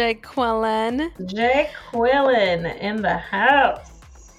Jake 0.00 0.22
Quillen. 0.22 1.10
Jake 1.26 1.68
Quillen 1.92 2.64
in 2.80 3.02
the 3.02 3.18
house. 3.18 4.30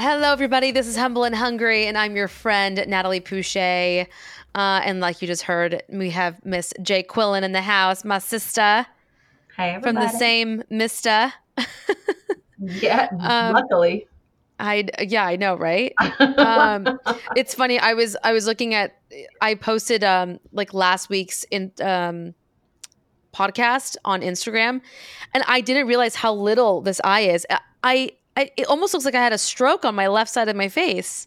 Hello, 0.00 0.32
everybody. 0.32 0.70
This 0.72 0.86
is 0.86 0.96
Humble 0.96 1.24
and 1.24 1.34
Hungry, 1.34 1.86
and 1.86 1.98
I'm 1.98 2.16
your 2.16 2.28
friend, 2.28 2.82
Natalie 2.88 3.20
Pouchet. 3.20 4.08
Uh, 4.54 4.80
and 4.82 5.00
like 5.00 5.20
you 5.20 5.28
just 5.28 5.42
heard, 5.42 5.82
we 5.90 6.08
have 6.08 6.42
Miss 6.46 6.72
Jake 6.80 7.10
Quillen 7.10 7.42
in 7.42 7.52
the 7.52 7.60
house, 7.60 8.06
my 8.06 8.20
sister 8.20 8.86
Hey, 9.54 9.78
from 9.82 9.96
the 9.96 10.08
same 10.08 10.64
Mista. 10.70 11.34
Yeah, 12.58 13.10
Um, 13.20 13.52
luckily. 13.52 14.06
I 14.58 14.88
yeah, 14.98 15.26
I 15.26 15.36
know, 15.36 15.56
right? 15.56 15.92
Um, 16.38 16.98
it's 17.36 17.54
funny. 17.54 17.78
I 17.78 17.92
was 17.92 18.16
I 18.24 18.32
was 18.32 18.46
looking 18.46 18.72
at 18.72 18.96
I 19.42 19.56
posted 19.56 20.04
um 20.04 20.40
like 20.52 20.72
last 20.72 21.10
week's 21.10 21.44
in 21.50 21.70
um 21.82 22.34
podcast 23.34 23.96
on 24.04 24.20
Instagram, 24.20 24.80
and 25.34 25.42
I 25.46 25.60
didn't 25.60 25.86
realize 25.86 26.14
how 26.14 26.32
little 26.34 26.80
this 26.80 27.00
eye 27.04 27.20
is. 27.22 27.46
I, 27.82 28.10
I 28.36 28.50
it 28.56 28.66
almost 28.66 28.92
looks 28.94 29.04
like 29.04 29.14
I 29.14 29.22
had 29.22 29.32
a 29.32 29.38
stroke 29.38 29.84
on 29.84 29.94
my 29.94 30.08
left 30.08 30.30
side 30.30 30.48
of 30.48 30.56
my 30.56 30.68
face. 30.68 31.26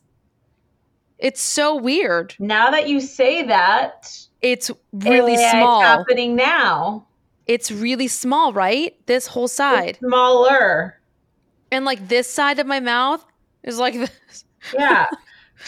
It's 1.18 1.42
so 1.42 1.76
weird. 1.76 2.36
now 2.40 2.70
that 2.72 2.88
you 2.90 3.00
say 3.00 3.44
that, 3.44 4.12
It's 4.42 4.70
really 4.92 5.34
it's 5.36 5.52
small. 5.52 5.82
happening 5.82 6.36
now. 6.36 7.06
It's 7.48 7.72
really 7.72 8.08
small, 8.08 8.52
right? 8.54 8.96
This 9.06 9.28
whole 9.28 9.48
side. 9.48 9.98
Smaller. 10.04 11.00
And 11.72 11.86
like 11.86 12.08
this 12.10 12.28
side 12.32 12.60
of 12.60 12.68
my 12.68 12.80
mouth 12.80 13.26
is 13.64 13.80
like 13.80 13.94
this. 14.34 14.44
Yeah. 14.74 15.08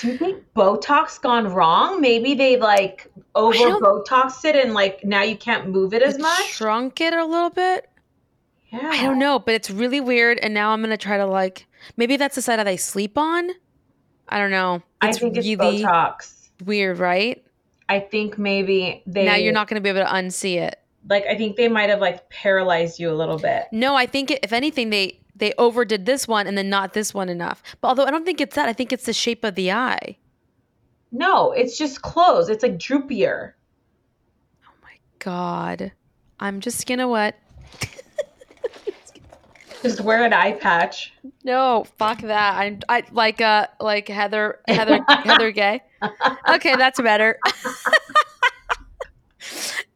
Do 0.02 0.10
you 0.10 0.18
think 0.18 0.44
Botox 0.56 1.20
gone 1.22 1.48
wrong? 1.54 2.02
Maybe 2.02 2.34
they 2.36 2.58
like 2.58 3.12
over 3.36 3.58
Botoxed 3.58 4.46
it 4.46 4.56
and 4.56 4.74
like 4.74 5.04
now 5.04 5.24
you 5.24 5.36
can't 5.38 5.70
move 5.70 5.94
it 5.94 6.02
as 6.02 6.18
much. 6.20 6.46
Shrunk 6.48 7.00
it 7.02 7.14
a 7.14 7.26
little 7.26 7.50
bit. 7.50 7.90
Yeah. 8.70 8.80
I 8.84 9.02
don't 9.04 9.18
know, 9.18 9.40
but 9.40 9.54
it's 9.54 9.70
really 9.72 10.02
weird. 10.02 10.40
And 10.40 10.54
now 10.54 10.72
I'm 10.72 10.82
gonna 10.82 10.98
try 10.98 11.18
to 11.18 11.26
like 11.26 11.66
maybe 11.96 12.18
that's 12.18 12.36
the 12.36 12.42
side 12.42 12.58
that 12.58 12.68
I 12.68 12.76
sleep 12.76 13.18
on. 13.18 13.52
I 14.30 14.40
don't 14.40 14.52
know. 14.52 14.84
I 15.02 15.10
It's 15.10 15.20
think 15.20 15.38
it's 15.38 15.48
really 15.48 15.82
Botox. 15.84 16.50
weird, 16.66 17.00
right? 17.00 17.44
I 17.90 18.02
think 18.02 18.38
maybe 18.38 19.02
they 19.08 19.24
now 19.26 19.36
you're 19.36 19.54
not 19.54 19.68
gonna 19.70 19.80
be 19.82 19.90
able 19.90 20.02
to 20.04 20.08
unsee 20.12 20.58
it. 20.58 20.78
like 21.10 21.26
I 21.26 21.36
think 21.38 21.56
they 21.56 21.70
might 21.70 21.90
have 21.90 22.02
like 22.02 22.30
paralyzed 22.30 23.00
you 23.00 23.10
a 23.10 23.16
little 23.16 23.38
bit. 23.40 23.64
No, 23.72 23.96
I 23.96 24.06
think 24.06 24.32
if 24.44 24.52
anything, 24.52 24.90
they 24.90 25.22
they 25.38 25.54
overdid 25.58 26.06
this 26.06 26.28
one 26.28 26.48
and 26.48 26.58
then 26.58 26.70
not 26.70 26.94
this 26.94 27.14
one 27.14 27.30
enough. 27.30 27.62
But 27.82 27.90
although 27.90 28.06
I 28.06 28.12
don't 28.12 28.26
think 28.26 28.42
it's 28.42 28.56
that, 28.56 28.68
I 28.70 28.74
think 28.74 28.92
it's 28.92 29.06
the 29.06 29.14
shape 29.14 29.44
of 29.44 29.56
the 29.56 29.72
eye. 29.72 30.18
No, 31.12 31.52
it's 31.52 31.78
just 31.78 32.02
closed. 32.02 32.50
It's 32.50 32.64
like 32.64 32.78
droopier. 32.78 33.54
Oh 34.66 34.74
my 34.84 34.98
god, 35.20 35.92
I'm 36.40 36.60
just 36.60 36.86
gonna 36.88 37.08
what? 37.08 37.36
Just 39.84 40.02
wear 40.02 40.24
an 40.26 40.34
eye 40.34 40.54
patch. 40.54 41.14
No, 41.44 41.86
fuck 42.00 42.20
that. 42.22 42.56
I 42.56 42.80
I 42.90 43.04
like 43.12 43.40
uh 43.42 43.68
like 43.80 44.08
Heather 44.08 44.60
Heather 44.68 45.06
Heather 45.08 45.52
Gay. 45.52 45.82
Okay, 46.50 46.76
that's 46.76 47.00
better. 47.00 47.38
no, 47.46 47.52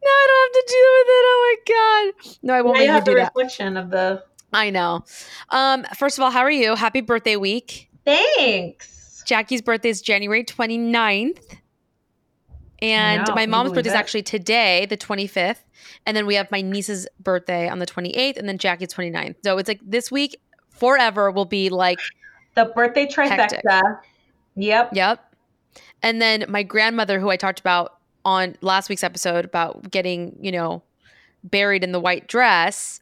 I 0.05 0.27
don't 0.27 0.43
have 0.45 0.53
to 0.53 0.63
deal 0.67 0.91
with 0.93 1.07
it. 1.07 1.25
Oh 1.25 1.39
my 1.47 1.55
god. 1.73 2.37
No, 2.43 2.53
I 2.53 2.61
won't 2.61 2.75
Now 2.75 2.79
make 2.79 2.81
you 2.81 2.85
you 2.85 2.93
have 2.93 3.05
the 3.05 3.13
that. 3.15 3.23
reflection 3.35 3.75
of 3.75 3.89
the 3.89 4.23
I 4.53 4.69
know. 4.69 5.05
Um, 5.49 5.85
first 5.97 6.17
of 6.17 6.23
all, 6.23 6.31
how 6.31 6.41
are 6.41 6.51
you? 6.51 6.75
Happy 6.75 7.01
birthday 7.01 7.35
week. 7.35 7.89
thanks. 8.05 9.23
Jackie's 9.25 9.61
birthday 9.61 9.89
is 9.89 10.01
January 10.01 10.43
29th. 10.43 11.57
And 12.81 13.27
know, 13.27 13.35
my 13.35 13.45
mom's 13.45 13.71
birthday 13.71 13.89
is 13.89 13.95
actually 13.95 14.23
today, 14.23 14.87
the 14.87 14.97
25th. 14.97 15.59
And 16.05 16.17
then 16.17 16.25
we 16.25 16.35
have 16.35 16.49
my 16.51 16.61
niece's 16.61 17.07
birthday 17.19 17.69
on 17.69 17.79
the 17.79 17.85
28th 17.85 18.37
and 18.37 18.49
then 18.49 18.57
Jackie's 18.57 18.93
29th. 18.93 19.35
So 19.43 19.57
it's 19.57 19.67
like 19.67 19.79
this 19.83 20.11
week 20.11 20.39
forever 20.71 21.29
will 21.29 21.45
be 21.45 21.69
like 21.69 21.99
The 22.55 22.65
birthday 22.65 23.05
trifecta. 23.05 23.29
Hectic. 23.29 23.63
Yep. 24.55 24.89
Yep. 24.93 25.35
And 26.01 26.21
then 26.21 26.45
my 26.49 26.63
grandmother, 26.63 27.19
who 27.19 27.29
I 27.29 27.37
talked 27.37 27.59
about 27.59 27.97
on 28.25 28.55
last 28.61 28.89
week's 28.89 29.03
episode 29.03 29.45
about 29.45 29.91
getting, 29.91 30.35
you 30.41 30.51
know, 30.51 30.81
buried 31.43 31.83
in 31.83 31.91
the 31.91 31.99
white 31.99 32.27
dress, 32.27 32.99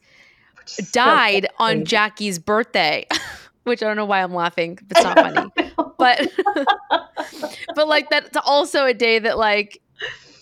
Is 0.66 0.88
so 0.88 0.92
died 0.92 1.48
on. 1.58 1.84
Jackie's 1.84 2.38
birthday, 2.38 3.06
which 3.64 3.82
I 3.82 3.86
don't 3.86 3.96
know 3.96 4.04
why 4.04 4.22
I'm 4.22 4.34
laughing. 4.34 4.78
It's 4.90 5.02
not 5.02 5.16
funny. 5.34 5.50
But 5.98 6.30
but 7.74 7.88
like 7.88 8.10
that's 8.10 8.36
also 8.44 8.84
a 8.86 8.94
day 8.94 9.18
that 9.18 9.38
like 9.38 9.80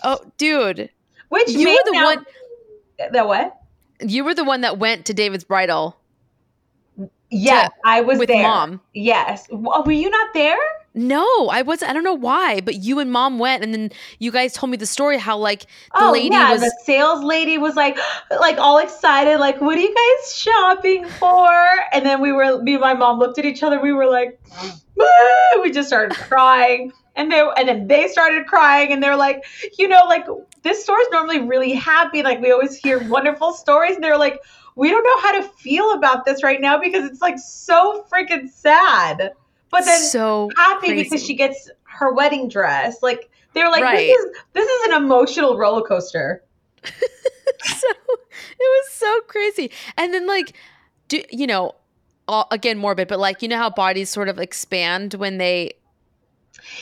oh 0.04 0.18
dude, 0.36 0.90
Which 1.28 1.48
you 1.50 1.68
were 1.68 1.78
the 1.84 1.90
now- 1.92 2.04
one 2.04 2.26
The 3.12 3.24
what? 3.24 3.54
you 4.00 4.24
were 4.24 4.34
the 4.34 4.44
one 4.44 4.60
that 4.60 4.78
went 4.78 5.06
to 5.06 5.14
David's 5.14 5.44
bridal 5.44 5.96
Yes, 7.30 7.70
I 7.84 8.00
was 8.00 8.18
with 8.18 8.28
there. 8.28 8.42
mom. 8.42 8.80
Yes. 8.94 9.46
Were 9.50 9.92
you 9.92 10.08
not 10.08 10.32
there? 10.32 10.56
No, 10.94 11.48
I 11.48 11.62
was 11.62 11.82
I 11.82 11.92
don't 11.92 12.02
know 12.02 12.14
why, 12.14 12.60
but 12.60 12.76
you 12.76 12.98
and 12.98 13.12
mom 13.12 13.38
went 13.38 13.62
and 13.62 13.72
then 13.72 13.90
you 14.18 14.32
guys 14.32 14.52
told 14.52 14.70
me 14.70 14.76
the 14.76 14.86
story 14.86 15.18
how 15.18 15.36
like 15.36 15.62
the 15.94 16.04
oh 16.06 16.12
lady 16.12 16.34
yeah, 16.34 16.52
was 16.52 16.60
the 16.60 16.76
sales 16.82 17.22
lady 17.22 17.58
was 17.58 17.76
like, 17.76 17.98
like 18.30 18.58
all 18.58 18.78
excited, 18.78 19.38
like, 19.38 19.60
"What 19.60 19.76
are 19.76 19.80
you 19.80 19.94
guys 19.94 20.34
shopping 20.34 21.06
for?" 21.06 21.50
And 21.92 22.04
then 22.04 22.20
we 22.20 22.32
were, 22.32 22.60
me 22.62 22.74
and 22.74 22.80
my 22.80 22.94
mom 22.94 23.18
looked 23.18 23.38
at 23.38 23.44
each 23.44 23.62
other. 23.62 23.80
We 23.80 23.92
were 23.92 24.06
like, 24.06 24.40
we 25.62 25.70
just 25.70 25.88
started 25.88 26.16
crying, 26.16 26.92
and 27.14 27.30
they, 27.30 27.46
and 27.56 27.68
then 27.68 27.86
they 27.86 28.08
started 28.08 28.46
crying, 28.46 28.92
and 28.92 29.02
they're 29.02 29.16
like, 29.16 29.44
you 29.78 29.88
know, 29.88 30.04
like 30.06 30.26
this 30.62 30.82
store's 30.82 31.06
normally 31.12 31.40
really 31.40 31.74
happy. 31.74 32.22
Like 32.22 32.40
we 32.40 32.50
always 32.50 32.76
hear 32.76 33.06
wonderful 33.08 33.52
stories, 33.52 33.94
and 33.94 34.02
they're 34.02 34.18
like, 34.18 34.40
we 34.74 34.90
don't 34.90 35.04
know 35.04 35.20
how 35.20 35.40
to 35.40 35.48
feel 35.58 35.92
about 35.92 36.24
this 36.24 36.42
right 36.42 36.60
now 36.60 36.78
because 36.80 37.04
it's 37.04 37.20
like 37.20 37.38
so 37.38 38.04
freaking 38.10 38.48
sad. 38.48 39.32
But 39.70 39.84
then 39.84 40.00
so 40.00 40.50
happy 40.56 40.94
because 40.94 41.24
she 41.24 41.34
gets 41.34 41.70
her 41.84 42.12
wedding 42.12 42.48
dress. 42.48 43.02
Like 43.02 43.30
they're 43.54 43.70
like, 43.70 43.82
Right. 43.82 43.96
this 43.96 44.18
is 44.18 44.36
this 44.52 44.68
is 44.68 44.88
an 44.88 45.02
emotional 45.02 45.56
roller 45.58 45.82
coaster. 45.82 46.42
so 46.84 47.88
it 47.88 48.58
was 48.60 48.88
so 48.90 49.20
crazy. 49.22 49.70
And 49.96 50.14
then 50.14 50.26
like 50.26 50.54
do 51.08 51.22
you 51.30 51.46
know 51.46 51.74
all, 52.26 52.46
again 52.50 52.78
morbid, 52.78 53.08
but 53.08 53.18
like 53.18 53.42
you 53.42 53.48
know 53.48 53.58
how 53.58 53.70
bodies 53.70 54.10
sort 54.10 54.28
of 54.28 54.38
expand 54.38 55.14
when 55.14 55.38
they 55.38 55.72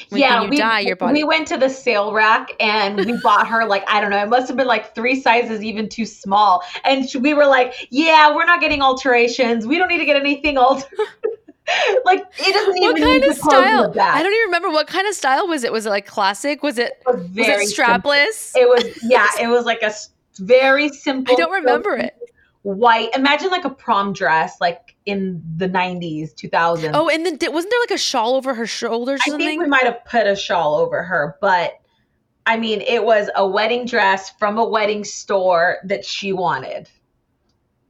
when, 0.09 0.21
yeah, 0.21 0.35
when 0.35 0.45
you 0.45 0.51
we, 0.51 0.57
die 0.57 0.81
your 0.81 0.97
body 0.97 1.13
we 1.13 1.25
went 1.25 1.47
to 1.49 1.57
the 1.57 1.69
sale 1.69 2.13
rack 2.13 2.51
and 2.61 2.97
we 2.97 3.19
bought 3.23 3.47
her 3.47 3.65
like 3.67 3.85
I 3.89 4.01
don't 4.01 4.11
know, 4.11 4.23
it 4.23 4.29
must 4.29 4.49
have 4.49 4.57
been 4.57 4.67
like 4.67 4.95
three 4.95 5.21
sizes 5.21 5.63
even 5.63 5.89
too 5.89 6.07
small. 6.07 6.63
And 6.85 7.09
we 7.21 7.35
were 7.35 7.47
like, 7.47 7.89
yeah, 7.91 8.35
we're 8.35 8.47
not 8.47 8.61
getting 8.61 8.83
alterations. 8.83 9.67
We 9.67 9.79
don't 9.79 9.89
need 9.89 9.99
to 9.99 10.05
get 10.05 10.17
anything 10.17 10.59
altered. 10.59 10.91
like 12.05 12.23
it 12.39 12.53
doesn't 12.53 12.77
even 12.77 12.93
what 12.93 13.01
kind 13.03 13.25
of 13.25 13.35
to 13.35 13.41
close 13.41 13.55
in 13.65 13.93
style? 13.93 13.95
I 14.01 14.23
don't 14.23 14.33
even 14.33 14.45
remember 14.47 14.71
what 14.71 14.87
kind 14.87 15.07
of 15.07 15.15
style 15.15 15.49
was 15.49 15.65
it. 15.65 15.73
Was 15.73 15.87
it 15.87 15.91
like 15.91 16.07
classic? 16.07 16.63
Was 16.63 16.79
it 16.79 16.93
It 17.01 17.07
was 17.07 17.17
was 17.17 17.31
very 17.31 17.65
it 17.65 17.69
simple. 17.69 18.11
strapless? 18.13 18.53
It 18.57 18.69
was 18.69 18.99
yeah, 19.03 19.27
it 19.41 19.49
was 19.49 19.65
like 19.65 19.83
a 19.83 19.93
very 20.39 20.89
simple. 20.91 21.35
I 21.35 21.37
don't 21.37 21.53
remember 21.53 21.95
it. 21.97 22.15
White. 22.63 23.15
Imagine 23.15 23.51
like 23.51 23.65
a 23.65 23.71
prom 23.71 24.13
dress, 24.13 24.61
like 24.61 24.97
in 25.07 25.43
the 25.57 25.69
'90s, 25.69 26.35
2000s. 26.35 26.91
Oh, 26.95 27.09
and 27.09 27.25
then 27.25 27.39
wasn't 27.53 27.71
there 27.71 27.81
like 27.81 27.93
a 27.93 27.99
shawl 27.99 28.35
over 28.35 28.55
her 28.55 28.67
shoulders 28.67 29.21
I 29.27 29.31
something? 29.31 29.47
think 29.47 29.63
we 29.63 29.69
might 29.69 29.85
have 29.85 30.05
put 30.05 30.27
a 30.27 30.35
shawl 30.35 30.75
over 30.77 31.03
her, 31.05 31.37
but 31.41 31.75
I 32.45 32.57
mean, 32.57 32.81
it 32.81 33.05
was 33.05 33.29
a 33.37 33.47
wedding 33.47 33.87
dress 33.87 34.31
from 34.39 34.59
a 34.59 34.65
wedding 34.65 35.05
store 35.05 35.79
that 35.85 36.05
she 36.05 36.33
wanted. 36.33 36.89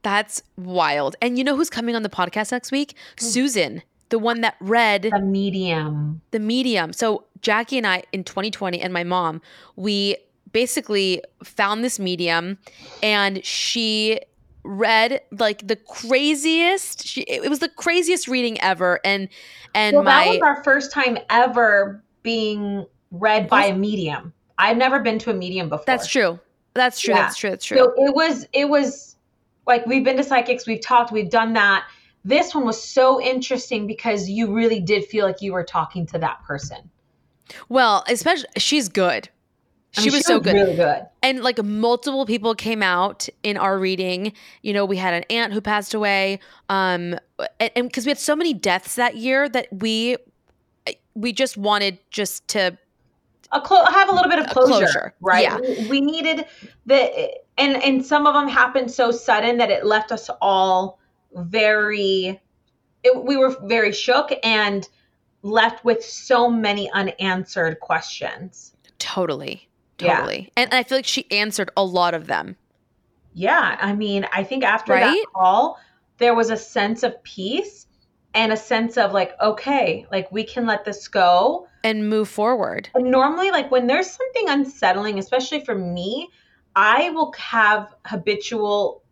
That's 0.07 0.41
wild. 0.55 1.17
And 1.21 1.37
you 1.37 1.43
know 1.43 1.57
who's 1.57 1.69
coming 1.69 1.93
on 1.93 2.01
the 2.01 2.07
podcast 2.07 2.53
next 2.53 2.71
week? 2.71 2.95
Susan, 3.17 3.83
the 4.07 4.17
one 4.17 4.39
that 4.39 4.55
read 4.61 5.01
The 5.11 5.19
medium. 5.19 6.21
the 6.31 6.39
medium. 6.39 6.93
So 6.93 7.25
Jackie 7.41 7.77
and 7.77 7.85
I 7.85 8.03
in 8.13 8.23
2020 8.23 8.79
and 8.79 8.93
my 8.93 9.03
mom, 9.03 9.41
we 9.75 10.15
basically 10.53 11.21
found 11.43 11.83
this 11.83 11.99
medium 11.99 12.57
and 13.03 13.43
she 13.43 14.21
read 14.63 15.19
like 15.37 15.67
the 15.67 15.75
craziest. 15.75 17.05
She, 17.05 17.23
it 17.23 17.49
was 17.49 17.59
the 17.59 17.67
craziest 17.67 18.29
reading 18.29 18.61
ever, 18.61 19.01
and 19.03 19.27
and 19.75 19.95
well, 19.95 20.05
my 20.05 20.23
that 20.23 20.29
was 20.29 20.41
our 20.41 20.63
first 20.63 20.93
time 20.93 21.17
ever 21.29 22.01
being 22.23 22.85
read 23.11 23.49
by 23.49 23.65
a 23.65 23.75
medium. 23.75 24.31
I've 24.57 24.77
never 24.77 25.01
been 25.01 25.19
to 25.19 25.31
a 25.31 25.33
medium 25.33 25.67
before. 25.67 25.83
that's 25.85 26.07
true. 26.07 26.39
That's 26.75 27.01
true. 27.01 27.13
Yeah. 27.13 27.23
That's 27.23 27.35
true. 27.35 27.49
That's 27.49 27.65
true. 27.65 27.77
So 27.77 27.93
it 27.97 28.15
was 28.15 28.47
it 28.53 28.69
was 28.69 29.06
like 29.67 29.85
we've 29.85 30.03
been 30.03 30.17
to 30.17 30.23
psychics, 30.23 30.65
we've 30.65 30.81
talked, 30.81 31.11
we've 31.11 31.29
done 31.29 31.53
that. 31.53 31.87
This 32.25 32.53
one 32.55 32.65
was 32.65 32.81
so 32.81 33.21
interesting 33.21 33.87
because 33.87 34.27
you 34.29 34.53
really 34.53 34.79
did 34.79 35.05
feel 35.05 35.25
like 35.25 35.41
you 35.41 35.53
were 35.53 35.63
talking 35.63 36.05
to 36.07 36.19
that 36.19 36.43
person. 36.43 36.89
well, 37.69 38.03
especially 38.07 38.49
she's 38.57 38.89
good. 38.89 39.29
I 39.97 40.01
She 40.01 40.09
mean, 40.09 40.17
was 40.17 40.25
so 40.25 40.39
good. 40.39 40.53
really 40.53 40.75
good. 40.75 41.07
and 41.23 41.41
like 41.41 41.63
multiple 41.63 42.25
people 42.25 42.53
came 42.55 42.83
out 42.83 43.29
in 43.41 43.55
our 43.57 43.79
reading 43.79 44.33
you 44.61 44.73
know 44.73 44.83
we 44.85 44.97
had 44.97 45.13
an 45.13 45.23
aunt 45.29 45.53
who 45.53 45.61
passed 45.61 45.93
away 45.93 46.39
um 46.69 47.15
and 47.59 47.87
because 47.87 48.05
we 48.05 48.09
had 48.09 48.19
so 48.19 48.35
many 48.35 48.53
deaths 48.53 48.95
that 48.95 49.15
year 49.15 49.47
that 49.47 49.67
we 49.71 50.17
we 51.15 51.31
just 51.31 51.57
wanted 51.57 51.97
just 52.11 52.47
to 52.49 52.77
A 53.51 53.61
clo- 53.61 53.85
have 53.85 54.09
a 54.09 54.11
little 54.11 54.29
bit 54.29 54.39
of 54.39 54.47
closure, 54.47 54.85
closure, 54.85 55.13
right? 55.21 55.43
yeah. 55.43 55.57
We, 55.89 56.01
needed 56.01 56.45
the 56.85 57.31
and 57.57 57.81
and 57.81 58.05
some 58.05 58.27
of 58.27 58.33
them 58.33 58.47
happened 58.49 58.91
so 58.91 59.11
sudden 59.11 59.57
that 59.57 59.69
it 59.71 59.85
left 59.85 60.11
us 60.11 60.29
all 60.41 60.99
very. 61.33 62.41
It, 63.03 63.23
we 63.23 63.37
were 63.37 63.55
very 63.63 63.93
shook 63.93 64.31
and 64.43 64.87
left 65.43 65.85
with 65.85 66.03
so 66.03 66.49
many 66.49 66.91
unanswered 66.91 67.79
questions. 67.79 68.73
totally 68.99 69.69
Yeah. 70.01 70.17
totally 70.17 70.51
and 70.57 70.73
i 70.73 70.83
feel 70.83 70.97
like 70.97 71.05
she 71.05 71.29
answered 71.31 71.69
a 71.77 71.83
lot 71.83 72.13
of 72.13 72.27
them 72.27 72.57
Yeah, 73.33 73.77
I 73.79 73.93
mean, 73.93 74.25
I 74.33 74.43
think 74.43 74.63
after 74.63 74.93
Right? 74.93 75.03
that 75.05 75.25
call, 75.35 75.77
there 76.17 76.33
was 76.33 76.49
a 76.49 76.57
sense 76.57 77.03
of 77.03 77.21
peace 77.23 77.85
and 78.33 78.51
a 78.51 78.57
sense 78.57 78.97
of 78.97 79.13
like, 79.13 79.39
okay, 79.39 80.05
like 80.11 80.31
we 80.31 80.43
can 80.43 80.65
let 80.65 80.83
this 80.85 81.07
go. 81.07 81.66
And 81.87 82.09
move 82.09 82.27
forward 82.27 82.89
And 82.95 83.09
normally, 83.09 83.49
like 83.49 83.71
when 83.71 83.87
there's 83.87 84.11
something 84.11 84.49
unsettling, 84.49 85.19
especially 85.19 85.63
for 85.63 85.73
me, 85.75 86.29
I 86.75 87.09
will 87.11 87.33
have 87.37 87.95
habitual 88.05 89.03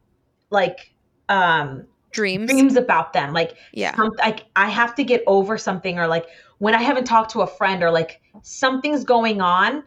like 0.50 0.94
um 1.30 1.86
dreams 2.12 2.51
dreams 2.51 2.75
about 2.75 3.13
them. 3.13 3.33
Like 3.33 3.56
yeah 3.72 3.95
some, 3.95 4.12
like 4.19 4.45
I 4.56 4.69
have 4.69 4.94
to 4.95 5.04
get 5.04 5.24
over 5.25 5.57
something 5.57 5.98
or 5.98 6.07
like 6.07 6.25
when 6.57 6.75
I 6.75 6.81
haven't 6.81 7.06
talked 7.06 7.31
to 7.31 7.42
a 7.42 7.48
friend 7.48 7.81
or 7.81 7.92
like 7.92 8.22
something's 8.42 9.06
going 9.06 9.39
on, 9.42 9.83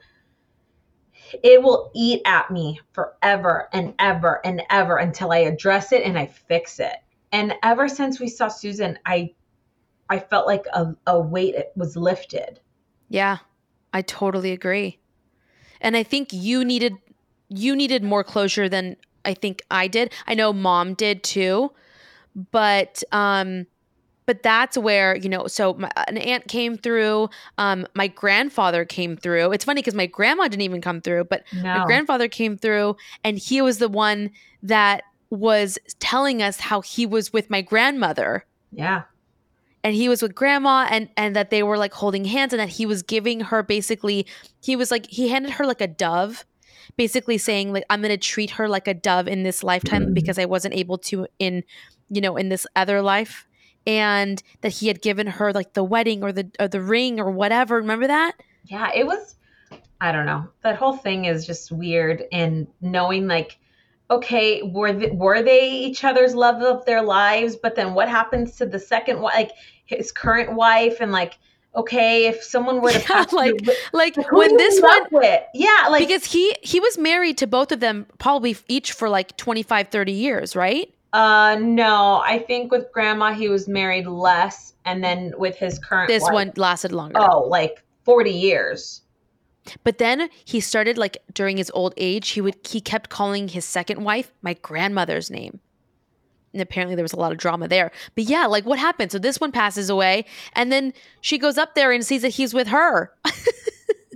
it 1.43 1.63
will 1.63 1.91
eat 1.95 2.23
at 2.25 2.51
me 2.51 2.81
forever 2.93 3.69
and 3.75 3.95
ever 3.99 4.41
and 4.47 4.63
ever 4.71 4.97
until 4.97 5.31
I 5.33 5.39
address 5.39 5.93
it 5.93 6.03
and 6.05 6.19
I 6.19 6.27
fix 6.27 6.81
it. 6.81 6.97
And 7.33 7.55
ever 7.63 7.87
since 7.87 8.19
we 8.19 8.29
saw 8.29 8.49
Susan, 8.49 8.99
I 9.05 9.35
I 10.09 10.19
felt 10.19 10.47
like 10.47 10.65
a, 10.73 10.95
a 11.07 11.21
weight 11.21 11.55
was 11.77 11.97
lifted. 11.97 12.61
Yeah 13.09 13.39
i 13.93 14.03
totally 14.03 14.53
agree 14.53 14.99
and 15.81 15.97
i 15.97 16.03
think 16.03 16.33
you 16.33 16.65
needed 16.65 16.95
you 17.49 17.75
needed 17.75 18.03
more 18.03 18.25
closure 18.25 18.69
than 18.69 18.97
i 19.25 19.35
think 19.35 19.63
i 19.71 19.89
did 19.89 20.13
i 20.27 20.35
know 20.35 20.53
mom 20.53 20.95
did 20.95 21.23
too 21.23 21.71
but 22.51 23.03
um 23.13 23.67
but 24.27 24.43
that's 24.43 24.77
where 24.77 25.17
you 25.17 25.29
know 25.29 25.47
so 25.47 25.73
my, 25.75 25.91
an 26.07 26.19
aunt 26.19 26.47
came 26.49 26.77
through 26.77 27.29
um 27.57 27.87
my 27.95 28.07
grandfather 28.07 28.85
came 28.85 29.17
through 29.17 29.53
it's 29.53 29.65
funny 29.65 29.81
because 29.81 29.95
my 29.95 30.07
grandma 30.07 30.45
didn't 30.45 30.63
even 30.63 30.83
come 30.83 31.01
through 31.01 31.25
but 31.25 31.43
No. 31.55 31.79
my 31.79 31.85
grandfather 31.87 32.29
came 32.29 32.57
through 32.57 32.97
and 33.25 33.39
he 33.39 33.63
was 33.63 33.79
the 33.79 33.89
one 33.89 34.31
that 34.63 35.03
was 35.31 35.79
telling 35.99 36.43
us 36.43 36.61
how 36.61 36.81
he 36.83 37.07
was 37.07 37.33
with 37.33 37.51
my 37.51 37.63
grandmother 37.63 38.45
yeah. 38.71 39.05
And 39.85 39.95
he 39.95 40.09
was 40.09 40.23
with 40.23 40.35
grandma 40.35 40.87
and 40.91 41.09
and 41.17 41.35
that 41.37 41.51
they 41.51 41.63
were 41.63 41.79
like 41.79 41.93
holding 41.95 42.25
hands 42.25 42.53
and 42.53 42.61
that 42.61 42.69
he 42.69 42.87
was 42.87 43.03
giving 43.03 43.41
her 43.41 43.63
basically 43.63 44.27
he 44.61 44.77
was 44.77 44.91
like 44.91 45.07
he 45.07 45.29
handed 45.29 45.53
her 45.53 45.67
like 45.67 45.81
a 45.81 45.87
dove 45.87 46.45
basically 46.97 47.39
saying 47.39 47.73
like 47.73 47.85
i'm 47.91 48.01
going 48.01 48.11
to 48.11 48.17
treat 48.17 48.51
her 48.51 48.69
like 48.69 48.89
a 48.89 48.95
dove 48.95 49.29
in 49.29 49.43
this 49.43 49.63
lifetime 49.63 50.07
mm. 50.07 50.15
because 50.15 50.39
i 50.39 50.45
wasn't 50.45 50.75
able 50.75 50.99
to 50.99 51.27
in 51.39 51.63
you 52.09 52.21
know 52.21 52.37
in 52.37 52.49
this 52.49 52.67
other 52.77 53.03
life 53.03 53.47
and 53.87 54.43
that 54.61 54.73
he 54.73 54.89
had 54.89 55.01
given 55.01 55.27
her 55.27 55.53
like 55.53 55.75
the 55.75 55.85
wedding 55.85 56.23
or 56.23 56.33
the 56.33 56.51
or 56.59 56.69
the 56.69 56.81
ring 56.81 57.21
or 57.21 57.31
whatever 57.31 57.77
remember 57.77 58.07
that 58.07 58.35
Yeah, 58.69 58.91
it 58.95 59.07
was 59.07 59.35
I 60.01 60.13
don't 60.13 60.27
know. 60.27 60.47
That 60.63 60.77
whole 60.77 60.97
thing 60.97 61.25
is 61.25 61.47
just 61.47 61.73
weird 61.73 62.25
and 62.31 62.69
knowing 62.81 63.27
like 63.27 63.59
okay, 64.11 64.63
were 64.63 64.93
they, 64.93 65.11
were 65.11 65.43
they 65.43 65.71
each 65.71 66.05
other's 66.05 66.35
love 66.35 66.63
of 66.63 66.85
their 66.87 67.03
lives, 67.03 67.57
but 67.57 67.75
then 67.77 67.95
what 67.95 68.09
happens 68.09 68.57
to 68.57 68.67
the 68.67 68.79
second 68.79 69.21
one 69.21 69.35
like 69.35 69.53
his 69.85 70.13
current 70.13 70.55
wife 70.55 70.99
and 71.01 71.13
like 71.13 71.39
okay, 71.77 72.27
if 72.27 72.43
someone 72.43 72.81
were 72.81 72.91
to 72.91 72.99
Yeah, 73.09 73.25
like 73.33 73.53
away, 73.63 73.77
like 73.93 74.33
when 74.33 74.57
this 74.57 74.81
one 74.81 75.07
with? 75.13 75.43
yeah, 75.55 75.87
like 75.91 76.07
because 76.07 76.25
he 76.25 76.57
he 76.63 76.81
was 76.81 76.99
married 76.99 77.39
to 77.39 77.47
both 77.47 77.73
of 77.73 77.81
them 77.81 78.07
probably 78.19 78.57
each 78.69 78.93
for 78.93 79.09
like 79.09 79.37
25 79.37 79.89
30 79.89 80.13
years 80.13 80.57
right 80.57 80.93
uh 81.13 81.57
no, 81.61 82.21
I 82.23 82.39
think 82.39 82.71
with 82.71 82.91
grandma 82.93 83.33
he 83.33 83.49
was 83.49 83.69
married 83.69 84.07
less 84.07 84.75
and 84.85 85.03
then 85.03 85.33
with 85.39 85.57
his 85.57 85.79
current 85.79 86.09
this 86.09 86.23
wife, 86.25 86.33
one 86.33 86.53
lasted 86.57 86.93
longer 86.93 87.21
oh, 87.21 87.43
like 87.43 87.83
40 88.05 88.31
years. 88.31 89.03
But 89.85 89.99
then 89.99 90.29
he 90.45 90.61
started 90.61 90.99
like 90.99 91.19
during 91.33 91.57
his 91.57 91.71
old 91.75 91.95
age, 91.97 92.31
he 92.31 92.41
would 92.41 92.57
he 92.67 92.81
kept 92.81 93.11
calling 93.11 93.49
his 93.49 93.65
second 93.65 94.05
wife 94.05 94.33
my 94.43 94.55
grandmother's 94.55 95.31
name. 95.31 95.61
And 96.55 96.63
apparently 96.63 96.95
there 96.97 97.03
was 97.05 97.13
a 97.13 97.19
lot 97.19 97.31
of 97.33 97.39
drama 97.39 97.69
there. 97.69 97.93
But 98.15 98.25
yeah, 98.25 98.47
like 98.47 98.65
what 98.65 98.79
happened? 98.79 99.13
So 99.13 99.19
this 99.19 99.41
one 99.41 99.53
passes 99.53 99.91
away 99.91 100.25
and 100.55 100.73
then 100.73 100.93
she 101.21 101.37
goes 101.39 101.59
up 101.59 101.75
there 101.75 101.93
and 101.93 102.05
sees 102.05 102.23
that 102.23 102.31
he's 102.31 102.55
with 102.55 102.69
her. 102.69 103.13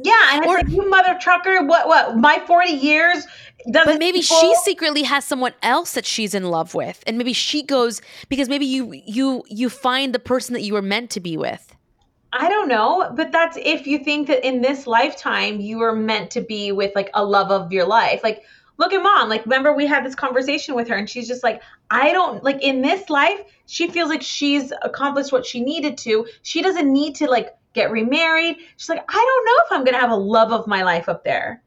Yeah, 0.05 0.13
and 0.33 0.47
Or- 0.47 0.57
like 0.57 0.69
you 0.69 0.89
mother 0.91 1.17
trucker, 1.21 1.63
what 1.65 1.87
what 1.87 2.17
my 2.17 2.43
40 2.45 2.71
years 2.73 3.25
doesn't 3.71 3.93
But 3.95 3.99
maybe 4.01 4.19
equal- 4.19 4.37
she 4.41 4.53
secretly 4.65 5.05
has 5.05 5.25
someone 5.25 5.53
else 5.63 5.93
that 5.93 6.05
she's 6.07 6.35
in 6.35 6.51
love 6.51 6.75
with. 6.75 7.05
And 7.07 7.17
maybe 7.19 7.33
she 7.33 7.63
goes 7.63 8.01
because 8.29 8.49
maybe 8.49 8.67
you 8.67 8.93
you 9.07 9.45
you 9.47 9.69
find 9.69 10.13
the 10.13 10.19
person 10.19 10.55
that 10.55 10.63
you 10.63 10.73
were 10.73 10.83
meant 10.83 11.11
to 11.11 11.21
be 11.21 11.37
with. 11.37 11.72
I 12.33 12.49
don't 12.49 12.69
know, 12.69 13.13
but 13.15 13.31
that's 13.31 13.59
if 13.61 13.87
you 13.87 13.99
think 13.99 14.27
that 14.29 14.47
in 14.47 14.63
this 14.63 14.87
lifetime 14.87 15.61
you 15.61 15.79
were 15.79 15.95
meant 15.95 16.31
to 16.33 16.41
be 16.41 16.73
with 16.73 16.95
like 16.95 17.11
a 17.15 17.25
love 17.25 17.51
of 17.51 17.73
your 17.73 17.87
life. 17.87 18.21
Like, 18.23 18.43
look 18.79 18.93
at 18.93 19.03
mom. 19.03 19.29
Like, 19.29 19.45
remember 19.45 19.75
we 19.75 19.87
had 19.87 20.05
this 20.05 20.15
conversation 20.15 20.75
with 20.75 20.89
her, 20.89 20.95
and 20.95 21.09
she's 21.09 21.29
just 21.29 21.43
like, 21.43 21.63
I 21.91 22.13
don't 22.13 22.43
like 22.43 22.63
in 22.63 22.81
this 22.81 23.11
life, 23.11 23.41
she 23.67 23.89
feels 23.89 24.09
like 24.09 24.23
she's 24.23 24.73
accomplished 24.83 25.33
what 25.33 25.45
she 25.45 25.61
needed 25.61 25.99
to. 25.99 26.27
She 26.43 26.63
doesn't 26.63 26.91
need 26.91 27.17
to 27.17 27.29
like 27.29 27.55
get 27.75 27.91
remarried. 27.91 28.57
She's 28.77 28.89
like, 28.89 29.05
I 29.09 29.13
don't 29.13 29.47
know 29.47 29.65
if 29.67 29.73
I'm 29.73 29.85
gonna 29.85 30.01
have 30.01 30.11
a 30.11 30.17
love 30.17 30.53
of 30.53 30.67
my 30.67 30.83
life 30.83 31.09
up 31.09 31.25
there. 31.25 31.63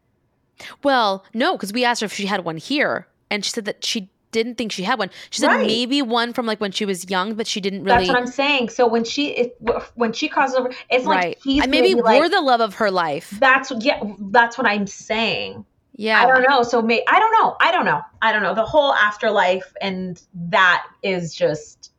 Well, 0.84 1.26
no, 1.34 1.54
because 1.54 1.74
we 1.74 1.86
asked 1.86 2.02
her 2.02 2.06
if 2.06 2.14
she 2.14 2.26
had 2.26 2.46
one 2.46 2.58
here. 2.58 3.08
And 3.30 3.44
she 3.44 3.52
said 3.52 3.66
that 3.66 3.84
she 3.84 4.10
didn't 4.44 4.56
think 4.56 4.72
she 4.72 4.84
had 4.84 5.00
one. 5.00 5.10
She 5.32 5.42
said 5.42 5.48
Right. 5.48 5.66
maybe 5.68 6.02
one 6.02 6.34
from 6.34 6.46
like 6.46 6.60
when 6.62 6.72
she 6.72 6.86
was 6.86 7.10
young, 7.10 7.34
but 7.36 7.48
she 7.48 7.60
didn't 7.62 7.84
really 7.84 7.98
That's 8.06 8.10
what 8.10 8.18
I'm 8.18 8.28
saying. 8.28 8.70
So 8.70 8.88
when 8.88 9.04
she 9.04 9.30
it, 9.30 9.58
when 9.96 10.14
she 10.14 10.28
crosses 10.28 10.56
over, 10.56 10.72
it's 10.90 11.06
right. 11.06 11.38
like 11.46 11.64
And 11.64 11.72
maybe 11.72 11.90
maybe 11.96 12.02
like, 12.02 12.20
we're 12.20 12.30
the 12.30 12.42
love 12.42 12.62
of 12.62 12.76
her 12.76 12.92
life. 12.92 13.34
that's 13.40 13.72
yeah, 13.80 14.00
that's 14.20 14.58
what 14.58 14.68
I'm 14.68 14.88
saying. 14.88 15.66
Yeah. 15.98 16.22
I 16.22 16.26
don't 16.28 16.48
know. 16.50 16.62
So 16.64 16.82
may 16.82 17.04
I 17.08 17.20
don't 17.20 17.32
know. 17.40 17.56
I 17.60 17.72
don't 17.72 17.86
know. 17.86 18.02
I 18.22 18.32
don't 18.34 18.44
know. 18.44 18.54
The 18.54 18.66
whole 18.66 18.94
afterlife 18.94 19.74
and 19.82 20.22
that 20.34 20.86
is 21.04 21.34
just 21.34 21.92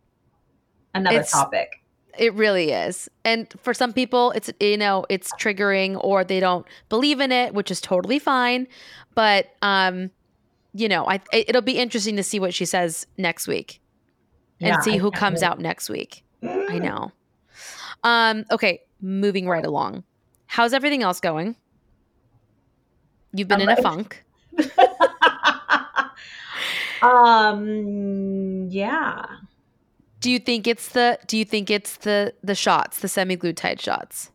another 0.95 1.17
It's- 1.17 1.33
topic. 1.33 1.83
It 2.19 2.33
really 2.33 2.73
is. 2.73 3.11
And 3.27 3.47
for 3.63 3.75
some 3.75 3.93
people 3.93 4.31
it's 4.31 4.51
you 4.61 4.79
know, 4.79 5.05
it's 5.11 5.33
triggering 5.35 6.03
or 6.03 6.25
they 6.25 6.41
don't 6.41 6.67
believe 6.89 7.21
in 7.21 7.31
it, 7.31 7.53
which 7.53 7.71
is 7.71 7.81
totally 7.81 8.19
fine. 8.19 8.67
But 9.15 9.51
um 9.63 10.11
you 10.77 10.89
know, 10.89 11.07
I 11.07 11.17
it- 11.33 11.49
it'll 11.51 11.63
be 11.63 11.79
interesting 11.79 12.17
to 12.17 12.23
see 12.23 12.39
what 12.41 12.55
she 12.55 12.65
says 12.65 13.07
next 13.17 13.47
week 13.49 13.81
and 14.61 14.69
Yeah, 14.69 14.81
see 14.81 14.97
who 14.99 15.11
comes 15.11 15.43
out 15.43 15.59
next 15.61 15.89
week. 15.89 16.25
I 16.43 16.79
know. 16.79 17.13
Um 18.05 18.45
okay, 18.51 18.83
moving 19.01 19.49
right 19.49 19.65
along. 19.65 20.05
How's 20.47 20.73
everything 20.73 21.03
else 21.03 21.21
going? 21.21 21.57
You've 23.33 23.49
been 23.49 23.61
in 23.61 23.69
a 23.69 23.77
funk. 23.77 24.25
um. 27.03 28.69
Yeah. 28.71 29.25
Do 30.21 30.31
you 30.31 30.39
think 30.39 30.67
it's 30.67 30.89
the 30.91 31.19
do 31.27 31.37
you 31.37 31.45
think 31.45 31.71
it's 31.71 31.99
the 31.99 32.33
the 32.43 32.55
shots, 32.55 33.01
the 33.01 33.09
semaglutide 33.09 33.81
shots? 33.81 34.31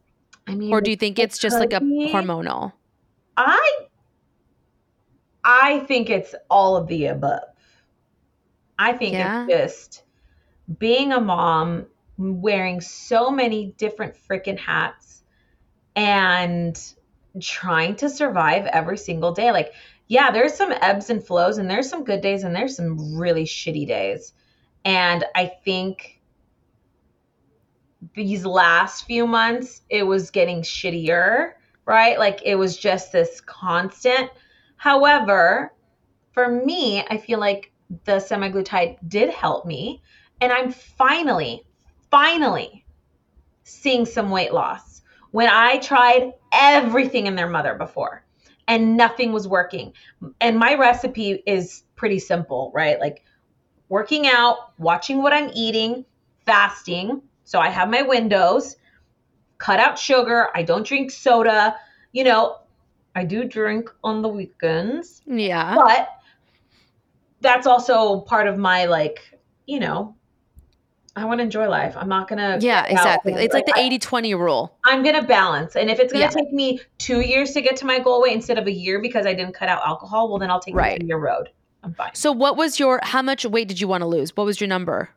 I 0.47 0.55
mean, 0.55 0.71
Or 0.73 0.81
do 0.81 0.89
you 0.91 0.97
think 0.97 1.19
it's 1.19 1.37
just 1.37 1.59
like 1.59 1.73
a 1.73 1.79
hormonal? 1.79 2.73
I. 3.37 3.71
I 5.43 5.79
think 5.79 6.09
it's 6.09 6.35
all 6.49 6.75
of 6.75 6.87
the 6.87 7.07
above. 7.07 7.41
I 8.77 8.93
think 8.93 9.13
Yeah. 9.13 9.45
it's 9.47 9.53
just 9.53 10.03
being 10.79 11.11
a 11.11 11.19
mom, 11.19 11.87
wearing 12.17 12.81
so 12.81 13.31
many 13.31 13.73
different 13.77 14.15
freaking 14.15 14.57
hats, 14.59 15.23
and 15.95 16.79
trying 17.39 17.95
to 17.95 18.09
survive 18.09 18.65
every 18.67 18.97
single 18.97 19.31
day. 19.31 19.51
Like, 19.51 19.73
yeah, 20.07 20.31
there's 20.31 20.53
some 20.53 20.73
ebbs 20.81 21.09
and 21.09 21.25
flows, 21.25 21.57
and 21.57 21.69
there's 21.69 21.89
some 21.89 22.03
good 22.03 22.21
days, 22.21 22.43
and 22.43 22.55
there's 22.55 22.75
some 22.75 23.17
really 23.17 23.45
shitty 23.45 23.87
days. 23.87 24.33
And 24.83 25.23
I 25.35 25.51
think 25.63 26.21
these 28.15 28.45
last 28.45 29.05
few 29.05 29.27
months, 29.27 29.81
it 29.89 30.03
was 30.03 30.31
getting 30.31 30.61
shittier, 30.61 31.53
right? 31.85 32.17
Like 32.17 32.41
it 32.43 32.55
was 32.55 32.77
just 32.77 33.11
this 33.11 33.41
constant. 33.41 34.29
However, 34.81 35.75
for 36.31 36.49
me, 36.49 37.05
I 37.07 37.17
feel 37.17 37.39
like 37.39 37.71
the 38.05 38.13
semaglutide 38.13 38.97
did 39.07 39.29
help 39.29 39.63
me. 39.63 40.01
And 40.41 40.51
I'm 40.51 40.71
finally, 40.71 41.61
finally 42.09 42.83
seeing 43.63 44.07
some 44.07 44.31
weight 44.31 44.51
loss 44.51 45.03
when 45.29 45.49
I 45.49 45.77
tried 45.77 46.33
everything 46.51 47.27
in 47.27 47.35
their 47.35 47.47
mother 47.47 47.75
before 47.75 48.25
and 48.67 48.97
nothing 48.97 49.31
was 49.31 49.47
working. 49.47 49.93
And 50.39 50.57
my 50.57 50.73
recipe 50.73 51.43
is 51.45 51.83
pretty 51.95 52.17
simple, 52.17 52.71
right? 52.73 52.99
Like 52.99 53.23
working 53.87 54.25
out, 54.25 54.73
watching 54.79 55.21
what 55.21 55.31
I'm 55.31 55.51
eating, 55.53 56.05
fasting. 56.47 57.21
So 57.43 57.59
I 57.59 57.69
have 57.69 57.87
my 57.87 58.01
windows, 58.01 58.77
cut 59.59 59.79
out 59.79 59.99
sugar. 59.99 60.47
I 60.55 60.63
don't 60.63 60.87
drink 60.87 61.11
soda. 61.11 61.75
You 62.13 62.23
know, 62.23 62.60
I 63.15 63.23
do 63.25 63.43
drink 63.43 63.89
on 64.03 64.21
the 64.21 64.29
weekends, 64.29 65.21
Yeah. 65.25 65.75
but 65.75 66.09
that's 67.41 67.67
also 67.67 68.21
part 68.21 68.47
of 68.47 68.57
my 68.57 68.85
like, 68.85 69.19
you 69.65 69.79
know, 69.79 70.15
I 71.15 71.25
want 71.25 71.39
to 71.39 71.43
enjoy 71.43 71.67
life. 71.67 71.95
I'm 71.97 72.07
not 72.07 72.29
gonna. 72.29 72.57
Yeah, 72.61 72.85
exactly. 72.85 73.33
It's 73.33 73.53
like 73.53 73.65
the 73.65 73.73
I- 73.75 73.81
80 73.81 73.99
20 73.99 74.33
rule. 74.35 74.77
I'm 74.85 75.03
gonna 75.03 75.23
balance, 75.25 75.75
and 75.75 75.89
if 75.89 75.99
it's 75.99 76.13
gonna 76.13 76.25
Yeah. 76.25 76.29
take 76.29 76.53
me 76.53 76.79
two 76.99 77.19
years 77.19 77.51
to 77.51 77.61
get 77.61 77.75
to 77.77 77.85
my 77.85 77.99
goal 77.99 78.21
weight 78.21 78.33
instead 78.33 78.57
of 78.57 78.65
a 78.67 78.71
year 78.71 79.01
because 79.01 79.25
I 79.25 79.33
didn't 79.33 79.53
cut 79.53 79.67
out 79.67 79.81
alcohol, 79.85 80.29
well 80.29 80.39
then 80.39 80.49
I'll 80.49 80.61
take 80.61 80.73
Right. 80.75 80.99
the 80.99 81.05
year 81.07 81.17
road. 81.17 81.49
I'm 81.83 81.93
fine. 81.93 82.11
So, 82.13 82.31
what 82.31 82.55
was 82.55 82.79
your, 82.79 82.99
how 83.03 83.21
much 83.23 83.43
weight 83.45 83.67
did 83.67 83.81
you 83.81 83.87
want 83.87 84.01
to 84.01 84.07
lose? 84.07 84.37
What 84.37 84.45
was 84.45 84.61
your 84.61 84.67
number? 84.69 85.09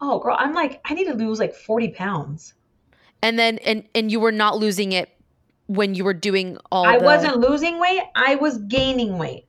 Oh, 0.00 0.18
girl, 0.18 0.34
I'm 0.38 0.52
like, 0.54 0.80
I 0.86 0.94
need 0.94 1.04
to 1.04 1.14
lose 1.14 1.38
like 1.38 1.54
40 1.54 1.88
pounds. 1.88 2.54
And 3.22 3.38
then, 3.38 3.58
and, 3.58 3.84
and 3.94 4.10
you 4.10 4.18
were 4.18 4.32
not 4.32 4.56
losing 4.58 4.92
it 4.92 5.10
when 5.66 5.94
you 5.94 6.04
were 6.04 6.14
doing 6.14 6.58
all 6.70 6.86
I 6.86 6.98
the- 6.98 7.04
wasn't 7.04 7.38
losing 7.38 7.78
weight, 7.78 8.02
I 8.14 8.36
was 8.36 8.58
gaining 8.58 9.18
weight. 9.18 9.46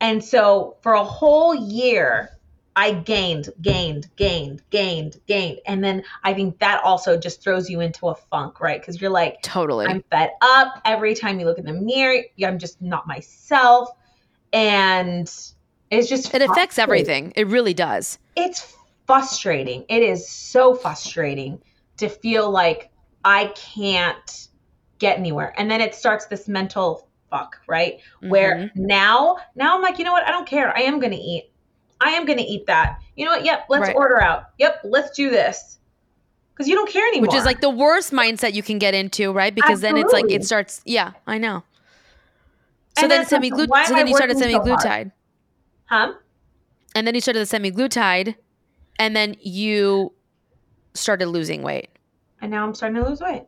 And 0.00 0.22
so 0.22 0.76
for 0.82 0.92
a 0.92 1.04
whole 1.04 1.54
year, 1.54 2.30
I 2.76 2.92
gained, 2.92 3.50
gained, 3.62 4.08
gained, 4.16 4.62
gained, 4.70 5.20
gained. 5.26 5.60
And 5.66 5.82
then 5.84 6.02
I 6.24 6.34
think 6.34 6.58
that 6.58 6.82
also 6.82 7.16
just 7.16 7.42
throws 7.42 7.70
you 7.70 7.80
into 7.80 8.08
a 8.08 8.14
funk, 8.14 8.60
right? 8.60 8.80
Because 8.80 9.00
you're 9.00 9.10
like, 9.10 9.40
totally. 9.42 9.86
I'm 9.86 10.02
fed 10.10 10.32
up. 10.40 10.80
Every 10.84 11.14
time 11.14 11.38
you 11.38 11.46
look 11.46 11.58
in 11.58 11.66
the 11.66 11.72
mirror, 11.72 12.22
I'm 12.44 12.58
just 12.58 12.82
not 12.82 13.06
myself. 13.06 13.90
And 14.52 15.32
it's 15.90 16.08
just 16.08 16.34
it 16.34 16.42
affects 16.42 16.78
everything. 16.78 17.32
It 17.36 17.46
really 17.46 17.74
does. 17.74 18.18
It's 18.34 18.76
frustrating. 19.06 19.84
It 19.88 20.02
is 20.02 20.28
so 20.28 20.74
frustrating 20.74 21.60
to 21.98 22.08
feel 22.08 22.50
like 22.50 22.90
I 23.24 23.52
can't 23.54 24.48
get 25.04 25.18
anywhere. 25.18 25.52
And 25.58 25.70
then 25.70 25.80
it 25.80 25.94
starts 25.94 26.26
this 26.26 26.48
mental 26.48 27.08
fuck, 27.30 27.60
right? 27.66 28.00
Where 28.20 28.56
Mhm. 28.56 28.70
now, 28.76 29.36
now 29.54 29.74
I'm 29.76 29.82
like, 29.82 29.98
you 29.98 30.04
know 30.04 30.12
what? 30.12 30.26
I 30.26 30.30
don't 30.30 30.46
care. 30.46 30.76
I 30.76 30.82
am 30.82 30.98
going 31.00 31.12
to 31.12 31.18
eat. 31.18 31.50
I 32.00 32.10
am 32.10 32.24
going 32.24 32.38
to 32.38 32.44
eat 32.44 32.66
that. 32.66 32.98
You 33.16 33.24
know 33.24 33.32
what? 33.32 33.44
Yep, 33.44 33.66
let's 33.68 33.88
Right. 33.88 33.96
order 33.96 34.20
out. 34.20 34.44
Yep, 34.58 34.80
let's 34.84 35.10
do 35.16 35.30
this. 35.30 35.78
Because 36.54 36.68
you 36.68 36.74
don't 36.74 36.88
care 36.88 37.06
anymore. 37.08 37.22
which 37.28 37.34
is 37.34 37.44
like 37.44 37.60
the 37.60 37.70
worst 37.70 38.12
mindset 38.12 38.54
you 38.54 38.62
can 38.62 38.78
get 38.78 38.94
into, 38.94 39.32
right? 39.32 39.54
Because 39.54 39.80
then 39.80 39.96
it's 39.96 40.12
like 40.12 40.30
it 40.30 40.44
starts. 40.44 40.80
Yeah, 40.84 41.12
I 41.26 41.38
know. 41.38 41.64
So 42.96 43.02
And 43.02 43.10
then 43.10 43.18
then 43.18 43.22
it's 43.22 43.32
like, 43.32 43.42
semaglutide. 43.42 43.86
So 43.86 43.94
then 43.94 44.06
you 44.06 44.14
started 44.14 44.36
working 44.36 44.78
so 44.78 45.10
huh? 45.86 46.12
and 46.94 47.06
then 47.06 47.14
you 47.14 47.20
started 47.20 47.40
the 47.46 47.50
semaglutide, 47.56 48.36
and 49.00 49.16
then 49.16 49.34
you 49.40 50.12
started 50.94 51.26
losing 51.26 51.62
weight. 51.62 51.88
And 52.40 52.50
now 52.52 52.64
I'm 52.64 52.74
starting 52.74 53.02
to 53.02 53.08
lose 53.08 53.20
weight, 53.20 53.44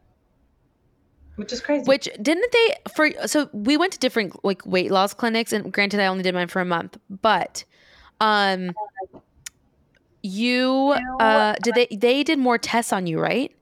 which 1.36 1.52
is 1.52 1.60
crazy. 1.60 1.84
Which 1.84 2.08
didn't 2.20 2.52
they 2.52 2.74
for? 2.94 3.10
So 3.26 3.48
we 3.52 3.76
went 3.76 3.92
to 3.92 3.98
different 3.98 4.44
like 4.44 4.64
weight 4.66 4.90
loss 4.90 5.14
clinics, 5.14 5.52
and 5.52 5.72
granted, 5.72 6.00
I 6.00 6.06
only 6.06 6.22
did 6.22 6.34
mine 6.34 6.48
for 6.48 6.60
a 6.60 6.64
month, 6.64 6.98
but 7.08 7.64
um, 8.20 8.74
you 10.22 10.96
uh, 11.20 11.54
did 11.62 11.74
they 11.74 11.88
they 11.96 12.22
did 12.22 12.38
more 12.38 12.58
tests 12.58 12.92
on 12.92 13.06
you, 13.06 13.20
right? 13.20 13.52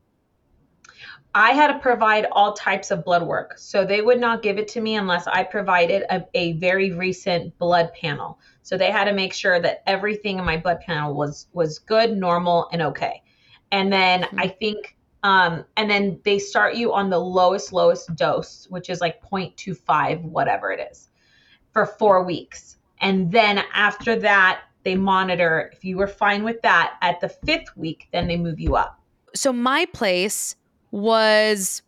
I 1.36 1.50
had 1.50 1.72
to 1.72 1.80
provide 1.80 2.26
all 2.30 2.52
types 2.52 2.92
of 2.92 3.04
blood 3.04 3.26
work. 3.26 3.58
So 3.58 3.84
they 3.84 4.00
would 4.00 4.20
not 4.20 4.40
give 4.40 4.56
it 4.56 4.68
to 4.68 4.80
me 4.80 4.94
unless 4.94 5.26
I 5.26 5.42
provided 5.42 6.04
a, 6.08 6.24
a 6.34 6.52
very 6.54 6.92
recent 6.92 7.58
blood 7.58 7.90
panel. 8.00 8.38
So 8.62 8.76
they 8.76 8.92
had 8.92 9.06
to 9.06 9.12
make 9.12 9.34
sure 9.34 9.58
that 9.58 9.82
everything 9.84 10.38
in 10.38 10.44
my 10.44 10.56
blood 10.58 10.80
panel 10.80 11.12
was 11.14 11.48
was 11.52 11.80
good, 11.80 12.16
normal, 12.16 12.68
and 12.72 12.82
okay. 12.82 13.22
And 13.72 13.92
then 13.92 14.22
Mhm. 14.22 14.38
I 14.38 14.48
think 14.48 14.93
um 15.24 15.64
and 15.76 15.90
then 15.90 16.20
they 16.24 16.38
start 16.38 16.76
you 16.76 16.92
on 16.92 17.10
the 17.10 17.18
lowest 17.18 17.72
lowest 17.72 18.14
dose, 18.14 18.68
which 18.70 18.88
is 18.88 19.00
like 19.00 19.20
0.25 19.22 20.22
whatever 20.22 20.70
it 20.70 20.88
is 20.92 21.08
for 21.72 21.86
4 21.86 22.22
weeks. 22.22 22.76
And 23.00 23.32
then 23.32 23.64
after 23.74 24.14
that 24.20 24.62
they 24.84 24.94
monitor 24.94 25.70
if 25.72 25.84
you 25.84 25.96
were 25.96 26.06
fine 26.06 26.44
with 26.44 26.62
that 26.62 26.94
at 27.02 27.20
the 27.20 27.34
5th 27.44 27.76
week 27.76 28.06
then 28.12 28.28
they 28.28 28.36
move 28.36 28.60
you 28.60 28.76
up. 28.76 29.00
so 29.34 29.52
my 29.52 29.86
place 29.86 30.54
was 30.92 31.82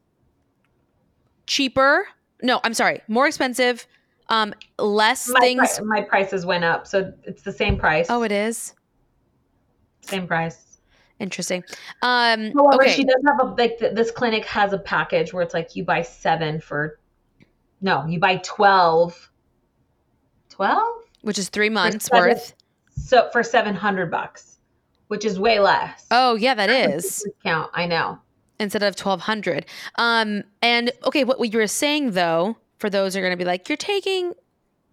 cheaper. 1.46 2.08
No, 2.42 2.60
I'm 2.64 2.74
sorry, 2.74 3.02
more 3.06 3.28
expensive. 3.28 3.86
Um, 4.28 4.52
less 4.80 5.28
my, 5.28 5.38
things. 5.38 5.78
pri- 5.78 5.84
my 5.84 6.00
prices 6.00 6.44
went 6.44 6.64
up, 6.64 6.88
so 6.88 7.12
it's 7.22 7.42
the 7.42 7.52
same 7.52 7.78
price. 7.78 8.08
Oh, 8.10 8.24
it 8.24 8.32
is 8.32 8.74
same 10.06 10.26
price. 10.26 10.65
Interesting. 11.20 11.64
Um, 12.02 12.52
However, 12.52 12.82
okay, 12.82 12.92
she 12.92 13.04
does 13.04 13.22
have 13.26 13.40
a 13.40 13.54
like 13.54 13.78
this 13.78 14.10
clinic 14.10 14.44
has 14.46 14.72
a 14.72 14.78
package 14.78 15.32
where 15.32 15.42
it's 15.42 15.54
like 15.54 15.74
you 15.76 15.84
buy 15.84 16.02
seven 16.02 16.60
for, 16.60 16.98
no, 17.80 18.06
you 18.06 18.18
buy 18.18 18.36
twelve. 18.38 19.30
Twelve? 20.48 21.02
which 21.22 21.38
is 21.38 21.48
three 21.48 21.68
months 21.70 22.06
seven- 22.06 22.30
worth. 22.30 22.54
So 22.96 23.28
for 23.32 23.42
seven 23.42 23.74
hundred 23.74 24.10
bucks, 24.10 24.58
which 25.08 25.24
is 25.24 25.38
way 25.38 25.58
less. 25.58 26.06
Oh, 26.10 26.34
yeah, 26.36 26.54
That's 26.54 26.72
a 26.72 26.94
is 26.94 27.24
discount. 27.24 27.70
I 27.74 27.86
know. 27.86 28.18
instead 28.58 28.82
of 28.82 28.96
twelve 28.96 29.20
hundred. 29.20 29.66
Um, 29.96 30.44
and 30.62 30.90
okay, 31.04 31.24
what, 31.24 31.38
what 31.38 31.52
you 31.52 31.58
were 31.58 31.66
saying 31.66 32.12
though, 32.12 32.56
for 32.78 32.88
those 32.88 33.14
who 33.14 33.20
are 33.20 33.22
going 33.22 33.32
to 33.32 33.36
be 33.36 33.44
like, 33.44 33.68
you're 33.68 33.76
taking 33.76 34.32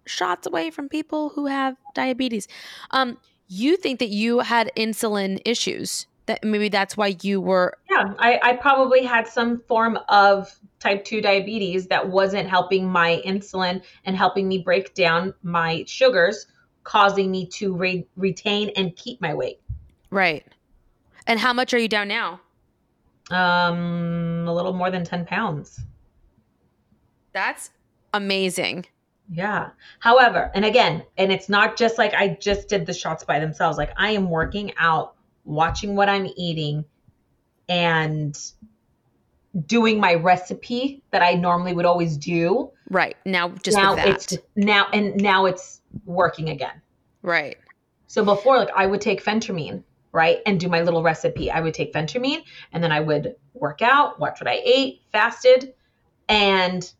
shots 0.06 0.46
away 0.46 0.70
from 0.70 0.88
people 0.88 1.30
who 1.30 1.46
have 1.46 1.76
diabetes. 1.94 2.46
Um, 2.90 3.16
you 3.48 3.76
think 3.78 3.98
that 4.00 4.08
you 4.08 4.40
had 4.40 4.70
insulin 4.76 5.40
issues. 5.46 6.06
That 6.26 6.42
maybe 6.42 6.68
that's 6.68 6.96
why 6.96 7.16
you 7.22 7.40
were 7.40 7.76
Yeah, 7.90 8.14
I, 8.18 8.40
I 8.42 8.52
probably 8.54 9.04
had 9.04 9.28
some 9.28 9.60
form 9.68 9.98
of 10.08 10.58
type 10.78 11.04
2 11.04 11.20
diabetes 11.20 11.86
that 11.88 12.08
wasn't 12.08 12.48
helping 12.48 12.88
my 12.88 13.22
insulin 13.26 13.82
and 14.04 14.16
helping 14.16 14.48
me 14.48 14.58
break 14.58 14.94
down 14.94 15.34
my 15.42 15.84
sugars, 15.86 16.46
causing 16.82 17.30
me 17.30 17.46
to 17.46 17.74
re- 17.74 18.06
retain 18.16 18.70
and 18.76 18.96
keep 18.96 19.20
my 19.20 19.34
weight. 19.34 19.60
right. 20.10 20.44
And 21.26 21.40
how 21.40 21.54
much 21.54 21.72
are 21.72 21.78
you 21.78 21.88
down 21.88 22.08
now? 22.08 22.40
Um, 23.30 24.44
a 24.46 24.52
little 24.52 24.74
more 24.74 24.90
than 24.90 25.04
10 25.04 25.24
pounds. 25.24 25.80
That's 27.32 27.70
amazing. 28.12 28.84
Yeah. 29.30 29.70
However, 30.00 30.50
and 30.54 30.64
again, 30.64 31.02
and 31.16 31.32
it's 31.32 31.48
not 31.48 31.76
just 31.76 31.96
like 31.96 32.12
I 32.14 32.36
just 32.40 32.68
did 32.68 32.84
the 32.84 32.92
shots 32.92 33.24
by 33.24 33.40
themselves. 33.40 33.78
Like 33.78 33.92
I 33.96 34.10
am 34.10 34.28
working 34.28 34.72
out, 34.78 35.14
watching 35.44 35.94
what 35.96 36.08
I'm 36.08 36.28
eating, 36.36 36.84
and 37.68 38.38
doing 39.66 40.00
my 40.00 40.14
recipe 40.14 41.02
that 41.10 41.22
I 41.22 41.34
normally 41.34 41.72
would 41.74 41.86
always 41.86 42.16
do. 42.16 42.70
Right. 42.90 43.16
Now 43.24 43.48
just 43.62 43.76
now 43.76 43.94
with 43.94 44.04
that. 44.04 44.32
it's 44.32 44.36
now 44.56 44.88
and 44.92 45.16
now 45.16 45.46
it's 45.46 45.80
working 46.04 46.48
again. 46.50 46.80
right. 47.22 47.56
So 48.06 48.24
before, 48.24 48.58
like 48.58 48.68
I 48.76 48.86
would 48.86 49.00
take 49.00 49.24
Phentermine, 49.24 49.82
right, 50.12 50.38
and 50.46 50.60
do 50.60 50.68
my 50.68 50.82
little 50.82 51.02
recipe. 51.02 51.50
I 51.50 51.60
would 51.60 51.74
take 51.74 51.92
Phentermine, 51.92 52.44
and 52.72 52.84
then 52.84 52.92
I 52.92 53.00
would 53.00 53.34
work 53.54 53.82
out, 53.82 54.20
watch 54.20 54.40
what 54.40 54.46
I 54.46 54.60
ate, 54.64 55.02
fasted, 55.10 55.74
and 56.28 56.92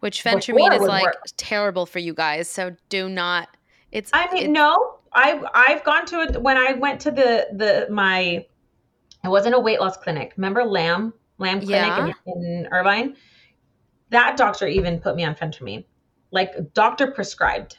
Which 0.00 0.26
it 0.26 0.36
is 0.36 0.80
like 0.80 1.04
work. 1.04 1.16
terrible 1.38 1.86
for 1.86 1.98
you 1.98 2.12
guys. 2.12 2.46
So 2.46 2.76
do 2.90 3.08
not 3.08 3.48
it's 3.90 4.10
I 4.12 4.30
mean, 4.32 4.44
it- 4.44 4.50
no, 4.50 4.97
I 5.12 5.40
I've 5.54 5.84
gone 5.84 6.06
to 6.06 6.20
it 6.20 6.42
when 6.42 6.56
I 6.56 6.72
went 6.72 7.00
to 7.02 7.10
the 7.10 7.48
the 7.52 7.86
my 7.90 8.44
it 9.24 9.28
wasn't 9.28 9.54
a 9.54 9.58
weight 9.60 9.80
loss 9.80 9.96
clinic. 9.96 10.32
Remember 10.36 10.64
Lamb 10.64 11.12
Lamb 11.38 11.60
Clinic 11.60 11.88
Yeah. 11.88 12.12
in, 12.26 12.42
in 12.42 12.68
Irvine? 12.72 13.16
That 14.10 14.36
doctor 14.36 14.66
even 14.66 15.00
put 15.00 15.16
me 15.16 15.24
on 15.24 15.34
Phentermine, 15.34 15.84
like 16.30 16.72
doctor 16.74 17.10
prescribed. 17.10 17.78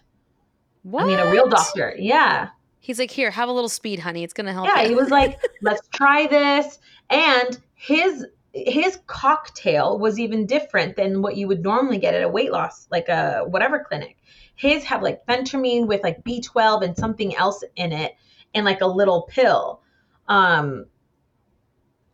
what? 0.83 1.03
I 1.03 1.07
mean, 1.07 1.19
a 1.19 1.31
real 1.31 1.47
doctor. 1.49 1.95
Yeah, 1.97 2.49
He's 2.81 2.97
like, 2.97 3.11
here, 3.11 3.29
have 3.31 3.49
a 3.49 3.51
little 3.51 3.69
speed, 3.69 3.99
honey. 3.99 4.23
It's 4.23 4.33
gonna 4.33 4.53
help 4.53 4.67
yeah. 4.67 4.81
you. 4.83 4.89
He 4.89 4.95
was 4.95 5.09
like, 5.09 5.37
let's 5.61 5.87
try 5.89 6.27
this, 6.27 6.79
and 7.09 7.59
his 7.75 8.25
his 8.53 8.99
cocktail 9.07 9.99
was 9.99 10.19
even 10.19 10.45
different 10.45 10.95
than 10.95 11.21
what 11.21 11.35
you 11.35 11.47
would 11.47 11.61
normally 11.61 11.97
get 11.99 12.15
at 12.15 12.23
a 12.23 12.29
weight 12.29 12.51
loss 12.51 12.87
like 12.89 13.07
a 13.09 13.43
whatever 13.47 13.83
clinic. 13.87 14.17
His 14.59 14.83
have 14.83 15.01
like 15.01 15.25
phentermine 15.25 15.87
with 15.87 16.03
like 16.03 16.21
B12 16.25 16.83
and 16.83 16.97
something 16.97 17.33
else 17.37 17.63
in 17.77 17.93
it 17.93 18.17
and 18.53 18.65
like 18.65 18.81
a 18.81 18.85
little 18.85 19.21
pill. 19.23 19.81
Um 20.27 20.85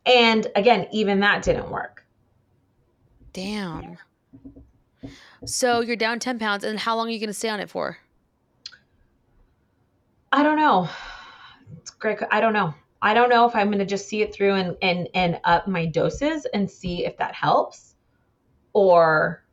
and 0.06 0.46
again, 0.54 0.86
even 0.92 1.18
that 1.20 1.42
didn't 1.42 1.70
work. 1.70 2.04
Damn. 3.32 3.98
So 5.44 5.80
you're 5.80 5.96
down 5.96 6.20
10 6.20 6.38
pounds, 6.38 6.62
and 6.62 6.78
how 6.78 6.96
long 6.96 7.08
are 7.08 7.10
you 7.10 7.18
going 7.18 7.28
to 7.28 7.34
stay 7.34 7.48
on 7.48 7.60
it 7.60 7.68
for? 7.68 7.98
I 10.32 10.42
don't 10.44 10.56
know. 10.56 10.88
It's 11.78 11.90
great. 11.90 12.18
I 12.30 12.40
don't 12.40 12.52
know. 12.52 12.72
I 13.02 13.14
don't 13.14 13.28
know 13.28 13.46
if 13.46 13.54
I'm 13.54 13.66
going 13.66 13.80
to 13.80 13.84
just 13.84 14.08
see 14.08 14.22
it 14.22 14.32
through 14.32 14.54
and 14.54 14.76
and 14.80 15.08
and 15.14 15.40
up 15.44 15.68
my 15.68 15.86
doses 15.86 16.46
and 16.54 16.70
see 16.70 17.04
if 17.04 17.16
that 17.18 17.34
helps, 17.34 17.96
or 18.72 19.44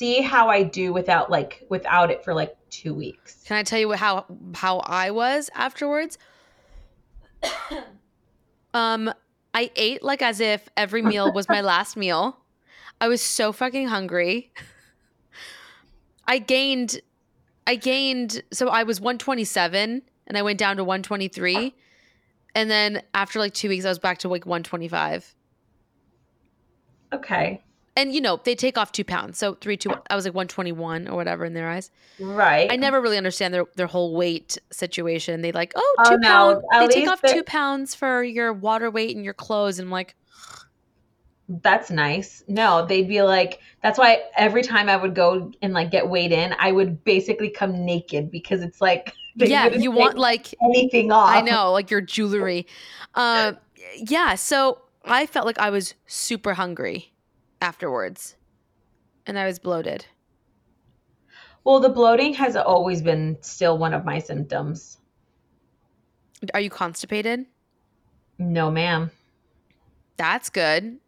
see 0.00 0.22
how 0.22 0.48
I 0.48 0.62
do 0.62 0.94
without 0.94 1.30
like 1.30 1.66
without 1.68 2.10
it 2.10 2.24
for 2.24 2.32
like 2.32 2.56
two 2.70 2.94
weeks. 2.94 3.42
Can 3.44 3.58
I 3.58 3.62
tell 3.62 3.78
you 3.78 3.92
how 3.92 4.24
how 4.54 4.78
I 4.78 5.10
was 5.10 5.50
afterwards? 5.54 6.16
um, 8.74 9.12
I 9.52 9.70
ate 9.76 10.02
like 10.02 10.22
as 10.22 10.40
if 10.40 10.70
every 10.74 11.02
meal 11.02 11.30
was 11.34 11.50
my 11.50 11.60
last 11.72 11.98
meal. 11.98 12.38
I 12.98 13.08
was 13.08 13.20
so 13.20 13.52
fucking 13.52 13.88
hungry. 13.88 14.50
I 16.26 16.38
gained 16.38 17.00
I 17.66 17.76
gained 17.76 18.42
so 18.52 18.68
I 18.68 18.84
was 18.84 19.02
127 19.02 20.00
and 20.26 20.38
I 20.38 20.40
went 20.40 20.58
down 20.58 20.78
to 20.78 20.84
123 20.84 21.74
and 22.54 22.70
then 22.70 23.02
after 23.12 23.38
like 23.38 23.52
2 23.52 23.68
weeks 23.68 23.84
I 23.84 23.90
was 23.90 23.98
back 23.98 24.16
to 24.18 24.28
like 24.28 24.46
125. 24.46 25.34
Okay. 27.12 27.62
And 27.96 28.14
you 28.14 28.20
know, 28.20 28.40
they 28.44 28.54
take 28.54 28.78
off 28.78 28.92
2 28.92 29.04
pounds. 29.04 29.38
So 29.38 29.54
3 29.54 29.76
2 29.76 29.90
I 30.08 30.16
was 30.16 30.24
like 30.24 30.34
121 30.34 31.08
or 31.08 31.16
whatever 31.16 31.44
in 31.44 31.54
their 31.54 31.68
eyes. 31.68 31.90
Right. 32.18 32.70
I 32.70 32.76
never 32.76 33.00
really 33.00 33.16
understand 33.18 33.52
their 33.52 33.64
their 33.76 33.86
whole 33.88 34.14
weight 34.14 34.58
situation. 34.70 35.42
They 35.42 35.52
like, 35.52 35.72
oh, 35.76 35.96
Oh, 35.98 36.10
two 36.10 36.18
no, 36.18 36.62
pounds. 36.70 36.94
They 36.94 37.00
take 37.00 37.08
off 37.10 37.20
they- 37.20 37.32
two 37.34 37.42
pounds 37.42 37.94
for 37.94 38.22
your 38.22 38.52
water 38.52 38.90
weight 38.90 39.16
and 39.16 39.24
your 39.24 39.34
clothes, 39.34 39.78
and 39.78 39.86
I'm 39.86 39.92
like, 39.92 40.14
That's 41.48 41.90
nice. 41.90 42.44
No, 42.46 42.86
they'd 42.86 43.08
be 43.08 43.22
like, 43.22 43.60
that's 43.82 43.98
why 43.98 44.22
every 44.36 44.62
time 44.62 44.88
I 44.88 44.96
would 44.96 45.14
go 45.16 45.50
and 45.62 45.74
like 45.74 45.90
get 45.90 46.08
weighed 46.08 46.32
in, 46.32 46.54
I 46.58 46.70
would 46.70 47.02
basically 47.04 47.50
come 47.50 47.84
naked 47.84 48.30
because 48.30 48.62
it's 48.62 48.80
like, 48.80 49.14
yeah, 49.34 49.66
you 49.68 49.90
want 49.90 50.16
like 50.16 50.54
anything 50.62 51.10
off. 51.10 51.28
I 51.28 51.40
know, 51.40 51.72
like 51.72 51.90
your 51.90 52.00
jewelry. 52.00 52.66
Uh, 53.16 53.54
yeah, 53.96 54.36
so 54.36 54.78
I 55.04 55.26
felt 55.26 55.44
like 55.44 55.58
I 55.58 55.70
was 55.70 55.94
super 56.06 56.54
hungry 56.54 57.12
afterwards, 57.60 58.36
and 59.26 59.38
I 59.38 59.46
was 59.46 59.58
bloated. 59.58 60.06
Well, 61.64 61.80
the 61.80 61.90
bloating 61.90 62.34
has 62.34 62.56
always 62.56 63.02
been 63.02 63.36
still 63.42 63.76
one 63.76 63.92
of 63.92 64.04
my 64.04 64.18
symptoms. 64.18 64.98
Are 66.54 66.60
you 66.60 66.70
constipated? 66.70 67.44
No, 68.38 68.70
ma'am. 68.70 69.10
That's 70.16 70.48
good. 70.48 70.98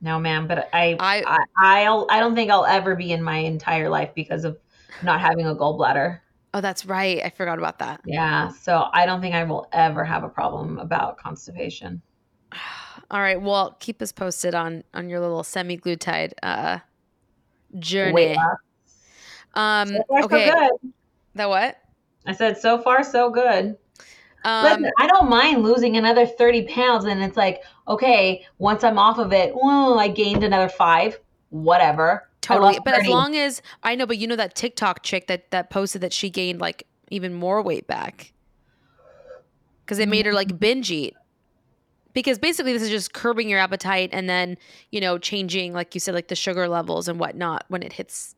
No, 0.00 0.18
ma'am. 0.18 0.48
But 0.48 0.68
I, 0.72 0.96
I- 0.98 1.44
I, 1.56 1.84
I'll, 1.84 2.06
I 2.10 2.18
don't 2.18 2.34
think 2.34 2.50
I'll 2.50 2.66
ever 2.66 2.96
be 2.96 3.12
in 3.12 3.22
my 3.22 3.38
entire 3.38 3.88
life 3.88 4.10
because 4.14 4.44
of 4.44 4.58
not 5.02 5.20
having 5.20 5.46
a 5.46 5.54
gallbladder. 5.54 6.20
Oh, 6.52 6.60
that's 6.60 6.86
right. 6.86 7.22
I 7.24 7.30
forgot 7.30 7.58
about 7.58 7.78
that. 7.78 8.00
Yeah. 8.04 8.48
So 8.48 8.88
I 8.92 9.06
don't 9.06 9.20
think 9.20 9.34
I 9.34 9.44
will 9.44 9.68
ever 9.72 10.04
have 10.04 10.24
a 10.24 10.28
problem 10.28 10.78
about 10.78 11.18
constipation. 11.18 12.02
All 13.10 13.20
right. 13.20 13.40
Well, 13.40 13.76
keep 13.80 14.02
us 14.02 14.12
posted 14.12 14.54
on 14.54 14.84
on 14.94 15.08
your 15.08 15.20
little 15.20 15.42
semaglutide 15.42 16.32
uh, 16.42 16.78
journey. 17.78 18.36
Um, 19.54 19.88
So 19.88 20.02
far, 20.08 20.24
okay. 20.24 20.48
so 20.48 20.54
good. 20.54 20.92
The 21.34 21.48
what? 21.48 21.78
I 22.26 22.32
said, 22.32 22.58
so 22.58 22.78
far, 22.78 23.04
so 23.04 23.30
good. 23.30 23.76
Um, 24.44 24.64
Listen, 24.64 24.90
I 24.98 25.06
don't 25.06 25.28
mind 25.28 25.62
losing 25.62 25.96
another 25.96 26.26
30 26.26 26.66
pounds. 26.68 27.04
And 27.04 27.22
it's 27.22 27.36
like, 27.36 27.62
okay, 27.88 28.44
once 28.58 28.84
I'm 28.84 28.98
off 28.98 29.18
of 29.18 29.32
it, 29.32 29.54
well, 29.54 29.98
I 29.98 30.08
gained 30.08 30.44
another 30.44 30.68
five, 30.68 31.18
whatever. 31.50 32.28
Totally. 32.42 32.74
lost 32.74 32.84
But 32.84 32.94
as 32.94 33.08
long 33.08 33.34
as 33.34 33.60
I 33.82 33.96
know, 33.96 34.06
but 34.06 34.18
you 34.18 34.26
know 34.28 34.36
that 34.36 34.54
TikTok 34.54 35.02
chick 35.02 35.26
that 35.26 35.50
that 35.50 35.70
posted 35.70 36.00
that 36.02 36.12
she 36.12 36.30
gained 36.30 36.60
like 36.60 36.86
even 37.10 37.34
more 37.34 37.60
weight 37.60 37.88
back 37.88 38.32
because 39.84 39.98
it 39.98 40.08
made 40.08 40.26
her 40.26 40.32
like 40.32 40.58
binge 40.58 40.90
eat. 40.92 41.16
Because 42.16 42.38
basically, 42.38 42.72
this 42.72 42.80
is 42.80 42.88
just 42.88 43.12
curbing 43.12 43.46
your 43.46 43.58
appetite 43.58 44.08
and 44.10 44.26
then 44.26 44.56
you 44.90 45.02
know 45.02 45.18
changing, 45.18 45.74
like 45.74 45.94
you 45.94 46.00
said, 46.00 46.14
like 46.14 46.28
the 46.28 46.34
sugar 46.34 46.66
levels 46.66 47.08
and 47.08 47.20
whatnot 47.20 47.66
when 47.68 47.82
it 47.82 47.92
hits. 47.92 48.34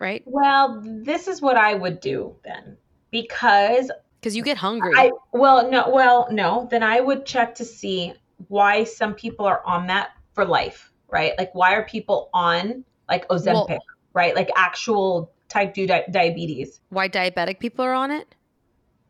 Right? 0.00 0.22
Well, 0.24 0.80
this 0.82 1.28
is 1.28 1.42
what 1.42 1.58
I 1.58 1.74
would 1.74 2.00
do 2.00 2.36
then. 2.42 2.78
Because 3.10 3.90
Because 4.18 4.34
you 4.34 4.42
get 4.42 4.56
hungry. 4.56 4.92
I, 4.96 5.10
well, 5.32 5.70
no, 5.70 5.90
well, 5.90 6.26
no, 6.30 6.66
then 6.70 6.82
I 6.82 7.00
would 7.00 7.26
check 7.26 7.54
to 7.56 7.66
see 7.66 8.14
why 8.48 8.84
some 8.84 9.12
people 9.12 9.44
are 9.44 9.62
on 9.66 9.86
that 9.88 10.12
for 10.32 10.46
life, 10.46 10.90
right? 11.08 11.32
Like, 11.36 11.54
why 11.54 11.74
are 11.74 11.84
people 11.84 12.30
on 12.32 12.82
like 13.10 13.28
Ozempic, 13.28 13.68
Well- 13.68 13.78
right? 14.14 14.34
Like 14.34 14.48
actual 14.56 15.30
type 15.50 15.74
2 15.74 15.86
di- 15.86 16.06
diabetes. 16.10 16.80
Why 16.88 17.10
diabetic 17.10 17.58
people 17.58 17.84
are 17.84 17.92
on 17.92 18.10
it? 18.10 18.34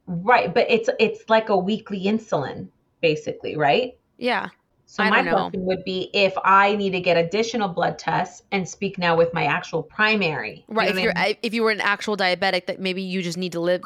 Right, 0.06 0.52
but 0.52 0.66
it's 0.70 0.88
it's 1.00 1.28
like 1.30 1.48
a 1.48 1.56
weekly 1.56 2.04
insulin 2.04 2.68
basically, 3.00 3.56
right? 3.56 3.96
Yeah. 4.18 4.48
So 4.86 5.02
I 5.02 5.10
my 5.10 5.16
don't 5.16 5.26
know. 5.26 5.32
question 5.36 5.64
would 5.64 5.82
be 5.84 6.10
if 6.12 6.34
I 6.44 6.76
need 6.76 6.90
to 6.90 7.00
get 7.00 7.16
additional 7.16 7.68
blood 7.68 7.98
tests 7.98 8.42
and 8.52 8.68
speak 8.68 8.98
now 8.98 9.16
with 9.16 9.32
my 9.34 9.44
actual 9.46 9.82
primary. 9.82 10.64
You 10.68 10.74
Right. 10.74 10.88
know 10.94 10.96
If 10.98 11.02
you're 11.04 11.14
mean? 11.14 11.36
if 11.42 11.54
you 11.54 11.62
were 11.62 11.70
an 11.70 11.80
actual 11.80 12.16
diabetic, 12.16 12.66
that 12.66 12.80
maybe 12.80 13.02
you 13.02 13.22
just 13.22 13.38
need 13.38 13.52
to 13.52 13.60
live. 13.60 13.82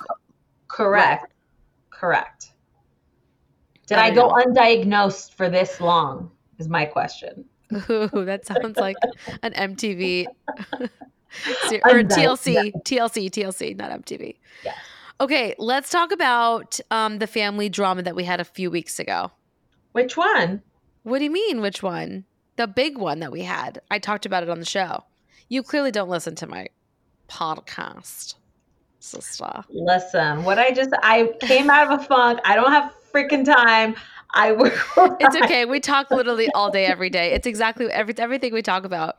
correct. 0.67 1.33
Correct. 1.91 2.53
Did 3.87 3.99
I 3.99 4.07
I, 4.07 4.11
go 4.11 4.31
undiagnosed 4.31 5.35
for 5.35 5.49
this 5.49 5.81
long? 5.81 6.31
Is 6.59 6.69
my 6.69 6.85
question. 6.85 7.45
Ooh, 7.91 8.09
that 8.25 8.45
sounds 8.45 8.77
like 8.77 8.97
an 9.43 9.53
MTV 9.53 10.27
or 10.81 10.89
TLC, 12.03 12.73
TLC, 12.85 13.31
TLC, 13.31 13.77
not 13.77 13.91
MTV. 14.05 14.37
Yes. 14.65 14.77
Okay, 15.21 15.55
let's 15.59 15.91
talk 15.91 16.13
about 16.13 16.79
um, 16.93 17.19
the 17.19 17.27
family 17.27 17.69
drama 17.69 18.03
that 18.03 18.15
we 18.15 18.23
had 18.23 18.41
a 18.41 18.45
few 18.45 18.71
weeks 18.71 19.01
ago. 19.01 19.33
Which 19.93 20.17
one? 20.17 20.63
What 21.03 21.19
do 21.19 21.25
you 21.25 21.31
mean? 21.31 21.61
Which 21.61 21.83
one? 21.83 22.25
The 22.57 22.69
big 22.69 22.97
one 22.99 23.19
that 23.21 23.33
we 23.33 23.43
had. 23.43 23.81
I 23.91 23.99
talked 23.99 24.27
about 24.27 24.45
it 24.45 24.49
on 24.49 24.61
the 24.61 24.65
show. 24.65 25.05
You 25.49 25.65
clearly 25.65 25.91
don't 25.91 26.09
listen 26.09 26.37
to 26.37 26.47
my 26.47 26.69
podcast, 27.29 28.35
sister. 29.01 29.65
Listen, 29.71 30.45
what 30.45 30.59
I 30.59 30.71
just 30.71 30.91
I 31.03 31.33
came 31.41 31.69
out 31.69 31.91
of 31.91 32.01
a 32.01 32.05
funk. 32.05 32.41
I 32.45 32.55
don't 32.55 32.71
have 32.71 32.95
freaking 33.13 33.45
time. 33.45 33.97
I 34.31 34.53
will. 34.53 34.71
It's 35.21 35.37
okay. 35.37 35.65
We 35.65 35.81
talk 35.81 36.11
literally 36.11 36.49
all 36.55 36.71
day, 36.71 36.87
every 36.87 37.11
day. 37.11 37.33
It's 37.33 37.47
exactly 37.47 37.87
every, 37.87 38.15
everything 38.19 38.53
we 38.53 38.63
talk 38.63 38.85
about. 38.85 39.17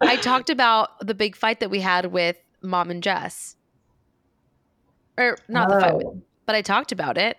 I 0.00 0.16
talked 0.16 0.50
about 0.50 1.06
the 1.06 1.14
big 1.14 1.36
fight 1.36 1.60
that 1.60 1.70
we 1.70 1.80
had 1.80 2.06
with 2.06 2.36
mom 2.62 2.90
and 2.90 3.02
Jess. 3.02 3.54
Or 5.20 5.36
not 5.48 5.68
the 5.68 5.80
fight, 5.80 5.92
Oh. 5.92 6.20
but 6.46 6.54
I 6.56 6.62
talked 6.62 6.92
about 6.92 7.18
it 7.18 7.36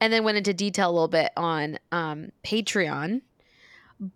and 0.00 0.12
then 0.12 0.24
went 0.24 0.36
into 0.38 0.52
detail 0.52 0.90
a 0.90 0.92
little 0.92 1.08
bit 1.08 1.30
on 1.36 1.78
um, 1.92 2.32
Patreon. 2.44 3.22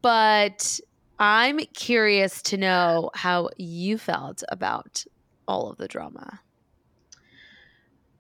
But 0.03 0.81
I'm 1.18 1.59
curious 1.74 2.42
to 2.42 2.57
know 2.57 3.11
how 3.14 3.50
you 3.57 3.96
felt 3.96 4.42
about 4.50 5.05
all 5.46 5.70
of 5.70 5.79
the 5.79 5.88
drama 5.88 6.40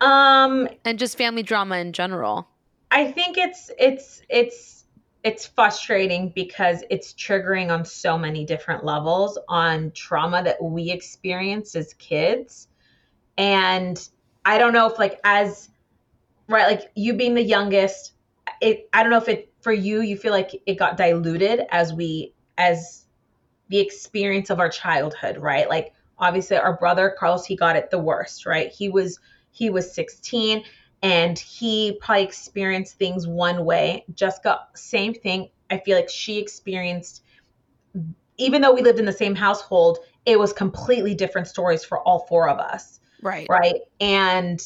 Um, 0.00 0.68
and 0.84 0.98
just 0.98 1.18
family 1.18 1.42
drama 1.42 1.76
in 1.76 1.92
general. 1.92 2.48
I 2.90 3.12
think 3.12 3.36
it's 3.36 3.70
it's 3.78 4.22
it's 4.30 4.84
it's 5.22 5.46
frustrating 5.46 6.30
because 6.34 6.82
it's 6.88 7.12
triggering 7.12 7.70
on 7.70 7.84
so 7.84 8.16
many 8.16 8.44
different 8.46 8.84
levels 8.84 9.38
on 9.48 9.90
trauma 9.92 10.42
that 10.42 10.62
we 10.62 10.90
experienced 10.90 11.76
as 11.76 11.92
kids. 11.94 12.68
And 13.36 14.08
I 14.44 14.58
don't 14.58 14.72
know 14.72 14.88
if 14.88 14.98
like 14.98 15.20
as 15.24 15.70
right 16.48 16.66
like 16.66 16.90
you 16.94 17.14
being 17.14 17.34
the 17.34 17.42
youngest, 17.42 18.12
it 18.60 18.88
I 18.92 19.02
don't 19.02 19.10
know 19.10 19.18
if 19.18 19.28
it 19.28 19.52
for 19.60 19.72
you 19.72 20.00
you 20.00 20.16
feel 20.16 20.32
like 20.32 20.60
it 20.66 20.78
got 20.78 20.96
diluted 20.96 21.62
as 21.70 21.92
we 21.92 22.32
as 22.58 23.06
the 23.68 23.78
experience 23.78 24.50
of 24.50 24.58
our 24.58 24.68
childhood, 24.68 25.38
right? 25.38 25.68
Like 25.68 25.92
obviously 26.18 26.56
our 26.56 26.76
brother 26.76 27.14
Carlos 27.18 27.44
he 27.46 27.56
got 27.56 27.76
it 27.76 27.90
the 27.90 27.98
worst, 27.98 28.46
right? 28.46 28.70
He 28.70 28.88
was 28.88 29.18
he 29.52 29.70
was 29.70 29.92
16 29.92 30.64
and 31.02 31.38
he 31.38 31.98
probably 32.00 32.24
experienced 32.24 32.98
things 32.98 33.26
one 33.26 33.64
way. 33.64 34.04
Jessica, 34.14 34.66
same 34.74 35.14
thing. 35.14 35.48
I 35.70 35.78
feel 35.78 35.96
like 35.96 36.10
she 36.10 36.38
experienced, 36.38 37.22
even 38.36 38.60
though 38.60 38.72
we 38.72 38.82
lived 38.82 38.98
in 38.98 39.06
the 39.06 39.12
same 39.12 39.34
household, 39.34 39.98
it 40.26 40.38
was 40.38 40.52
completely 40.52 41.14
different 41.14 41.48
stories 41.48 41.84
for 41.84 42.00
all 42.00 42.26
four 42.26 42.48
of 42.48 42.58
us, 42.58 43.00
Right. 43.22 43.46
right? 43.50 43.80
And 44.00 44.62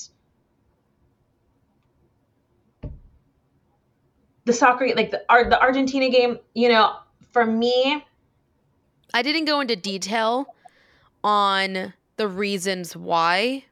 the 4.44 4.52
soccer, 4.52 4.88
like 4.94 5.10
the 5.10 5.22
Ar- 5.28 5.48
the 5.48 5.60
Argentina 5.60 6.08
game, 6.10 6.38
you 6.54 6.68
know, 6.68 6.96
for 7.32 7.44
me, 7.46 8.04
I 9.12 9.22
didn't 9.22 9.44
go 9.46 9.60
into 9.60 9.76
detail 9.76 10.46
on 11.22 11.94
the 12.16 12.28
reasons 12.28 12.96
why 12.96 13.64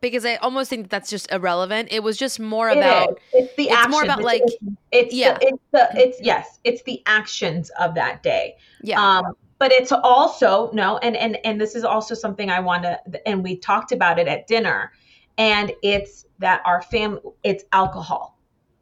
because 0.00 0.26
I 0.26 0.34
almost 0.36 0.68
think 0.68 0.90
that's 0.90 1.08
just 1.08 1.30
irrelevant. 1.30 1.88
It 1.92 2.02
was 2.02 2.16
just 2.16 2.40
more 2.40 2.68
It 2.70 2.78
about 2.78 3.10
is. 3.10 3.16
It's 3.32 3.54
the 3.56 3.64
it's 3.64 3.72
action. 3.74 3.90
more 3.92 4.02
about, 4.02 4.22
like- 4.22 4.42
it's 4.90 5.14
yeah. 5.14 5.38
the, 5.38 5.46
it's 5.46 5.62
the 5.72 5.88
it's 5.94 6.20
yes, 6.20 6.58
it's 6.64 6.82
the 6.82 7.02
actions 7.06 7.70
of 7.78 7.94
that 7.94 8.22
day. 8.22 8.56
yeah. 8.82 9.00
Um, 9.18 9.36
but 9.62 9.70
it's 9.70 9.92
also 9.92 10.72
no, 10.72 10.98
and 10.98 11.16
and 11.16 11.38
and 11.46 11.60
this 11.60 11.76
is 11.76 11.84
also 11.84 12.16
something 12.16 12.50
I 12.50 12.58
want 12.58 12.82
to, 12.82 12.98
and 13.28 13.44
we 13.44 13.56
talked 13.56 13.92
about 13.92 14.18
it 14.18 14.26
at 14.26 14.48
dinner, 14.48 14.90
and 15.38 15.70
it's 15.84 16.26
that 16.40 16.62
our 16.64 16.82
family, 16.82 17.20
it's 17.44 17.62
alcohol, 17.70 18.36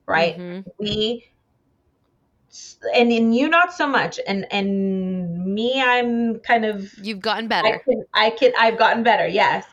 right? 0.06 0.38
Mhm. 0.38 0.64
We, 0.78 1.26
and 2.96 3.12
in 3.12 3.34
you 3.34 3.50
not 3.50 3.74
so 3.74 3.86
much, 3.86 4.18
and 4.26 4.50
and 4.50 5.54
me, 5.54 5.82
I'm 5.82 6.38
kind 6.38 6.64
of 6.64 6.94
You've 6.96 7.20
gotten 7.20 7.46
better 7.46 7.68
I 7.68 7.78
can, 7.84 8.04
I 8.14 8.30
can, 8.30 8.52
I've 8.58 8.78
gotten 8.78 9.02
better, 9.02 9.26
yes. 9.28 9.66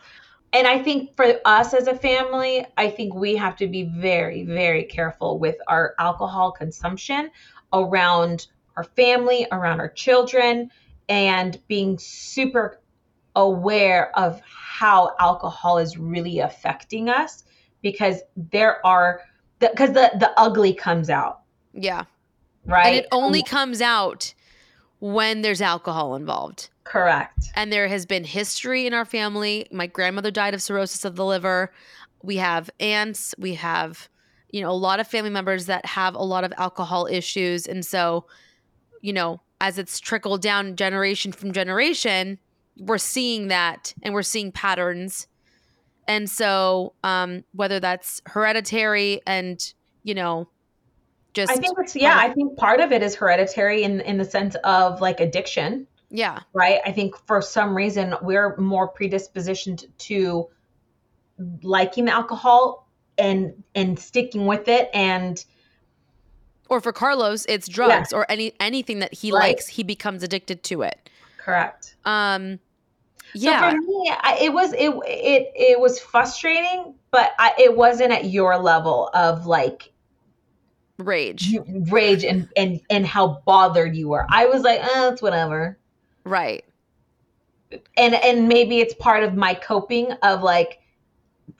And 0.51 0.67
I 0.67 0.77
think 0.77 1.15
for 1.15 1.35
us 1.45 1.73
as 1.73 1.87
a 1.87 1.95
family, 1.95 2.65
I 2.75 2.89
think 2.89 3.15
we 3.15 3.37
have 3.37 3.55
to 3.57 3.67
be 3.67 3.83
very, 3.83 4.43
very 4.43 4.83
careful 4.83 5.39
with 5.39 5.55
our 5.69 5.95
alcohol 5.99 6.51
consumption 6.51 7.31
around 7.71 8.47
our 8.75 8.83
family, 8.83 9.47
around 9.53 9.79
our 9.79 9.89
children, 9.89 10.69
and 11.09 11.59
being 11.67 11.97
super 11.97 12.79
aware 13.35 14.17
of 14.17 14.41
how 14.45 15.15
alcohol 15.19 15.77
is 15.77 15.97
really 15.97 16.39
affecting 16.39 17.09
us 17.09 17.43
because 17.81 18.21
there 18.35 18.85
are, 18.85 19.21
because 19.59 19.93
the, 19.93 20.11
the 20.19 20.31
ugly 20.37 20.73
comes 20.73 21.09
out, 21.09 21.41
Yeah. 21.73 22.03
right? 22.65 22.87
And 22.87 22.95
it 22.95 23.07
only 23.11 23.43
comes 23.43 23.81
out 23.81 24.33
when 24.99 25.41
there's 25.41 25.61
alcohol 25.61 26.15
involved. 26.15 26.69
Correct. 26.83 27.51
And 27.55 27.71
there 27.71 27.87
has 27.87 28.05
been 28.05 28.23
history 28.23 28.87
in 28.87 28.93
our 28.93 29.05
family. 29.05 29.67
My 29.71 29.87
grandmother 29.87 30.31
died 30.31 30.53
of 30.53 30.61
cirrhosis 30.61 31.05
of 31.05 31.15
the 31.15 31.25
liver. 31.25 31.71
We 32.23 32.37
have 32.37 32.69
aunts, 32.79 33.35
we 33.37 33.53
have 33.55 34.09
you 34.49 34.61
know 34.61 34.69
a 34.69 34.71
lot 34.71 34.99
of 34.99 35.07
family 35.07 35.29
members 35.29 35.65
that 35.65 35.85
have 35.85 36.15
a 36.15 36.23
lot 36.23 36.43
of 36.43 36.53
alcohol 36.57 37.05
issues 37.05 37.67
and 37.67 37.85
so 37.85 38.25
you 39.01 39.11
know 39.11 39.41
as 39.59 39.77
it's 39.77 39.99
trickled 39.99 40.41
down 40.41 40.75
generation 40.75 41.31
from 41.31 41.51
generation 41.51 42.39
we're 42.79 42.97
seeing 42.97 43.47
that 43.47 43.93
and 44.03 44.13
we're 44.13 44.21
seeing 44.21 44.51
patterns 44.51 45.27
and 46.07 46.29
so 46.29 46.93
um 47.03 47.43
whether 47.53 47.79
that's 47.79 48.21
hereditary 48.25 49.21
and 49.25 49.73
you 50.03 50.13
know 50.13 50.47
just 51.37 51.51
I 51.51 51.55
think 51.57 51.77
it's, 51.77 51.95
yeah, 51.95 52.17
I 52.17 52.33
think 52.33 52.57
part 52.57 52.79
of 52.79 52.91
it 52.91 53.03
is 53.03 53.13
hereditary 53.13 53.83
in, 53.83 54.01
in 54.01 54.17
the 54.17 54.25
sense 54.25 54.55
of 54.63 55.01
like 55.01 55.19
addiction. 55.19 55.85
yeah 56.09 56.39
right? 56.53 56.79
I 56.83 56.91
think 56.91 57.15
for 57.27 57.43
some 57.43 57.75
reason 57.75 58.15
we're 58.23 58.57
more 58.57 58.91
predispositioned 58.91 59.85
to 60.09 60.47
liking 61.61 62.09
alcohol 62.09 62.89
and 63.19 63.63
and 63.75 63.99
sticking 63.99 64.47
with 64.47 64.67
it 64.67 64.89
and 64.95 65.45
or 66.69 66.81
for 66.81 66.91
Carlos 66.91 67.45
it's 67.49 67.67
drugs 67.67 68.11
or 68.13 68.25
any 68.29 68.53
anything 68.59 68.99
that 68.99 69.13
he 69.13 69.31
Right. 69.31 69.49
likes 69.49 69.67
he 69.67 69.83
becomes 69.83 70.23
addicted 70.23 70.63
to 70.63 70.81
it 70.81 71.09
correct. 71.37 71.95
um 72.05 72.59
So 73.35 73.41
yeah 73.49 73.71
for 73.71 73.77
me, 73.77 74.11
I, 74.21 74.37
it 74.41 74.53
was 74.53 74.73
it 74.73 74.89
it 75.05 75.51
it 75.55 75.79
was 75.79 75.99
frustrating, 75.99 76.93
but 77.11 77.31
I, 77.39 77.53
it 77.59 77.75
wasn't 77.75 78.11
at 78.11 78.25
your 78.25 78.57
level 78.57 79.09
of 79.13 79.45
like 79.45 79.91
rage 80.97 81.47
you- 81.47 81.63
rage 81.89 82.23
and 82.23 82.49
and 82.57 82.81
and 82.89 83.05
how 83.05 83.41
bothered 83.45 83.95
you 83.95 84.09
were. 84.09 84.25
I 84.29 84.45
was 84.47 84.63
like, 84.63 84.81
oh, 84.83 85.11
it's 85.11 85.21
whatever. 85.21 85.77
right 86.23 86.65
And 87.95 88.15
and 88.15 88.47
maybe 88.47 88.79
it's 88.79 88.93
part 88.95 89.23
of 89.23 89.35
my 89.35 89.53
coping 89.53 90.11
of 90.23 90.41
like, 90.41 90.79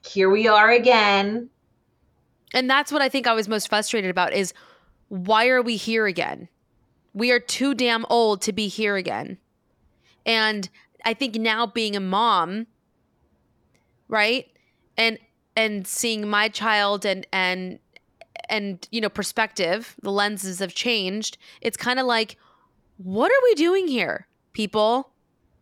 here 0.05 0.29
we 0.29 0.47
are 0.47 0.71
again. 0.71 1.49
And 2.53 2.69
that's 2.69 2.91
what 2.91 3.01
I 3.01 3.09
think 3.09 3.27
I 3.27 3.33
was 3.33 3.47
most 3.47 3.67
frustrated 3.67 4.09
about 4.09 4.33
is 4.33 4.53
why 5.09 5.47
are 5.47 5.61
we 5.61 5.75
here 5.75 6.05
again? 6.05 6.49
We 7.13 7.31
are 7.31 7.39
too 7.39 7.73
damn 7.73 8.05
old 8.09 8.41
to 8.43 8.53
be 8.53 8.67
here 8.67 8.95
again. 8.95 9.37
And 10.25 10.69
I 11.05 11.13
think 11.13 11.35
now 11.35 11.65
being 11.65 11.95
a 11.95 12.01
mom, 12.01 12.67
right? 14.07 14.47
And 14.97 15.17
and 15.55 15.87
seeing 15.87 16.29
my 16.29 16.49
child 16.49 17.05
and 17.05 17.25
and 17.31 17.79
and 18.49 18.87
you 18.91 19.01
know 19.01 19.09
perspective, 19.09 19.95
the 20.01 20.11
lenses 20.11 20.59
have 20.59 20.73
changed. 20.73 21.37
It's 21.61 21.77
kind 21.77 21.99
of 21.99 22.05
like 22.05 22.37
what 22.97 23.31
are 23.31 23.43
we 23.43 23.55
doing 23.55 23.87
here, 23.87 24.27
people? 24.53 25.11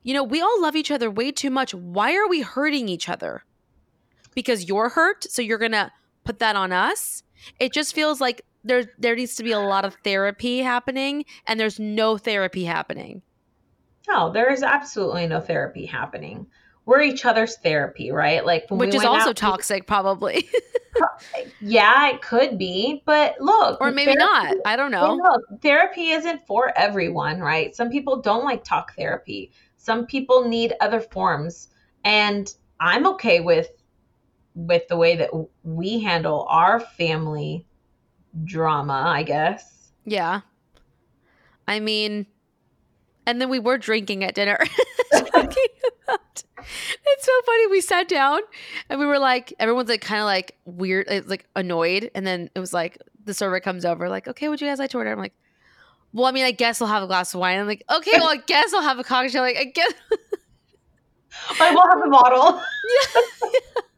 You 0.04 0.14
know, 0.14 0.24
we 0.24 0.42
all 0.42 0.62
love 0.62 0.76
each 0.76 0.92
other 0.92 1.10
way 1.12 1.32
too 1.32 1.50
much. 1.50 1.74
Why 1.74 2.16
are 2.16 2.28
we 2.28 2.42
hurting 2.42 2.88
each 2.88 3.10
other? 3.10 3.44
Because 4.34 4.68
you're 4.68 4.90
hurt, 4.90 5.24
so 5.24 5.42
you're 5.42 5.58
going 5.58 5.72
to 5.72 5.92
put 6.24 6.40
that 6.40 6.56
on 6.56 6.72
us. 6.72 7.24
It 7.60 7.74
just 7.74 7.94
feels 7.94 8.22
like 8.22 8.44
there 8.66 8.84
there 9.00 9.16
needs 9.16 9.36
to 9.36 9.44
be 9.44 9.52
a 9.54 9.60
lot 9.60 9.86
of 9.86 9.96
therapy 10.04 10.60
happening 10.60 11.24
and 11.48 11.58
there's 11.60 11.80
no 11.80 12.18
therapy 12.18 12.66
happening. 12.66 13.22
No, 14.10 14.32
there 14.32 14.52
is 14.52 14.62
absolutely 14.64 15.28
no 15.28 15.40
therapy 15.40 15.86
happening. 15.86 16.46
We're 16.86 17.02
each 17.02 17.26
other's 17.26 17.58
therapy, 17.58 18.12
right? 18.12 18.46
Like 18.46 18.66
when 18.70 18.78
Which 18.80 18.92
we 18.92 18.98
is 18.98 19.06
also 19.06 19.30
out- 19.30 19.38
toxic 19.38 19.88
probably. 19.88 20.50
Yeah, 21.60 22.10
it 22.10 22.22
could 22.22 22.58
be, 22.58 23.02
but 23.06 23.36
look, 23.42 23.82
or 23.82 23.92
maybe 23.92 24.14
therapy- 24.14 24.20
not. 24.20 24.56
I 24.66 24.76
don't 24.78 24.92
know. 24.92 25.16
look, 25.16 25.62
therapy 25.62 26.12
isn't 26.12 26.46
for 26.48 26.72
everyone, 26.78 27.40
right? 27.42 27.76
Some 27.76 27.90
people 27.90 28.22
don't 28.22 28.46
like 28.46 28.64
talk 28.64 28.96
therapy. 28.96 29.52
Some 29.78 30.06
people 30.06 30.48
need 30.48 30.74
other 30.80 31.02
forms, 31.02 31.68
and 32.06 32.54
I'm 32.80 33.06
okay 33.08 33.42
with 33.42 33.68
with 34.56 34.88
the 34.88 34.96
way 34.96 35.18
that 35.18 35.32
we 35.64 36.00
handle 36.00 36.46
our 36.50 36.80
family 36.80 37.66
drama, 38.44 39.04
I 39.08 39.24
guess. 39.24 39.92
Yeah. 40.06 40.42
I 41.68 41.80
mean, 41.80 42.26
and 43.26 43.42
then 43.42 43.50
we 43.50 43.60
were 43.60 43.78
drinking 43.78 44.24
at 44.24 44.36
dinner. 44.36 44.60
It's 47.08 47.26
so 47.26 47.32
funny. 47.46 47.68
We 47.68 47.82
sat 47.82 48.08
down 48.08 48.40
and 48.90 49.00
we 49.00 49.06
were 49.06 49.20
like, 49.20 49.54
everyone's 49.60 49.90
like 49.90 50.02
kind 50.02 50.20
of 50.20 50.26
like 50.26 50.58
weird, 50.66 51.08
like 51.28 51.48
annoyed. 51.56 52.10
And 52.16 52.26
then 52.26 52.50
it 52.56 52.60
was 52.60 52.74
like, 52.74 52.98
the 53.24 53.34
server 53.34 53.60
comes 53.60 53.86
over, 53.86 54.10
like, 54.10 54.28
okay, 54.28 54.50
would 54.50 54.62
you 54.62 54.68
guys 54.68 54.80
like 54.80 54.90
to 54.92 54.98
order? 54.98 55.12
I'm 55.12 55.20
like, 55.20 55.34
well, 56.14 56.26
I 56.26 56.32
mean, 56.32 56.46
I 56.46 56.52
guess 56.52 56.82
I'll 56.82 56.88
have 56.88 57.04
a 57.04 57.08
glass 57.08 57.34
of 57.34 57.40
wine. 57.40 57.60
I'm 57.60 57.68
like, 57.68 57.84
okay, 57.90 58.14
well, 58.16 58.30
I 58.30 58.38
guess 58.48 58.74
I'll 58.74 58.82
have 58.82 59.00
a 59.00 59.04
cocktail. 59.04 59.42
Like, 59.42 59.58
I 59.58 59.66
guess 59.66 59.94
I 61.60 61.74
will 61.74 61.88
have 61.90 62.06
a 62.06 62.10
bottle. 62.10 62.62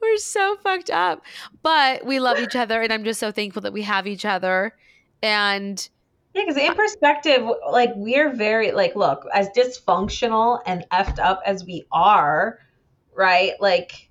we're 0.00 0.16
so 0.18 0.56
fucked 0.62 0.90
up. 0.90 1.22
But 1.62 2.04
we 2.06 2.20
love 2.20 2.38
each 2.38 2.56
other. 2.56 2.82
And 2.82 2.92
I'm 2.92 3.04
just 3.04 3.20
so 3.20 3.32
thankful 3.32 3.62
that 3.62 3.72
we 3.72 3.82
have 3.82 4.06
each 4.06 4.24
other. 4.24 4.74
And 5.22 5.88
Yeah, 6.34 6.42
because 6.46 6.56
in 6.56 6.74
perspective, 6.74 7.48
like 7.70 7.90
we're 7.96 8.34
very 8.34 8.72
like, 8.72 8.94
look, 8.96 9.26
as 9.34 9.48
dysfunctional 9.50 10.60
and 10.66 10.84
effed 10.92 11.18
up 11.18 11.40
as 11.44 11.64
we 11.64 11.86
are, 11.90 12.58
right? 13.14 13.52
Like 13.60 14.10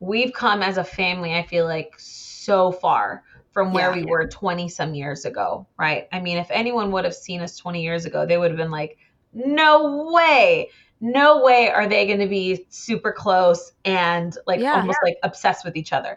we've 0.00 0.32
come 0.32 0.62
as 0.62 0.78
a 0.78 0.84
family, 0.84 1.34
I 1.34 1.44
feel 1.44 1.64
like 1.64 1.92
so 1.98 2.72
far 2.72 3.22
from 3.52 3.72
where 3.72 3.90
Yeah. 3.94 4.02
we 4.02 4.10
were 4.10 4.26
20 4.26 4.68
some 4.68 4.94
years 4.94 5.24
ago, 5.24 5.66
right? 5.78 6.08
I 6.10 6.20
mean, 6.20 6.38
if 6.38 6.50
anyone 6.50 6.90
would 6.90 7.04
have 7.04 7.14
seen 7.14 7.40
us 7.42 7.56
20 7.56 7.82
years 7.82 8.04
ago, 8.06 8.26
they 8.26 8.36
would 8.38 8.50
have 8.50 8.58
been 8.58 8.70
like, 8.70 8.96
no 9.32 10.10
way. 10.12 10.70
No 11.02 11.42
way 11.42 11.68
are 11.68 11.86
they 11.86 12.06
going 12.06 12.20
to 12.20 12.28
be 12.28 12.64
super 12.70 13.12
close 13.12 13.72
and 13.84 14.38
like 14.46 14.60
Yeah. 14.60 14.76
almost 14.76 14.98
like 15.02 15.16
obsessed 15.22 15.64
with 15.64 15.76
each 15.76 15.92
other. 15.92 16.16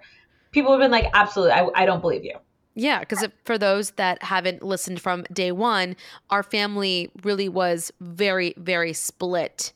People 0.52 0.72
have 0.72 0.80
been 0.80 0.92
like, 0.92 1.10
absolutely, 1.14 1.54
I, 1.54 1.68
I 1.76 1.86
don't 1.86 2.00
believe 2.00 2.24
you. 2.24 2.36
Yeah, 2.76 3.00
because 3.00 3.26
for 3.46 3.58
those 3.58 3.92
that 3.92 4.22
haven't 4.22 4.62
listened 4.62 5.02
from 5.02 5.24
day 5.34 5.52
one, 5.52 5.96
our 6.30 6.44
family 6.44 7.10
really 7.24 7.50
was 7.50 7.92
very, 8.00 8.54
very 8.58 8.94
split 8.94 9.74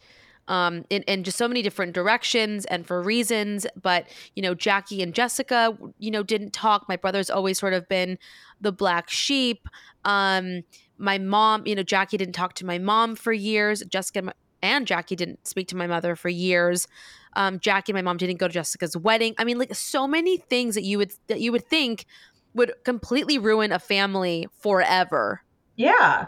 um, 0.49 0.83
in, 0.89 1.03
in 1.03 1.23
just 1.23 1.37
so 1.37 1.47
many 1.47 1.61
different 1.61 1.93
directions 1.93 2.65
and 2.65 2.85
for 2.85 3.01
reasons. 3.01 3.65
But, 3.81 4.07
you 4.35 4.41
know, 4.41 4.53
Jackie 4.53 5.01
and 5.01 5.13
Jessica, 5.13 5.77
you 5.97 6.11
know, 6.11 6.23
didn't 6.23 6.51
talk. 6.51 6.87
My 6.89 6.97
brother's 6.97 7.29
always 7.29 7.57
sort 7.57 7.73
of 7.73 7.87
been 7.87 8.19
the 8.59 8.71
black 8.71 9.09
sheep. 9.09 9.67
Um, 10.05 10.63
my 10.97 11.17
mom, 11.17 11.65
you 11.65 11.75
know, 11.75 11.83
Jackie 11.83 12.17
didn't 12.17 12.33
talk 12.33 12.53
to 12.55 12.65
my 12.65 12.77
mom 12.77 13.15
for 13.15 13.31
years. 13.31 13.81
Jessica 13.85 14.33
and 14.61 14.87
Jackie 14.87 15.15
didn't 15.15 15.47
speak 15.47 15.67
to 15.69 15.75
my 15.75 15.87
mother 15.87 16.15
for 16.15 16.29
years. 16.29 16.87
Um, 17.33 17.59
Jackie 17.59 17.91
and 17.91 17.97
my 17.97 18.01
mom 18.01 18.17
didn't 18.17 18.37
go 18.37 18.47
to 18.47 18.53
Jessica's 18.53 18.97
wedding. 18.97 19.35
I 19.37 19.43
mean, 19.43 19.57
like 19.57 19.73
so 19.75 20.07
many 20.07 20.37
things 20.37 20.75
that 20.75 20.83
you 20.83 20.97
would 20.97 21.13
that 21.27 21.41
you 21.41 21.51
would 21.51 21.67
think 21.67 22.05
would 22.53 22.73
completely 22.83 23.37
ruin 23.37 23.71
a 23.71 23.79
family 23.79 24.47
forever. 24.59 25.43
Yeah. 25.75 26.27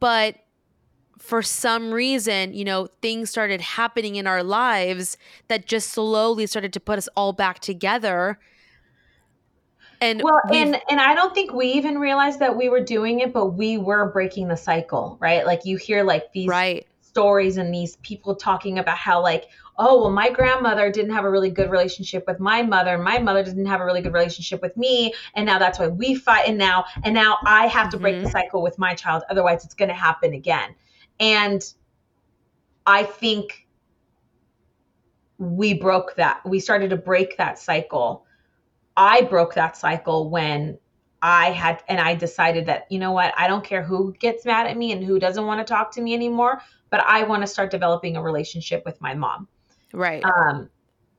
But 0.00 0.36
for 1.18 1.42
some 1.42 1.92
reason, 1.92 2.52
you 2.54 2.64
know, 2.64 2.88
things 3.02 3.30
started 3.30 3.60
happening 3.60 4.16
in 4.16 4.26
our 4.26 4.42
lives 4.42 5.16
that 5.48 5.66
just 5.66 5.90
slowly 5.90 6.46
started 6.46 6.72
to 6.72 6.80
put 6.80 6.98
us 6.98 7.08
all 7.16 7.32
back 7.32 7.60
together. 7.60 8.38
And 10.00 10.22
well 10.22 10.42
and 10.52 10.78
and 10.90 11.00
i 11.00 11.14
don't 11.14 11.34
think 11.34 11.54
we 11.54 11.68
even 11.68 11.96
realized 11.96 12.38
that 12.40 12.54
we 12.54 12.68
were 12.68 12.82
doing 12.82 13.20
it 13.20 13.32
but 13.32 13.54
we 13.54 13.78
were 13.78 14.10
breaking 14.10 14.48
the 14.48 14.56
cycle 14.56 15.16
right 15.22 15.46
like 15.46 15.64
you 15.64 15.78
hear 15.78 16.04
like 16.04 16.30
these 16.34 16.48
right. 16.48 16.86
Stories 17.16 17.56
and 17.56 17.72
these 17.72 17.96
people 18.02 18.34
talking 18.34 18.78
about 18.78 18.98
how 18.98 19.22
like 19.22 19.46
oh 19.78 20.02
well 20.02 20.10
my 20.10 20.28
grandmother 20.28 20.92
didn't 20.92 21.12
have 21.12 21.24
a 21.24 21.30
really 21.30 21.48
good 21.48 21.70
relationship 21.70 22.26
with 22.26 22.38
my 22.38 22.62
mother 22.62 22.92
and 22.92 23.02
my 23.02 23.18
mother 23.18 23.42
didn't 23.42 23.64
have 23.64 23.80
a 23.80 23.84
really 23.86 24.02
good 24.02 24.12
relationship 24.12 24.60
with 24.60 24.76
me 24.76 25.14
and 25.34 25.46
now 25.46 25.58
that's 25.58 25.78
why 25.78 25.88
we 25.88 26.14
fight 26.14 26.46
and 26.46 26.58
now 26.58 26.84
and 27.04 27.14
now 27.14 27.38
i 27.46 27.66
have 27.68 27.88
to 27.88 27.96
break 27.96 28.16
the 28.16 28.24
mm-hmm. 28.24 28.32
cycle 28.32 28.60
with 28.60 28.78
my 28.78 28.94
child 28.94 29.22
otherwise 29.30 29.64
it's 29.64 29.72
going 29.72 29.88
to 29.88 29.94
happen 29.94 30.34
again. 30.34 30.74
And 31.20 31.62
i 32.86 33.02
think 33.02 33.66
we 35.38 35.72
broke 35.72 36.14
that 36.16 36.44
we 36.44 36.60
started 36.60 36.90
to 36.90 36.96
break 36.96 37.36
that 37.38 37.58
cycle. 37.58 38.26
I 38.96 39.22
broke 39.22 39.54
that 39.54 39.76
cycle 39.76 40.30
when 40.30 40.78
I 41.22 41.50
had, 41.50 41.82
and 41.88 42.00
I 42.00 42.14
decided 42.14 42.66
that, 42.66 42.86
you 42.90 42.98
know 42.98 43.12
what, 43.12 43.34
I 43.36 43.46
don't 43.48 43.64
care 43.64 43.82
who 43.82 44.14
gets 44.14 44.44
mad 44.44 44.66
at 44.66 44.76
me 44.76 44.92
and 44.92 45.04
who 45.04 45.18
doesn't 45.18 45.44
want 45.44 45.58
to 45.58 45.64
talk 45.64 45.90
to 45.92 46.00
me 46.00 46.14
anymore, 46.14 46.62
but 46.90 47.00
I 47.00 47.22
want 47.24 47.42
to 47.42 47.46
start 47.46 47.70
developing 47.70 48.16
a 48.16 48.22
relationship 48.22 48.84
with 48.84 49.00
my 49.00 49.14
mom. 49.14 49.48
Right. 49.92 50.24
Um, 50.24 50.68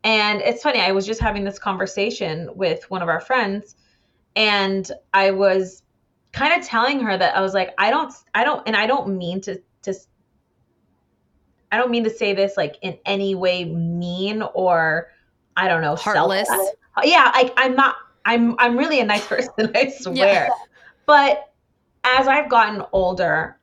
and 0.04 0.42
it's 0.42 0.64
funny, 0.64 0.80
I 0.80 0.92
was 0.92 1.06
just 1.06 1.20
having 1.20 1.44
this 1.44 1.60
conversation 1.60 2.50
with 2.56 2.90
one 2.90 3.02
of 3.02 3.10
our 3.10 3.20
friends, 3.20 3.76
and 4.36 4.90
I 5.14 5.32
was 5.32 5.84
kind 6.32 6.60
of 6.60 6.68
telling 6.68 7.00
her 7.02 7.18
that 7.18 7.36
I 7.36 7.42
was 7.42 7.54
like, 7.54 7.74
I 7.78 7.90
don't, 7.90 8.14
I 8.36 8.44
don't, 8.44 8.64
and 8.68 8.76
I 8.76 8.88
don't 8.88 9.18
mean 9.18 9.42
to, 9.42 9.62
to, 9.84 9.94
I 11.72 11.78
don't 11.78 11.92
mean 11.92 12.04
to 12.04 12.10
say 12.10 12.34
this 12.34 12.56
like 12.56 12.78
in 12.82 12.98
any 13.06 13.36
way 13.36 13.66
mean 13.66 14.44
or, 14.54 15.10
I 15.58 15.68
don't 15.68 15.82
know, 15.82 15.96
Heartless. 15.96 16.48
selfish. 16.48 16.76
Yeah, 17.04 17.32
like 17.36 17.54
I'm 17.58 17.76
not. 17.76 17.96
I'm 18.26 18.56
I'm 18.60 18.78
really 18.78 19.00
a 19.00 19.06
nice 19.06 19.26
person, 19.28 19.72
I 19.76 19.90
swear. 19.90 20.50
But 21.06 21.52
as 22.04 22.28
I've 22.28 22.50
gotten 22.50 22.84
older, 22.92 23.58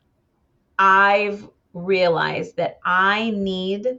I've 0.78 1.48
realized 1.74 2.56
that 2.56 2.78
I 2.84 3.30
need 3.30 3.98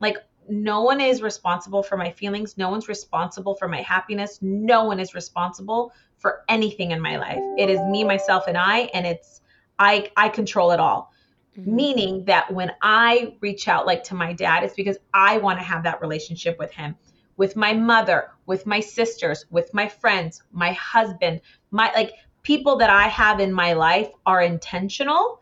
like 0.00 0.16
no 0.48 0.82
one 0.82 1.00
is 1.00 1.20
responsible 1.20 1.82
for 1.82 1.96
my 1.96 2.10
feelings, 2.10 2.56
no 2.56 2.70
one's 2.70 2.88
responsible 2.88 3.54
for 3.54 3.68
my 3.68 3.82
happiness, 3.82 4.38
no 4.40 4.84
one 4.84 4.98
is 4.98 5.14
responsible 5.14 5.92
for 6.16 6.42
anything 6.48 6.92
in 6.92 7.00
my 7.00 7.18
life. 7.18 7.40
It 7.58 7.68
is 7.68 7.80
me, 7.80 8.04
myself 8.04 8.44
and 8.48 8.56
I 8.56 8.90
and 8.94 9.06
it's 9.06 9.42
I 9.78 10.10
I 10.16 10.28
control 10.30 10.70
it 10.70 10.80
all. 10.80 11.12
Mhm. 11.58 11.66
Meaning 11.66 12.24
that 12.24 12.52
when 12.52 12.72
I 12.80 13.36
reach 13.40 13.68
out 13.68 13.86
like 13.86 14.04
to 14.04 14.14
my 14.14 14.32
dad, 14.32 14.62
it's 14.64 14.74
because 14.74 14.98
I 15.12 15.38
want 15.38 15.58
to 15.58 15.64
have 15.64 15.82
that 15.84 16.00
relationship 16.00 16.58
with 16.58 16.72
him 16.72 16.96
with 17.38 17.54
my 17.56 17.72
mother, 17.72 18.32
with 18.46 18.66
my 18.66 18.80
sisters, 18.80 19.46
with 19.50 19.72
my 19.72 19.88
friends, 19.88 20.42
my 20.52 20.72
husband, 20.72 21.40
my 21.70 21.90
like 21.94 22.12
people 22.42 22.76
that 22.76 22.90
I 22.90 23.08
have 23.08 23.40
in 23.40 23.52
my 23.52 23.72
life 23.72 24.10
are 24.26 24.42
intentional. 24.42 25.40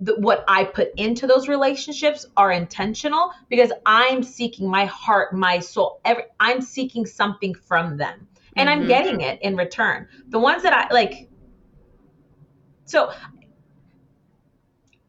The- 0.00 0.16
What 0.18 0.44
I 0.48 0.64
put 0.64 0.88
into 0.96 1.26
those 1.26 1.48
relationships 1.48 2.26
are 2.36 2.52
intentional 2.52 3.30
because 3.48 3.72
I'm 3.86 4.22
seeking 4.22 4.68
my 4.68 4.84
heart, 4.86 5.32
my 5.34 5.58
soul. 5.60 6.00
Every, 6.04 6.24
I'm 6.40 6.60
seeking 6.60 7.06
something 7.06 7.54
from 7.54 7.96
them, 7.96 8.26
and 8.56 8.68
I'm 8.68 8.82
Mhm. 8.82 8.88
getting 8.88 9.20
it 9.20 9.40
in 9.42 9.56
return. 9.56 10.08
The 10.28 10.38
ones 10.38 10.62
that 10.64 10.72
I 10.72 10.92
like. 10.92 11.28
So 12.84 13.10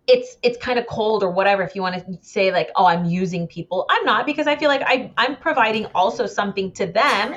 it's 0.08 0.38
it's 0.44 0.58
kind 0.58 0.78
of 0.78 0.86
cold 0.88 1.24
or 1.24 1.30
whatever 1.30 1.64
if 1.64 1.76
you 1.76 1.82
want 1.82 1.96
to 1.96 2.18
say 2.22 2.52
like 2.52 2.70
oh 2.76 2.86
i'm 2.86 3.06
using 3.06 3.48
people 3.48 3.86
i'm 3.90 4.04
not 4.04 4.26
because 4.26 4.48
i 4.48 4.56
feel 4.56 4.68
like 4.70 4.82
I, 4.86 5.12
i'm 5.18 5.38
providing 5.38 5.86
also 5.96 6.26
something 6.26 6.72
to 6.74 6.86
them 6.86 7.36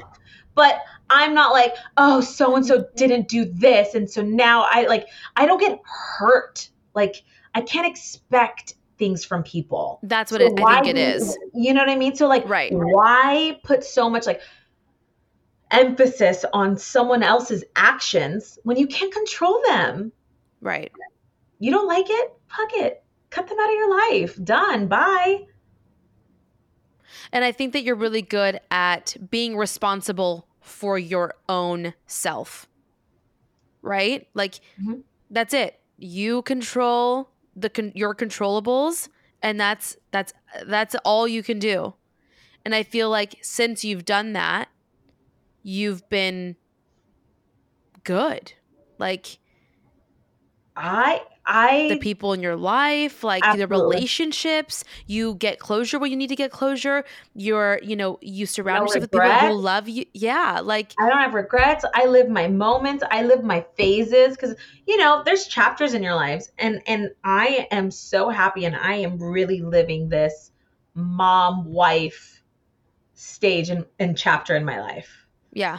but 0.54 0.80
i'm 1.08 1.32
not 1.32 1.52
like 1.52 1.74
oh 1.96 2.20
so 2.20 2.56
and 2.56 2.66
so 2.66 2.84
didn't 2.96 3.28
do 3.28 3.44
this 3.44 3.94
and 3.94 4.10
so 4.10 4.22
now 4.22 4.66
i 4.68 4.86
like 4.86 5.06
i 5.36 5.46
don't 5.46 5.60
get 5.60 5.78
hurt 5.84 6.68
like 6.96 7.22
i 7.54 7.60
can't 7.60 7.86
expect 7.86 8.74
things 8.98 9.24
from 9.24 9.42
people 9.44 10.00
That's 10.02 10.32
what 10.32 10.40
So 10.40 10.46
it, 10.48 10.60
I 10.66 10.80
think 10.82 10.96
it 10.96 11.20
do 11.20 11.60
you- 11.60 11.72
know 11.74 11.82
what 11.82 11.90
i 11.90 11.96
mean 11.96 12.16
so 12.16 12.26
like 12.26 12.48
Right. 12.48 12.72
why 12.72 13.60
put 13.62 13.84
so 13.84 14.10
much 14.10 14.26
like 14.26 14.40
emphasis 15.70 16.44
on 16.52 16.76
someone 16.78 17.22
else's 17.22 17.62
actions 17.76 18.58
when 18.64 18.76
you 18.76 18.86
can't 18.86 19.12
control 19.12 19.60
them 19.66 20.12
Right. 20.60 20.90
you 21.58 21.70
don't 21.70 21.86
like 21.86 22.06
it? 22.08 22.32
Fuck 22.48 22.72
it. 22.74 23.02
Cut 23.30 23.46
them 23.48 23.58
out 23.60 23.68
of 23.68 23.74
your 23.74 23.90
life. 24.10 24.38
Done. 24.44 24.86
Bye. 24.88 25.46
And 27.32 27.44
I 27.44 27.52
think 27.52 27.72
that 27.72 27.82
you're 27.82 27.94
really 27.96 28.22
good 28.22 28.60
at 28.70 29.16
being 29.30 29.56
responsible 29.56 30.46
for 30.60 30.98
your 30.98 31.34
own 31.48 31.94
self. 32.06 32.68
Right? 33.82 34.28
Like 34.34 34.60
Mhm. 34.80 35.02
that's 35.30 35.52
it. 35.54 35.78
You 35.98 36.42
control 36.42 37.30
the 37.54 37.70
con- 37.70 37.92
your 37.94 38.14
controllables 38.14 39.08
and 39.42 39.60
that's 39.60 39.96
that's 40.10 40.32
that's 40.66 40.94
all 41.04 41.26
you 41.28 41.42
can 41.42 41.58
do. 41.58 41.94
And 42.64 42.74
I 42.74 42.82
feel 42.82 43.08
like 43.08 43.38
since 43.42 43.84
you've 43.84 44.04
done 44.04 44.32
that, 44.32 44.68
you've 45.62 46.08
been 46.08 46.56
good. 48.04 48.52
Like 48.98 49.38
I 50.76 51.22
I 51.46 51.88
the 51.88 51.98
people 51.98 52.32
in 52.32 52.42
your 52.42 52.56
life, 52.56 53.22
like 53.22 53.42
the 53.56 53.66
relationships. 53.66 54.84
You 55.06 55.34
get 55.36 55.58
closure 55.58 55.98
when 55.98 56.10
you 56.10 56.16
need 56.16 56.28
to 56.28 56.36
get 56.36 56.50
closure. 56.50 57.04
You're, 57.34 57.78
you 57.82 57.94
know, 57.94 58.18
you 58.20 58.46
surround 58.46 58.78
No 58.78 58.82
yourself 58.84 59.02
with 59.02 59.12
people 59.12 59.30
who 59.30 59.52
love 59.54 59.88
you. 59.88 60.04
Yeah, 60.12 60.60
like 60.62 60.94
I 60.98 61.08
don't 61.08 61.18
have 61.18 61.34
regrets. 61.34 61.84
I 61.94 62.06
live 62.06 62.28
my 62.28 62.48
moments. 62.48 63.04
I 63.10 63.22
live 63.22 63.44
my 63.44 63.64
phases 63.76 64.36
cuz 64.36 64.54
you 64.86 64.96
know, 64.96 65.22
there's 65.24 65.46
chapters 65.46 65.94
in 65.94 66.02
your 66.02 66.14
lives 66.14 66.50
and 66.58 66.82
and 66.86 67.10
I 67.22 67.68
am 67.70 67.90
so 67.90 68.28
happy 68.28 68.64
and 68.64 68.74
I 68.74 68.94
am 68.96 69.18
really 69.18 69.60
living 69.60 70.08
this 70.08 70.50
mom 70.94 71.64
wife 71.66 72.42
stage 73.14 73.70
and, 73.70 73.86
and 73.98 74.16
chapter 74.16 74.54
in 74.56 74.64
my 74.64 74.80
life. 74.80 75.26
yeah. 75.52 75.78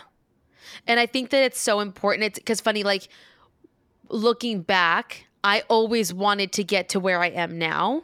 And 0.85 0.99
I 0.99 1.05
think 1.05 1.29
that 1.31 1.43
it's 1.43 1.59
so 1.59 1.79
important. 1.79 2.23
It's 2.25 2.39
because 2.39 2.61
funny, 2.61 2.83
like 2.83 3.07
looking 4.09 4.61
back, 4.61 5.26
I 5.47 5.63
always 5.69 6.13
wanted 6.13 6.51
to 6.53 6.63
get 6.65 6.89
to 6.89 6.99
where 6.99 7.21
I 7.21 7.27
am 7.27 7.57
now. 7.57 8.03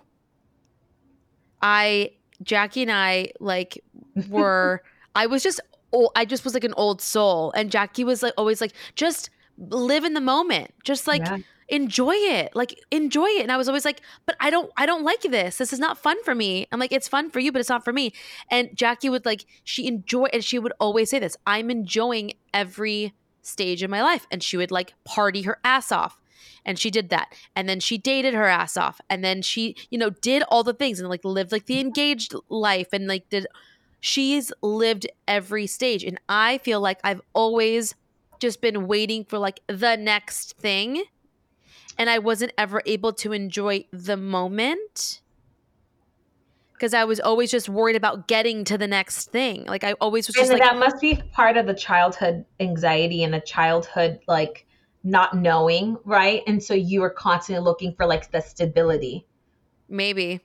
I 1.62 2.12
Jackie 2.42 2.84
and 2.84 2.92
I 2.92 3.34
like 3.42 3.84
were 4.30 4.82
I 5.16 5.26
was 5.26 5.44
just 5.44 5.60
old, 5.92 6.12
I 6.16 6.24
just 6.24 6.46
was 6.46 6.54
like 6.54 6.64
an 6.64 6.74
old 6.78 7.02
soul 7.02 7.52
and 7.52 7.70
Jackie 7.70 8.06
was 8.06 8.24
like 8.24 8.34
always 8.38 8.62
like 8.62 8.72
just 8.96 9.30
live 9.58 10.06
in 10.06 10.14
the 10.14 10.22
moment. 10.22 10.74
Just 10.86 11.06
like 11.06 11.22
Yeah. 11.22 11.40
enjoy 11.68 12.14
it. 12.14 12.56
Like 12.56 12.80
enjoy 12.92 13.26
it. 13.26 13.42
And 13.42 13.52
I 13.52 13.58
was 13.58 13.68
always 13.68 13.84
like, 13.84 14.00
but 14.26 14.38
I 14.40 14.50
don't 14.50 14.72
I 14.78 14.86
don't 14.86 15.04
like 15.04 15.24
this. 15.24 15.58
This 15.58 15.74
is 15.74 15.80
not 15.80 15.98
fun 15.98 16.24
for 16.24 16.34
me. 16.34 16.66
I'm 16.72 16.80
like 16.80 16.94
it's 16.94 17.10
fun 17.10 17.30
for 17.30 17.42
you, 17.42 17.52
but 17.52 17.60
it's 17.60 17.68
not 17.68 17.84
for 17.84 17.92
me. 17.92 18.14
And 18.50 18.70
Jackie 18.74 19.10
would 19.10 19.26
like 19.26 19.44
she 19.66 19.86
enjoy 19.86 20.28
and 20.32 20.46
she 20.46 20.60
would 20.60 20.72
always 20.80 21.10
say 21.10 21.20
this. 21.20 21.36
I'm 21.46 21.70
enjoying 21.70 22.36
every 22.54 23.14
stage 23.42 23.84
in 23.84 23.92
my 23.92 24.02
life 24.02 24.28
and 24.32 24.42
she 24.42 24.56
would 24.56 24.72
like 24.72 24.94
party 25.04 25.42
her 25.42 25.60
ass 25.66 25.92
off. 25.92 26.23
And 26.66 26.80
she 26.80 26.90
did 26.90 27.10
that. 27.10 27.34
And 27.56 27.68
then 27.68 27.80
she 27.80 27.98
dated 27.98 28.34
her 28.34 28.48
ass 28.48 28.78
off. 28.78 29.00
And 29.10 29.24
then 29.24 29.42
she, 29.42 29.76
you 29.90 29.98
know, 29.98 30.10
did 30.10 30.44
all 30.50 30.64
the 30.64 30.74
things 30.74 31.00
and 31.00 31.10
like 31.10 31.26
lived 31.26 31.52
like 31.52 31.66
the 31.66 31.80
engaged 31.80 32.34
life 32.50 32.90
and 32.94 33.08
like 33.08 33.30
did 33.30 33.48
she's 34.00 34.52
lived 34.62 35.08
every 35.28 35.68
stage. 35.68 36.04
And 36.04 36.20
I 36.28 36.58
feel 36.60 36.82
like 36.82 37.00
I've 37.04 37.22
always 37.34 37.96
just 38.40 38.62
been 38.62 38.88
waiting 38.88 39.24
for 39.24 39.40
like 39.40 39.62
the 39.68 39.96
next 39.96 40.58
thing. 40.58 41.04
And 41.98 42.10
I 42.10 42.20
wasn't 42.20 42.52
ever 42.58 42.82
able 42.86 43.14
to 43.14 43.34
enjoy 43.34 43.86
the 43.92 44.18
moment 44.18 45.22
because 46.74 46.94
I 46.94 47.06
was 47.06 47.22
always 47.22 47.50
just 47.50 47.70
worried 47.70 47.96
about 47.96 48.28
getting 48.28 48.66
to 48.66 48.78
the 48.78 48.88
next 48.88 49.32
thing. 49.32 49.64
Like 49.66 49.86
I 49.86 49.94
always 49.94 50.28
was 50.28 50.36
just 50.36 50.52
and 50.52 50.60
like, 50.60 50.70
that 50.70 50.78
must 50.78 51.00
be 51.00 51.16
part 51.32 51.56
of 51.56 51.66
the 51.66 51.74
childhood 51.74 52.44
anxiety 52.60 53.24
and 53.24 53.34
the 53.34 53.40
childhood 53.40 54.20
like 54.28 54.66
not 55.04 55.36
knowing, 55.36 55.98
right? 56.06 56.44
And 56.48 56.64
so 56.64 56.74
you 56.74 57.02
were 57.02 57.10
constantly 57.10 57.64
looking 57.64 57.94
for 57.96 58.06
like 58.06 58.32
the 58.32 58.42
stability, 58.42 59.26
maybe. 59.90 60.42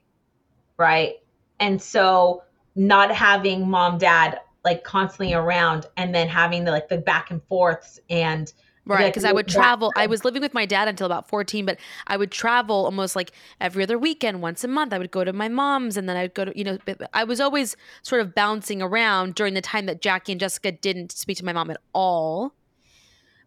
right? 0.77 1.17
And 1.61 1.81
so 1.81 2.43
not 2.75 3.15
having 3.15 3.69
mom, 3.69 3.99
dad 3.99 4.41
like 4.65 4.85
constantly 4.85 5.35
around 5.35 5.87
and 5.97 6.15
then 6.15 6.29
having 6.29 6.65
the 6.65 6.71
like 6.71 6.89
the 6.89 6.99
back 6.99 7.31
and 7.31 7.43
forths 7.45 8.01
and 8.11 8.53
Right, 8.89 9.13
because 9.13 9.27
I 9.27 9.33
would 9.33 9.49
travel. 9.49 9.93
I 9.97 10.07
was 10.07 10.25
living 10.25 10.41
with 10.41 10.55
my 10.55 10.65
dad 10.65 10.89
until 10.89 11.05
about 11.05 11.29
14, 11.29 11.67
but 11.67 11.77
I 12.07 12.17
would 12.17 12.31
travel 12.33 12.87
almost 12.87 13.15
like 13.15 13.33
every 13.61 13.83
other 13.83 13.99
weekend, 13.99 14.41
once 14.41 14.65
a 14.65 14.69
month. 14.69 14.95
I 14.95 14.99
would 14.99 15.11
go 15.11 15.25
to 15.25 15.33
my 15.35 15.49
mom's 15.49 15.99
and 15.99 16.09
then 16.09 16.17
I'd 16.17 16.33
go 16.33 16.47
to, 16.47 16.59
you 16.59 16.65
know, 16.65 16.79
I 17.13 17.25
was 17.25 17.39
always 17.39 17.77
sort 18.01 18.23
of 18.23 18.35
bouncing 18.35 18.81
around 18.81 19.35
during 19.35 19.53
the 19.53 19.61
time 19.61 19.85
that 19.87 20.01
Jackie 20.01 20.33
and 20.33 20.41
Jessica 20.41 20.73
didn't 20.73 21.13
speak 21.13 21.37
to 21.37 21.45
my 21.45 21.53
mom 21.53 21.71
at 21.71 21.77
all. 21.93 22.55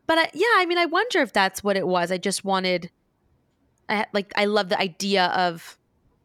But 0.07 0.17
I, 0.17 0.29
yeah, 0.33 0.45
I 0.55 0.65
mean, 0.65 0.77
I 0.77 0.85
wonder 0.85 1.19
if 1.19 1.31
that's 1.33 1.63
what 1.63 1.77
it 1.77 1.87
was. 1.87 2.11
I 2.11 2.17
just 2.17 2.43
wanted, 2.43 2.91
I, 3.87 4.05
like, 4.13 4.33
I 4.35 4.45
love 4.45 4.69
the 4.69 4.79
idea 4.79 5.25
of, 5.27 5.77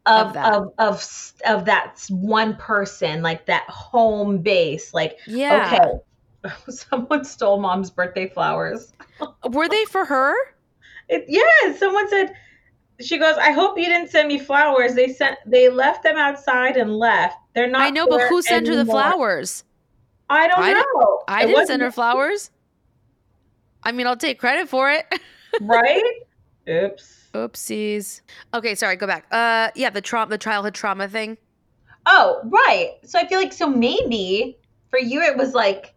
of 0.07 0.29
of 0.29 0.33
that. 0.35 0.53
of 0.53 0.73
of 0.79 1.33
of 1.47 1.65
that 1.67 2.05
one 2.11 2.57
person, 2.57 3.23
like 3.23 3.47
that 3.47 3.65
home 3.69 4.39
base, 4.39 4.95
like 4.95 5.19
yeah. 5.27 5.73
okay 5.73 6.55
someone 6.69 7.25
stole 7.25 7.61
mom's 7.61 7.91
birthday 7.91 8.29
flowers. 8.29 8.93
Were 9.51 9.69
they 9.69 9.85
for 9.87 10.05
her? 10.05 10.35
It, 11.09 11.25
yes, 11.29 11.79
someone 11.79 12.09
said. 12.09 12.35
She 13.01 13.19
goes. 13.19 13.37
I 13.37 13.51
hope 13.51 13.77
you 13.79 13.85
didn't 13.85 14.11
send 14.11 14.29
me 14.29 14.39
flowers. 14.39 14.95
They 14.95 15.13
sent. 15.13 15.39
They 15.45 15.69
left 15.69 16.03
them 16.03 16.17
outside 16.17 16.77
and 16.77 16.97
left. 16.97 17.37
They're 17.55 17.69
not. 17.69 17.83
I 17.83 17.91
know, 17.91 18.07
but 18.07 18.23
who 18.29 18.41
sent 18.43 18.67
her 18.69 18.77
the 18.77 18.87
flowers? 18.87 19.65
I 20.31 20.49
don't 20.49 20.59
I 20.59 20.73
didn't- 20.73 20.87
know. 20.95 21.23
I 21.29 21.43
It 21.43 21.47
didn't 21.49 21.67
send 21.67 21.83
her 21.83 21.91
flowers. 21.91 22.51
I 23.87 23.93
mean, 23.93 24.07
I'll 24.09 24.17
take 24.17 24.39
credit 24.41 24.69
for 24.69 24.91
it. 24.91 25.07
Right? 25.63 26.03
Oops. 26.69 27.29
Oopsies. 27.33 28.21
Okay, 28.53 28.75
sorry, 28.75 28.97
go 28.97 29.07
back. 29.07 29.25
Uh 29.31 29.71
yeah, 29.75 29.89
the 29.89 30.03
trauma 30.03 30.29
the 30.29 30.37
childhood 30.37 30.75
trauma 30.75 31.09
thing. 31.09 31.39
Oh, 32.05 32.41
right. 32.45 32.97
So 33.05 33.19
I 33.19 33.27
feel 33.27 33.39
like 33.39 33.55
so 33.55 33.67
maybe 33.67 34.59
for 34.91 34.99
you 34.99 35.23
it 35.23 35.35
was 35.39 35.55
like 35.55 35.95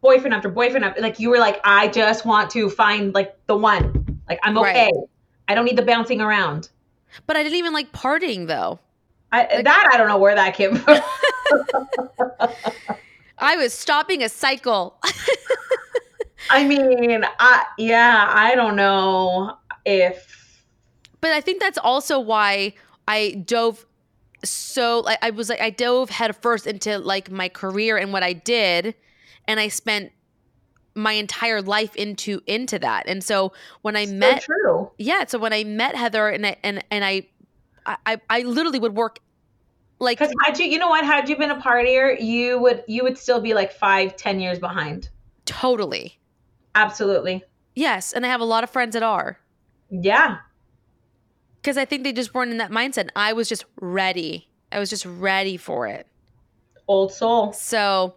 boyfriend 0.00 0.32
after 0.32 0.48
boyfriend 0.48 0.86
after 0.86 1.02
like 1.02 1.18
you 1.20 1.28
were 1.28 1.38
like 1.38 1.60
I 1.64 1.88
just 1.88 2.24
want 2.24 2.50
to 2.52 2.70
find 2.70 3.12
like 3.12 3.36
the 3.46 3.56
one. 3.58 4.20
Like 4.26 4.38
I'm 4.42 4.56
Right. 4.56 4.74
okay. 4.88 4.90
I 5.48 5.54
don't 5.54 5.66
need 5.66 5.76
the 5.76 5.82
bouncing 5.82 6.22
around. 6.22 6.70
But 7.26 7.36
I 7.36 7.42
didn't 7.42 7.58
even 7.58 7.74
like 7.74 7.92
partying 7.92 8.46
though. 8.46 8.78
I, 9.32 9.40
Like- 9.56 9.64
that 9.64 9.90
I 9.92 9.98
don't 9.98 10.08
know 10.08 10.16
where 10.18 10.34
that 10.34 10.54
came 10.54 10.76
from. 10.76 10.98
I 13.38 13.56
was 13.56 13.74
stopping 13.74 14.22
a 14.22 14.30
cycle. 14.30 14.98
I 16.50 16.64
mean, 16.64 17.24
I 17.38 17.64
yeah, 17.78 18.26
I 18.28 18.54
don't 18.54 18.76
know 18.76 19.56
if 19.84 20.64
but 21.20 21.30
I 21.30 21.40
think 21.40 21.60
that's 21.60 21.78
also 21.78 22.18
why 22.18 22.74
I 23.06 23.42
dove 23.44 23.84
so 24.44 25.00
like 25.00 25.18
I 25.22 25.30
was 25.30 25.48
like 25.48 25.60
I 25.60 25.70
dove 25.70 26.10
headfirst 26.10 26.66
into 26.66 26.98
like 26.98 27.30
my 27.30 27.48
career 27.48 27.96
and 27.96 28.12
what 28.12 28.22
I 28.22 28.32
did 28.32 28.94
and 29.46 29.58
I 29.58 29.68
spent 29.68 30.12
my 30.94 31.12
entire 31.12 31.62
life 31.62 31.94
into 31.96 32.40
into 32.46 32.78
that. 32.78 33.04
And 33.06 33.22
so 33.22 33.52
when 33.82 33.96
I 33.96 34.04
so 34.04 34.12
met 34.12 34.42
true. 34.42 34.90
yeah, 34.98 35.24
so 35.26 35.38
when 35.38 35.52
I 35.52 35.64
met 35.64 35.96
Heather 35.96 36.28
and 36.28 36.46
I 36.46 36.56
and 36.62 36.84
and 36.90 37.04
I 37.04 37.26
I, 37.86 38.20
I 38.28 38.42
literally 38.42 38.78
would 38.78 38.94
work 38.94 39.20
like 39.98 40.18
Because 40.18 40.34
had 40.44 40.58
you, 40.58 40.66
you 40.66 40.78
know 40.78 40.88
what, 40.88 41.04
had 41.04 41.28
you 41.28 41.36
been 41.36 41.50
a 41.50 41.56
partier, 41.56 42.20
you 42.20 42.58
would 42.60 42.84
you 42.86 43.02
would 43.02 43.18
still 43.18 43.40
be 43.40 43.54
like 43.54 43.72
five, 43.72 44.16
ten 44.16 44.40
years 44.40 44.58
behind. 44.58 45.08
totally. 45.46 46.18
Absolutely. 46.74 47.44
Yes, 47.74 48.12
and 48.12 48.24
I 48.26 48.28
have 48.28 48.40
a 48.40 48.44
lot 48.44 48.64
of 48.64 48.70
friends 48.70 48.94
that 48.94 49.02
are 49.02 49.38
Yeah. 49.90 50.38
because 51.60 51.76
I 51.78 51.84
think 51.84 52.04
they 52.04 52.12
just 52.12 52.34
weren't 52.34 52.50
in 52.50 52.58
that 52.58 52.70
mindset. 52.70 53.08
I 53.16 53.32
was 53.32 53.48
just 53.48 53.64
ready. 53.80 54.48
I 54.72 54.78
was 54.78 54.90
just 54.90 55.06
ready 55.06 55.56
for 55.56 55.86
it. 55.86 56.06
Old 56.88 57.12
soul. 57.12 57.52
So 57.52 58.14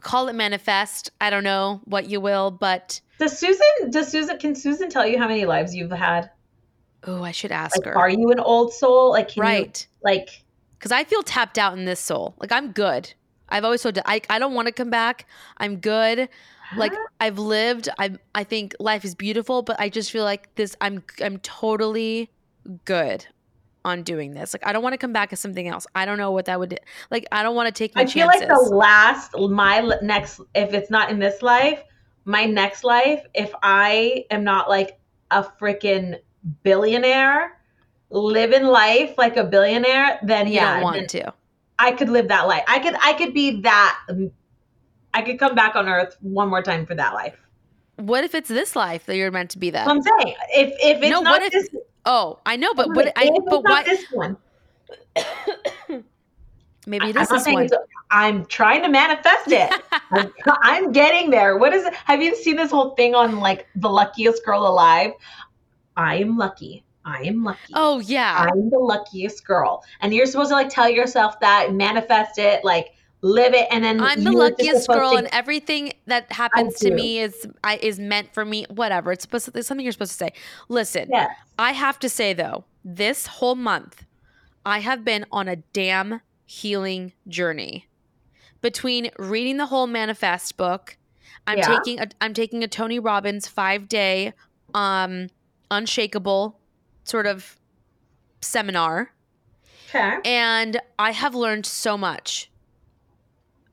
call 0.00 0.28
it 0.28 0.34
manifest. 0.34 1.10
I 1.20 1.30
don't 1.30 1.44
know 1.44 1.80
what 1.84 2.08
you 2.10 2.20
will, 2.20 2.50
but 2.50 3.00
Does 3.18 3.38
Susan? 3.38 3.66
Does 3.90 4.08
Susan? 4.08 4.38
Can 4.38 4.54
Susan 4.54 4.88
tell 4.88 5.06
you 5.06 5.18
how 5.18 5.28
many 5.28 5.44
lives 5.44 5.74
you've 5.74 5.90
had? 5.92 6.30
oh, 7.06 7.22
I 7.22 7.30
should 7.32 7.50
ask 7.52 7.76
Like, 7.78 7.86
her. 7.86 7.96
are 7.96 8.10
you 8.10 8.30
an 8.30 8.40
old 8.40 8.74
soul? 8.74 9.10
Like, 9.10 9.28
can 9.28 9.42
you, 9.42 9.48
right? 9.48 9.86
like, 10.02 10.42
Because 10.78 10.92
I 10.92 11.04
feel 11.04 11.22
tapped 11.22 11.56
out 11.56 11.72
in 11.78 11.84
this 11.86 12.00
soul. 12.00 12.34
Like 12.38 12.52
I'm 12.52 12.72
good. 12.72 13.12
I've 13.48 13.64
always 13.64 13.82
told 13.82 13.98
I 14.04 14.20
I 14.30 14.38
don't 14.38 14.54
want 14.54 14.66
to 14.66 14.72
come 14.72 14.90
back. 14.90 15.26
I'm 15.56 15.76
good. 15.76 16.28
Like? 16.76 16.92
I've 17.20 17.38
lived. 17.38 17.88
I 17.98 18.12
I 18.34 18.44
think 18.44 18.74
life 18.80 19.04
is 19.04 19.14
beautiful, 19.14 19.62
but 19.62 19.78
I 19.80 19.88
just 19.88 20.10
feel 20.10 20.24
like 20.24 20.54
this. 20.54 20.76
I'm 20.80 21.02
I'm 21.22 21.38
totally 21.38 22.30
good 22.84 23.26
on 23.84 24.02
doing 24.02 24.34
this. 24.34 24.54
Like 24.54 24.66
I 24.66 24.72
don't 24.72 24.82
want 24.82 24.92
to 24.94 24.98
come 24.98 25.12
back 25.12 25.32
as 25.32 25.40
something 25.40 25.68
else. 25.68 25.86
I 25.94 26.04
don't 26.04 26.18
know 26.18 26.30
what 26.30 26.46
that 26.46 26.58
would. 26.58 26.78
Like 27.10 27.26
I 27.32 27.42
don't 27.42 27.54
want 27.54 27.66
to 27.66 27.72
take 27.72 27.94
my 27.94 28.02
I 28.02 28.06
feel 28.06 28.26
chances. 28.28 28.48
like 28.48 28.48
the 28.48 28.74
last, 28.74 29.34
my 29.36 29.80
next, 30.02 30.40
if 30.54 30.74
it's 30.74 30.90
not 30.90 31.10
in 31.10 31.18
this 31.18 31.42
life, 31.42 31.82
my 32.24 32.44
next 32.44 32.84
life, 32.84 33.24
if 33.34 33.52
I 33.62 34.26
am 34.30 34.44
not 34.44 34.68
like 34.68 34.98
a 35.30 35.42
freaking 35.42 36.18
billionaire, 36.62 37.58
living 38.10 38.64
life 38.64 39.14
like 39.16 39.36
a 39.36 39.44
billionaire, 39.44 40.18
then 40.22 40.46
you 40.46 40.54
yeah, 40.54 40.74
don't 40.74 40.82
want 40.82 40.96
then 40.96 41.06
to. 41.22 41.34
I 41.78 41.92
could 41.92 42.10
live 42.10 42.28
that 42.28 42.46
life. 42.46 42.64
I 42.68 42.78
could, 42.78 42.94
I 43.02 43.14
could 43.14 43.32
be 43.32 43.62
that. 43.62 43.98
I 45.14 45.22
could 45.22 45.38
come 45.38 45.54
back 45.54 45.74
on 45.76 45.88
Earth 45.88 46.16
one 46.20 46.48
more 46.48 46.62
time 46.62 46.86
for 46.86 46.94
that 46.94 47.14
life. 47.14 47.36
What 47.96 48.24
if 48.24 48.34
it's 48.34 48.48
this 48.48 48.74
life 48.76 49.06
that 49.06 49.16
you're 49.16 49.30
meant 49.30 49.50
to 49.50 49.58
be 49.58 49.70
that? 49.70 49.86
I'm 49.88 50.00
saying, 50.02 50.34
if 50.54 50.72
if 50.82 51.02
it's 51.02 51.10
No, 51.10 51.20
not 51.20 51.42
if- 51.42 51.52
this, 51.52 51.68
oh, 52.06 52.38
I 52.46 52.56
know, 52.56 52.72
but 52.74 52.88
if 52.88 52.96
what 52.96 53.06
I 53.18 53.24
it's 53.24 53.38
but 53.48 53.62
not 53.62 53.64
why? 53.64 53.82
this 53.82 54.04
one? 54.12 54.36
Maybe 56.86 57.10
it 57.10 57.16
I'm 57.16 57.26
this 57.30 57.46
one. 57.46 57.64
it's- 57.64 57.80
I'm 58.12 58.44
trying 58.46 58.82
to 58.82 58.88
manifest 58.88 59.48
it. 59.52 59.70
I'm, 60.10 60.32
I'm 60.62 60.92
getting 60.92 61.30
there. 61.30 61.58
What 61.58 61.72
is 61.72 61.84
it? 61.84 61.94
Have 61.94 62.20
you 62.22 62.34
seen 62.34 62.56
this 62.56 62.70
whole 62.70 62.90
thing 62.96 63.14
on 63.14 63.38
like 63.38 63.68
the 63.76 63.88
luckiest 63.88 64.44
girl 64.44 64.66
alive? 64.66 65.12
I 65.96 66.16
am 66.16 66.36
lucky. 66.36 66.82
I 67.04 67.22
am 67.22 67.44
lucky. 67.44 67.72
Oh 67.74 68.00
yeah. 68.00 68.48
I'm 68.50 68.68
the 68.70 68.78
luckiest 68.78 69.46
girl. 69.46 69.84
And 70.00 70.12
you're 70.12 70.26
supposed 70.26 70.50
to 70.50 70.54
like 70.56 70.70
tell 70.70 70.88
yourself 70.88 71.38
that, 71.40 71.72
manifest 71.72 72.38
it, 72.38 72.64
like 72.64 72.94
live 73.22 73.52
it, 73.54 73.68
and 73.70 73.84
then 73.84 74.00
I'm 74.00 74.24
the 74.24 74.32
luckiest 74.32 74.88
girl, 74.88 75.12
to- 75.12 75.18
and 75.18 75.28
everything 75.32 75.92
that 76.06 76.30
happens 76.32 76.76
to 76.80 76.90
me 76.92 77.18
is 77.18 77.46
I, 77.62 77.76
is 77.76 77.98
meant 77.98 78.32
for 78.32 78.44
me. 78.44 78.64
Whatever. 78.70 79.12
It's 79.12 79.22
supposed 79.22 79.46
to. 79.46 79.58
It's 79.58 79.68
something 79.68 79.84
you're 79.84 79.92
supposed 79.92 80.12
to 80.12 80.16
say. 80.18 80.32
Listen, 80.68 81.08
Yes. 81.10 81.30
I 81.58 81.72
have 81.72 81.98
to 82.00 82.08
say 82.08 82.32
though, 82.32 82.64
this 82.84 83.26
whole 83.26 83.54
month, 83.56 84.04
I 84.64 84.78
have 84.80 85.04
been 85.04 85.26
on 85.30 85.48
a 85.48 85.56
damn 85.56 86.20
healing 86.46 87.12
journey. 87.28 87.86
Between 88.62 89.10
reading 89.18 89.56
the 89.56 89.66
whole 89.66 89.86
manifest 89.86 90.56
book, 90.56 90.96
I'm 91.46 91.58
Yeah. 91.58 91.66
taking 91.78 92.00
a 92.00 92.08
I'm 92.20 92.34
taking 92.34 92.62
a 92.62 92.68
Tony 92.68 92.98
Robbins 92.98 93.46
five 93.48 93.88
day, 93.88 94.32
um, 94.74 95.28
unshakable 95.70 96.58
sort 97.04 97.26
of 97.26 97.56
seminar. 98.40 99.12
Okay. 99.88 100.18
And 100.24 100.80
I 100.98 101.10
have 101.12 101.34
learned 101.34 101.66
so 101.66 101.98
much 101.98 102.49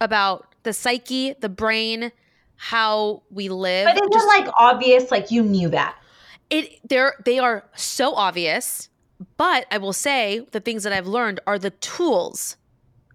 about 0.01 0.53
the 0.63 0.73
psyche, 0.73 1.33
the 1.39 1.49
brain, 1.49 2.11
how 2.55 3.23
we 3.29 3.49
live. 3.49 3.85
But 3.85 3.95
isn't 3.97 4.11
Just- 4.13 4.25
it 4.25 4.27
like 4.27 4.47
obvious? 4.57 5.11
Like 5.11 5.31
you 5.31 5.43
knew 5.43 5.69
that. 5.69 5.95
it 6.49 6.79
they're 6.87 7.13
they 7.25 7.39
are 7.39 7.63
so 7.75 8.13
obvious, 8.13 8.89
but 9.37 9.65
I 9.71 9.77
will 9.77 9.93
say 9.93 10.45
the 10.51 10.59
things 10.59 10.83
that 10.83 10.93
I've 10.93 11.07
learned 11.07 11.39
are 11.47 11.59
the 11.59 11.71
tools, 11.71 12.57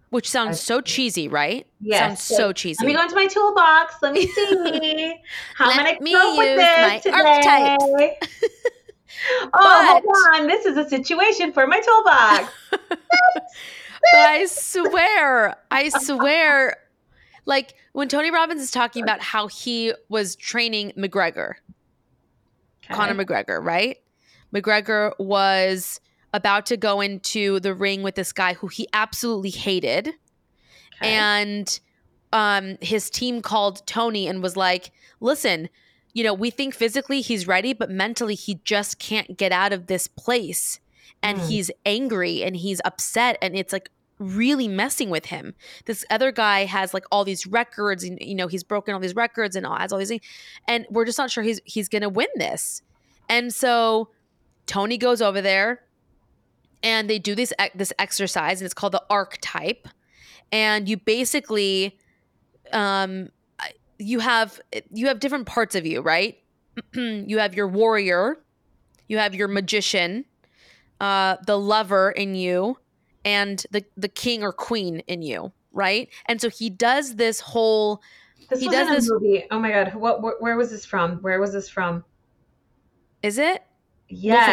which 0.09 0.29
sounds 0.29 0.59
so 0.59 0.81
cheesy, 0.81 1.27
right? 1.27 1.65
Yes. 1.81 2.23
Sounds 2.23 2.37
so 2.37 2.53
cheesy. 2.53 2.85
Let 2.85 2.87
me 2.87 2.93
go 2.95 3.03
into 3.03 3.15
my 3.15 3.27
toolbox. 3.27 3.95
Let 4.01 4.13
me 4.13 4.27
see 4.35 5.15
how 5.55 5.67
Let 5.69 5.79
I'm 5.79 5.85
gonna 5.99 6.11
cope 6.21 6.37
with 6.37 6.57
this 6.57 6.81
my 6.81 6.99
today. 6.99 8.17
oh, 9.53 9.85
hold 9.87 10.03
But- 10.05 10.41
on. 10.41 10.47
This 10.47 10.65
is 10.65 10.77
a 10.77 10.87
situation 10.87 11.51
for 11.53 11.65
my 11.67 11.79
toolbox. 11.81 12.51
I 14.33 14.45
swear, 14.45 15.55
I 15.69 15.89
swear, 15.89 16.77
like 17.45 17.75
when 17.91 18.07
Tony 18.07 18.31
Robbins 18.31 18.61
is 18.61 18.71
talking 18.71 19.03
about 19.03 19.21
how 19.21 19.47
he 19.47 19.93
was 20.09 20.35
training 20.35 20.93
McGregor, 20.97 21.53
Conor 22.89 23.13
McGregor, 23.23 23.63
right? 23.63 23.97
McGregor 24.53 25.13
was 25.19 25.99
about 26.33 26.65
to 26.67 26.77
go 26.77 26.99
into 27.01 27.59
the 27.59 27.73
ring 27.73 28.01
with 28.01 28.15
this 28.15 28.33
guy 28.33 28.53
who 28.53 28.67
he 28.67 28.87
absolutely 28.93 29.51
hated. 29.51 30.07
Okay. 30.07 31.13
And 31.13 31.79
um, 32.31 32.77
his 32.81 33.09
team 33.09 33.41
called 33.41 33.85
Tony 33.85 34.27
and 34.27 34.41
was 34.41 34.57
like, 34.57 34.91
listen, 35.19 35.69
you 36.13 36.23
know, 36.23 36.33
we 36.33 36.49
think 36.49 36.73
physically 36.73 37.21
he's 37.21 37.47
ready, 37.47 37.73
but 37.73 37.89
mentally 37.91 38.35
he 38.35 38.59
just 38.63 38.97
can't 38.99 39.37
get 39.37 39.51
out 39.51 39.73
of 39.73 39.87
this 39.87 40.07
place. 40.07 40.79
And 41.21 41.37
Mm. 41.39 41.47
he's 41.49 41.71
angry 41.85 42.43
and 42.43 42.55
he's 42.57 42.81
upset. 42.83 43.37
And 43.41 43.55
it's 43.55 43.71
like 43.71 43.89
really 44.19 44.67
messing 44.67 45.09
with 45.09 45.25
him. 45.25 45.55
This 45.85 46.05
other 46.09 46.31
guy 46.31 46.65
has 46.65 46.93
like 46.93 47.05
all 47.11 47.25
these 47.25 47.45
records 47.47 48.03
and, 48.03 48.17
you 48.21 48.35
know, 48.35 48.47
he's 48.47 48.63
broken 48.63 48.93
all 48.93 48.99
these 48.99 49.15
records 49.15 49.55
and 49.55 49.65
all, 49.65 49.75
has 49.75 49.91
all 49.91 49.99
these 49.99 50.09
things. 50.09 50.23
And 50.67 50.85
we're 50.89 51.05
just 51.05 51.17
not 51.17 51.31
sure 51.31 51.43
he's, 51.43 51.59
he's 51.65 51.89
to 51.89 52.09
win 52.09 52.27
this. 52.35 52.81
And 53.29 53.53
so 53.53 54.09
Tony 54.65 54.97
goes 54.97 55.21
over 55.21 55.41
there 55.41 55.81
and 56.83 57.09
they 57.09 57.17
do 57.17 57.33
this 57.33 57.53
this 57.73 57.93
exercise 57.97 58.61
and 58.61 58.65
it's 58.65 58.73
called 58.73 58.93
the 58.93 59.03
archetype 59.09 59.87
and 60.51 60.87
you 60.87 60.97
basically 60.97 61.97
um 62.73 63.29
you 63.97 64.19
have 64.19 64.59
you 64.91 65.07
have 65.07 65.19
different 65.19 65.47
parts 65.47 65.75
of 65.75 65.85
you 65.85 66.01
right 66.01 66.37
you 66.93 67.39
have 67.39 67.55
your 67.55 67.67
warrior 67.67 68.37
you 69.07 69.17
have 69.17 69.33
your 69.33 69.47
magician 69.47 70.25
uh 70.99 71.37
the 71.47 71.57
lover 71.57 72.11
in 72.11 72.35
you 72.35 72.77
and 73.25 73.65
the 73.71 73.83
the 73.97 74.07
king 74.07 74.43
or 74.43 74.51
queen 74.51 74.99
in 75.07 75.21
you 75.21 75.51
right 75.71 76.09
and 76.27 76.41
so 76.41 76.49
he 76.49 76.69
does 76.69 77.15
this 77.15 77.39
whole 77.39 78.01
this 78.49 78.59
he 78.59 78.69
does 78.69 78.89
this- 78.89 79.09
movie. 79.09 79.45
Oh 79.51 79.59
my 79.59 79.71
god, 79.71 79.95
what? 79.95 80.21
Where, 80.21 80.35
where 80.39 80.57
was 80.57 80.69
this 80.69 80.85
from? 80.85 81.17
Where 81.17 81.39
was 81.39 81.53
this 81.53 81.69
from? 81.69 82.03
is 83.21 83.37
it 83.37 83.63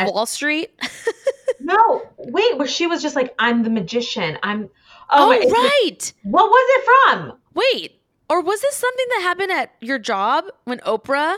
of 0.09 0.15
wall 0.15 0.27
street 0.27 0.71
No, 1.61 2.03
wait. 2.17 2.57
Where 2.59 2.67
she 2.67 2.87
was 2.87 3.03
just 3.03 3.15
like, 3.15 3.35
"I'm 3.39 3.63
the 3.63 3.71
magician." 3.71 4.39
I'm. 4.43 4.71
oh, 5.11 5.31
Oh, 5.31 5.51
right 5.51 6.13
What 6.23 6.49
was 6.49 6.67
it 6.71 6.85
from? 6.85 7.39
wait 7.55 8.01
Or 8.29 8.41
was 8.41 8.61
this 8.63 8.77
something 8.77 9.07
that 9.11 9.21
happened 9.23 9.53
at 9.53 9.75
your 9.81 9.99
job 9.99 10.45
when 10.65 10.79
Oprah 10.81 11.37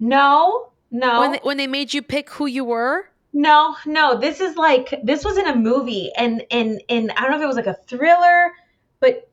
No, 0.00 0.72
no, 0.90 1.20
when 1.20 1.32
they, 1.32 1.40
when 1.42 1.56
they 1.56 1.66
made 1.66 1.94
you 1.94 2.02
pick 2.02 2.30
who 2.30 2.46
you 2.46 2.64
were? 2.64 3.09
No, 3.32 3.76
no. 3.86 4.18
This 4.18 4.40
is 4.40 4.56
like 4.56 4.94
this 5.02 5.24
was 5.24 5.36
in 5.38 5.46
a 5.46 5.56
movie, 5.56 6.10
and 6.16 6.44
and 6.50 6.82
and 6.88 7.12
I 7.12 7.22
don't 7.22 7.30
know 7.30 7.36
if 7.38 7.42
it 7.42 7.46
was 7.46 7.56
like 7.56 7.66
a 7.66 7.78
thriller, 7.86 8.52
but 9.00 9.30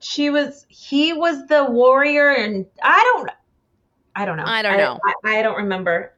she 0.00 0.30
was 0.30 0.66
he 0.68 1.12
was 1.12 1.46
the 1.46 1.64
warrior, 1.64 2.30
and 2.30 2.66
I 2.82 3.02
don't, 3.14 3.30
I 4.14 4.24
don't 4.24 4.36
know. 4.36 4.44
I 4.46 4.62
don't 4.62 4.78
know. 4.78 4.98
I, 5.24 5.38
I 5.38 5.42
don't 5.42 5.56
remember. 5.56 6.14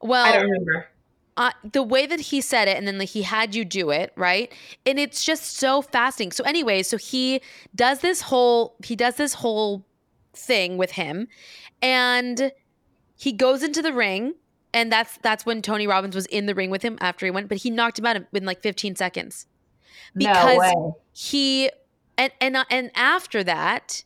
Well, 0.00 0.24
I 0.24 0.32
don't 0.32 0.42
remember. 0.50 0.88
uh, 1.36 1.52
the 1.72 1.82
way 1.82 2.06
that 2.06 2.20
he 2.20 2.40
said 2.40 2.68
it 2.68 2.76
and 2.76 2.86
then 2.86 2.98
like 2.98 3.08
he 3.08 3.22
had 3.22 3.54
you 3.54 3.64
do 3.64 3.90
it 3.90 4.12
right 4.16 4.52
and 4.84 4.98
it's 4.98 5.24
just 5.24 5.56
so 5.56 5.80
fascinating 5.82 6.32
so 6.32 6.42
anyway 6.44 6.82
so 6.82 6.96
he 6.96 7.40
does 7.74 8.00
this 8.00 8.22
whole 8.22 8.74
he 8.84 8.96
does 8.96 9.14
this 9.16 9.34
whole 9.34 9.84
thing 10.34 10.76
with 10.76 10.92
him 10.92 11.28
and 11.80 12.52
he 13.16 13.32
goes 13.32 13.62
into 13.62 13.82
the 13.82 13.92
ring 13.92 14.34
and 14.72 14.92
that's 14.92 15.18
that's 15.18 15.46
when 15.46 15.62
tony 15.62 15.86
robbins 15.86 16.14
was 16.14 16.26
in 16.26 16.46
the 16.46 16.54
ring 16.54 16.70
with 16.70 16.82
him 16.82 16.98
after 17.00 17.26
he 17.26 17.30
went 17.30 17.48
but 17.48 17.58
he 17.58 17.70
knocked 17.70 17.98
him 17.98 18.06
out 18.06 18.16
in 18.32 18.44
like 18.44 18.60
15 18.60 18.96
seconds 18.96 19.46
because 20.14 20.56
no 20.56 20.58
way. 20.58 20.92
he 21.12 21.70
and 22.16 22.32
and 22.40 22.56
uh, 22.56 22.64
and 22.70 22.90
after 22.94 23.44
that 23.44 24.04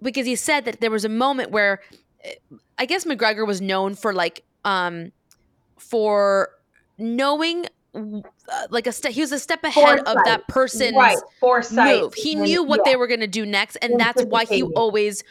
because 0.00 0.26
he 0.26 0.36
said 0.36 0.64
that 0.64 0.80
there 0.80 0.90
was 0.90 1.04
a 1.04 1.08
moment 1.08 1.50
where 1.50 1.80
uh, 2.24 2.56
i 2.78 2.86
guess 2.86 3.04
mcgregor 3.04 3.46
was 3.46 3.60
known 3.60 3.94
for 3.94 4.12
like 4.12 4.44
um 4.64 5.12
for 5.78 6.50
knowing 6.98 7.66
uh, 7.94 8.20
like 8.70 8.86
a 8.86 8.92
step 8.92 9.12
he 9.12 9.20
was 9.20 9.32
a 9.32 9.38
step 9.38 9.62
ahead 9.64 9.98
of 10.00 10.16
that 10.24 10.46
person's 10.48 10.96
right 10.96 11.18
foresight. 11.40 12.00
move 12.00 12.14
he 12.14 12.34
knew 12.34 12.62
what 12.62 12.80
yeah. 12.84 12.92
they 12.92 12.96
were 12.96 13.06
going 13.06 13.20
to 13.20 13.26
do 13.26 13.44
next 13.44 13.76
and 13.76 13.98
that's 14.00 14.22
why 14.24 14.44
he 14.44 14.62
always 14.62 15.22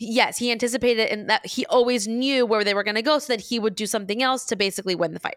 yes 0.00 0.38
he 0.38 0.50
anticipated 0.50 1.08
and 1.12 1.30
that 1.30 1.46
he 1.46 1.64
always 1.66 2.08
knew 2.08 2.44
where 2.44 2.64
they 2.64 2.74
were 2.74 2.82
going 2.82 2.96
to 2.96 3.02
go 3.02 3.18
so 3.18 3.32
that 3.32 3.40
he 3.40 3.58
would 3.58 3.76
do 3.76 3.86
something 3.86 4.22
else 4.22 4.44
to 4.46 4.56
basically 4.56 4.96
win 4.96 5.14
the 5.14 5.20
fight. 5.20 5.36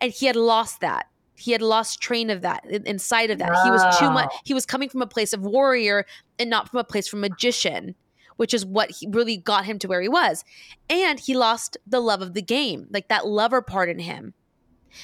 And 0.00 0.12
he 0.12 0.26
had 0.26 0.36
lost 0.36 0.80
that. 0.80 1.08
He 1.34 1.52
had 1.52 1.62
lost 1.62 2.00
train 2.00 2.30
of 2.30 2.42
that 2.42 2.64
inside 2.66 3.30
of 3.30 3.38
that. 3.38 3.54
He 3.64 3.70
was 3.70 3.98
too 3.98 4.10
much 4.10 4.32
he 4.44 4.54
was 4.54 4.64
coming 4.64 4.88
from 4.88 5.02
a 5.02 5.06
place 5.06 5.32
of 5.32 5.40
warrior 5.40 6.06
and 6.38 6.48
not 6.48 6.70
from 6.70 6.78
a 6.78 6.84
place 6.84 7.08
from 7.08 7.20
magician 7.20 7.96
which 8.36 8.54
is 8.54 8.64
what 8.64 8.90
he 8.90 9.06
really 9.10 9.36
got 9.36 9.64
him 9.64 9.78
to 9.78 9.88
where 9.88 10.02
he 10.02 10.08
was. 10.08 10.44
And 10.88 11.18
he 11.18 11.34
lost 11.34 11.76
the 11.86 12.00
love 12.00 12.22
of 12.22 12.34
the 12.34 12.42
game 12.42 12.86
like 12.90 13.08
that 13.08 13.26
lover 13.26 13.62
part 13.62 13.88
in 13.88 13.98
him. 13.98 14.34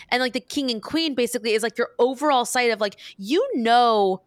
And 0.09 0.23
like 0.23 0.33
the 0.33 0.41
king 0.41 0.71
and 0.71 0.83
queen 0.83 1.15
basically 1.15 1.53
is 1.53 1.63
like 1.63 1.77
your 1.77 1.91
overall 1.99 2.45
sight 2.45 2.71
of 2.71 2.81
like 2.81 2.99
you 3.19 3.47
know 3.55 4.23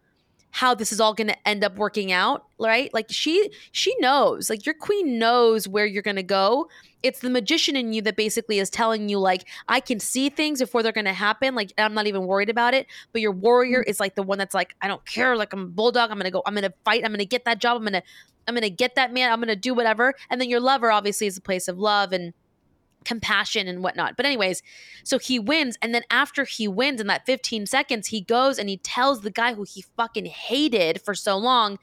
how 0.50 0.74
this 0.74 0.92
is 0.92 1.00
all 1.00 1.14
going 1.14 1.28
to 1.28 1.48
end 1.48 1.64
up 1.64 1.76
working 1.76 2.12
out 2.12 2.46
right? 2.58 2.92
Like 2.94 3.06
she 3.10 3.50
she 3.72 3.94
knows 3.98 4.48
like 4.50 4.64
your 4.66 4.74
queen 4.74 5.18
knows 5.18 5.68
where 5.68 5.86
you're 5.86 6.02
going 6.02 6.16
to 6.16 6.22
go. 6.22 6.68
It's 7.02 7.20
the 7.20 7.30
magician 7.30 7.76
in 7.76 7.92
you 7.92 8.02
that 8.02 8.16
basically 8.16 8.58
is 8.58 8.70
telling 8.70 9.08
you 9.08 9.18
like 9.18 9.44
i 9.68 9.78
can 9.78 10.00
see 10.00 10.28
things 10.28 10.58
before 10.58 10.82
they're 10.82 10.92
going 10.92 11.04
to 11.04 11.12
happen 11.12 11.54
like 11.54 11.72
i'm 11.78 11.94
not 11.94 12.06
even 12.06 12.26
worried 12.26 12.50
about 12.50 12.74
it. 12.74 12.86
But 13.12 13.20
your 13.20 13.32
warrior 13.32 13.82
mm. 13.82 13.90
is 13.90 14.00
like 14.00 14.14
the 14.14 14.22
one 14.22 14.38
that's 14.38 14.54
like 14.54 14.74
i 14.80 14.88
don't 14.88 15.04
care 15.06 15.36
like 15.36 15.52
i'm 15.52 15.62
a 15.62 15.66
bulldog 15.66 16.10
i'm 16.10 16.16
going 16.16 16.24
to 16.24 16.30
go 16.30 16.42
i'm 16.46 16.54
going 16.54 16.64
to 16.64 16.74
fight 16.84 17.04
i'm 17.04 17.10
going 17.10 17.18
to 17.18 17.26
get 17.26 17.44
that 17.44 17.58
job 17.58 17.76
i'm 17.76 17.82
going 17.82 17.92
to 17.92 18.02
i'm 18.48 18.54
going 18.54 18.62
to 18.62 18.70
get 18.70 18.94
that 18.94 19.12
man 19.12 19.30
i'm 19.30 19.38
going 19.38 19.48
to 19.48 19.56
do 19.56 19.74
whatever. 19.74 20.14
And 20.30 20.40
then 20.40 20.48
your 20.48 20.60
lover 20.60 20.90
obviously 20.90 21.26
is 21.26 21.36
a 21.36 21.42
place 21.42 21.68
of 21.68 21.78
love 21.78 22.12
and 22.12 22.32
compassion 23.06 23.68
and 23.68 23.82
whatnot. 23.82 24.16
But 24.16 24.26
anyways 24.26 24.62
so 25.04 25.18
he 25.18 25.38
wins 25.38 25.78
and 25.80 25.94
then 25.94 26.02
after 26.10 26.44
he 26.44 26.66
wins 26.66 27.00
in 27.00 27.06
that 27.06 27.24
15 27.24 27.66
seconds 27.66 28.08
he 28.08 28.20
goes 28.20 28.58
and 28.58 28.68
he 28.68 28.76
tells 28.78 29.20
the 29.20 29.30
guy 29.30 29.54
who 29.54 29.62
he 29.62 29.84
fucking 29.96 30.26
hated 30.26 31.00
for 31.00 31.14
so 31.14 31.36
long 31.38 31.78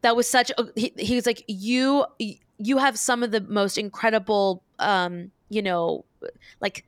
that 0.00 0.16
was 0.16 0.28
such 0.28 0.50
a 0.56 0.66
he, 0.74 0.92
he 0.96 1.14
was 1.14 1.26
like 1.26 1.44
you 1.46 2.04
you 2.58 2.78
have 2.78 2.98
some 2.98 3.22
of 3.22 3.30
the 3.30 3.42
most 3.42 3.76
incredible 3.76 4.62
um 4.78 5.30
you 5.50 5.62
know 5.62 6.04
like 6.60 6.84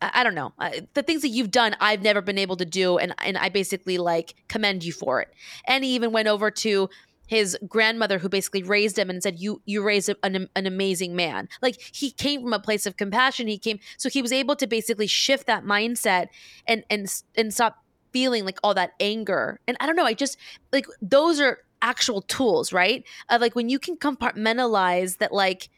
I, 0.00 0.22
don't 0.22 0.36
know 0.36 0.52
uh, 0.60 0.70
the 0.94 1.02
things 1.02 1.22
that 1.22 1.28
you've 1.28 1.50
done 1.50 1.74
I've 1.80 2.02
never 2.02 2.22
been 2.22 2.38
able 2.38 2.56
to 2.56 2.64
do 2.64 2.98
and 2.98 3.14
and 3.18 3.36
I 3.36 3.48
basically 3.48 3.98
like 3.98 4.36
commend 4.46 4.84
you 4.84 4.92
for 4.92 5.20
it. 5.20 5.28
And 5.66 5.82
he 5.82 5.90
even 5.96 6.12
went 6.12 6.28
over 6.28 6.52
to 6.52 6.88
his 7.28 7.56
grandmother 7.68 8.18
who 8.18 8.28
basically 8.28 8.62
raised 8.62 8.98
him 8.98 9.08
and 9.10 9.22
said 9.22 9.38
you 9.38 9.62
you 9.66 9.82
raised 9.82 10.10
an, 10.22 10.48
an 10.56 10.66
amazing 10.66 11.14
man 11.14 11.48
like 11.62 11.78
he 11.92 12.10
came 12.10 12.42
from 12.42 12.52
a 12.52 12.58
place 12.58 12.86
of 12.86 12.96
compassion 12.96 13.46
he 13.46 13.58
came 13.58 13.78
so 13.98 14.08
he 14.08 14.22
was 14.22 14.32
able 14.32 14.56
to 14.56 14.66
basically 14.66 15.06
shift 15.06 15.46
that 15.46 15.64
mindset 15.64 16.26
and 16.66 16.82
and 16.90 17.06
and 17.36 17.54
stop 17.54 17.76
feeling 18.12 18.44
like 18.44 18.58
all 18.64 18.74
that 18.74 18.92
anger 18.98 19.60
and 19.68 19.76
i 19.80 19.86
don't 19.86 19.94
know 19.94 20.06
i 20.06 20.14
just 20.14 20.38
like 20.72 20.86
those 21.02 21.38
are 21.38 21.58
actual 21.82 22.22
tools 22.22 22.72
right 22.72 23.04
of 23.28 23.40
like 23.40 23.54
when 23.54 23.68
you 23.68 23.78
can 23.78 23.96
compartmentalize 23.96 25.18
that 25.18 25.30
like 25.30 25.68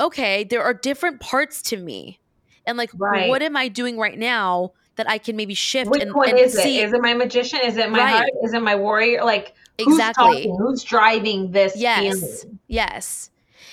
okay 0.00 0.44
there 0.44 0.62
are 0.62 0.72
different 0.72 1.20
parts 1.20 1.60
to 1.60 1.76
me 1.76 2.20
and 2.66 2.78
like 2.78 2.90
Right. 2.96 3.28
what 3.28 3.42
am 3.42 3.56
i 3.56 3.68
doing 3.68 3.98
right 3.98 4.18
now 4.18 4.70
that 4.96 5.10
i 5.10 5.18
can 5.18 5.34
maybe 5.34 5.54
shift 5.54 5.90
Which 5.90 6.02
and, 6.02 6.12
one 6.14 6.28
and 6.30 6.38
is 6.38 6.54
see 6.56 6.78
it? 6.78 6.84
Is 6.86 6.92
it 6.92 7.02
my 7.02 7.14
magician? 7.14 7.60
Is 7.64 7.76
it 7.76 7.90
my 7.90 7.98
Right. 7.98 8.14
heart? 8.14 8.30
Is 8.44 8.54
it 8.54 8.62
my 8.62 8.76
warrior? 8.76 9.24
Like 9.24 9.54
who's 9.78 9.88
exactly 9.98 10.24
talking? 10.24 10.56
Who's 10.58 10.82
driving 10.84 11.50
this 11.52 11.76
Yes. 11.76 12.02
feeling? 12.42 12.58
Yes. 12.68 13.30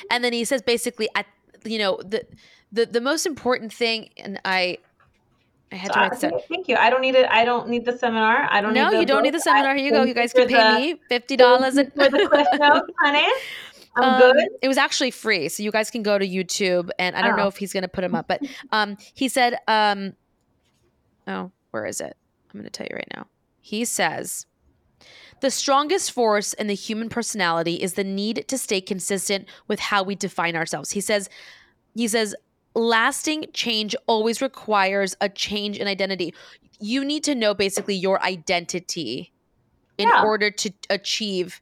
And 0.10 0.24
then 0.24 0.34
he 0.34 0.44
says 0.46 0.62
basically 0.62 1.08
at 1.16 1.26
you 1.64 1.78
know 1.78 2.00
the 2.04 2.26
the 2.72 2.86
the 2.86 3.02
most 3.02 3.26
important 3.26 3.72
thing 3.74 4.10
and 4.18 4.40
I 4.46 4.78
I 5.72 5.76
had 5.76 5.94
So 6.18 6.30
to 6.30 6.36
write 6.36 6.46
thank 6.50 6.68
you. 6.68 6.76
I 6.76 6.90
don't 6.90 7.02
need 7.02 7.16
it. 7.16 7.28
I 7.30 7.46
don't 7.46 7.70
need 7.70 7.86
the 7.86 7.98
seminar. 7.98 8.48
I 8.52 8.60
don't 8.62 8.74
No, 8.74 8.92
you 8.92 9.06
don't 9.06 9.24
need 9.24 9.34
the 9.34 9.38
book. 9.38 9.44
seminar. 9.44 9.76
Here 9.76 9.86
you 9.86 9.92
go. 9.92 10.04
You 10.04 10.14
guys 10.14 10.34
can 10.34 10.48
pay 10.48 10.56
the- 10.56 10.80
me 10.80 11.02
fifty 11.08 11.38
dollars 11.38 11.76
thank 11.76 11.94
and 11.96 12.04
you 12.04 12.10
for 12.10 12.18
the 12.18 12.28
cliff 12.28 12.48
notes, 12.60 12.92
honey. 13.00 13.28
I'm 13.96 14.04
Um, 14.04 14.20
good. 14.22 14.48
It 14.62 14.68
was 14.70 14.78
actually 14.78 15.12
free, 15.12 15.50
so 15.50 15.64
you 15.64 15.72
guys 15.72 15.92
can 15.92 16.02
go 16.02 16.18
to 16.18 16.26
YouTube, 16.26 16.90
and 16.98 17.14
I 17.16 17.22
don't 17.22 17.36
know 17.36 17.44
Oh. 17.44 17.48
if 17.50 17.58
he's 17.58 17.74
going 17.74 17.82
to 17.84 17.90
put 17.90 18.02
them 18.02 18.16
up, 18.16 18.26
but 18.26 18.42
um, 18.72 18.96
he 19.14 19.28
said, 19.28 19.58
um, 19.68 20.14
oh, 21.28 21.52
where 21.72 21.86
is 21.86 22.00
it? 22.00 22.16
I'm 22.50 22.60
going 22.60 22.64
to 22.64 22.70
tell 22.70 22.88
you 22.90 22.96
right 22.96 23.08
now. 23.16 23.28
He 23.60 23.84
says, 23.84 24.46
the 25.42 25.52
strongest 25.52 26.12
force 26.12 26.54
in 26.54 26.68
the 26.68 26.76
human 26.76 27.10
personality 27.10 27.76
is 27.76 27.94
the 27.94 28.04
need 28.04 28.46
to 28.48 28.58
stay 28.58 28.82
consistent 28.82 29.48
with 29.68 29.80
how 29.80 30.04
we 30.04 30.16
define 30.16 30.56
ourselves. 30.56 30.92
He 30.92 31.02
says, 31.02 31.30
he 31.96 32.08
says, 32.08 32.36
lasting 32.76 33.48
change 33.54 33.96
always 34.08 34.42
requires 34.42 35.16
a 35.20 35.30
change 35.30 35.78
in 35.78 35.88
identity. 35.88 36.34
You 36.80 37.04
need 37.04 37.24
to 37.26 37.36
know 37.36 37.54
basically 37.54 37.96
your 37.96 38.22
identity 38.24 39.32
in 39.98 40.08
Yeah. 40.08 40.24
order 40.24 40.50
to 40.52 40.72
achieve 40.90 41.62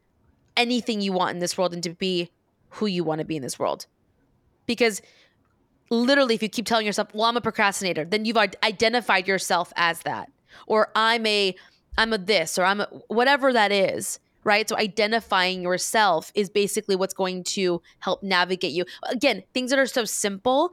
anything 0.55 1.01
you 1.01 1.13
want 1.13 1.31
in 1.31 1.39
this 1.39 1.57
world 1.57 1.73
and 1.73 1.81
to 1.83 1.89
be 1.91 2.29
who 2.69 2.85
you 2.85 3.03
want 3.03 3.19
to 3.19 3.25
be 3.25 3.35
in 3.35 3.41
this 3.41 3.57
world. 3.57 3.87
Because 4.67 5.01
literally, 5.89 6.35
if 6.35 6.43
you 6.43 6.49
keep 6.49 6.65
telling 6.65 6.85
yourself, 6.85 7.13
"Well, 7.13 7.25
I'm 7.25 7.37
a 7.37 7.41
procrastinator," 7.41 8.05
then 8.05 8.25
you've 8.25 8.37
identified 8.37 9.27
yourself 9.27 9.73
as 9.75 10.01
that, 10.01 10.31
or 10.67 10.91
I'm 10.95 11.25
a, 11.25 11.55
I'm 11.99 12.13
a 12.13 12.17
this, 12.17 12.57
or 12.57 12.63
I'm 12.63 12.81
a 12.81 12.85
whatever 13.07 13.53
that 13.53 13.71
is. 13.71 14.19
Right. 14.45 14.67
So 14.67 14.77
identifying 14.77 15.61
yourself 15.61 16.31
is 16.33 16.49
basically 16.49 16.95
what's 16.95 17.13
going 17.13 17.43
to 17.55 17.81
help 17.99 18.23
navigate 18.23 18.71
you. 18.71 18.85
Again, 19.03 19.43
things 19.53 19.69
that 19.69 19.77
are 19.77 19.85
so 19.85 20.05
simple, 20.05 20.71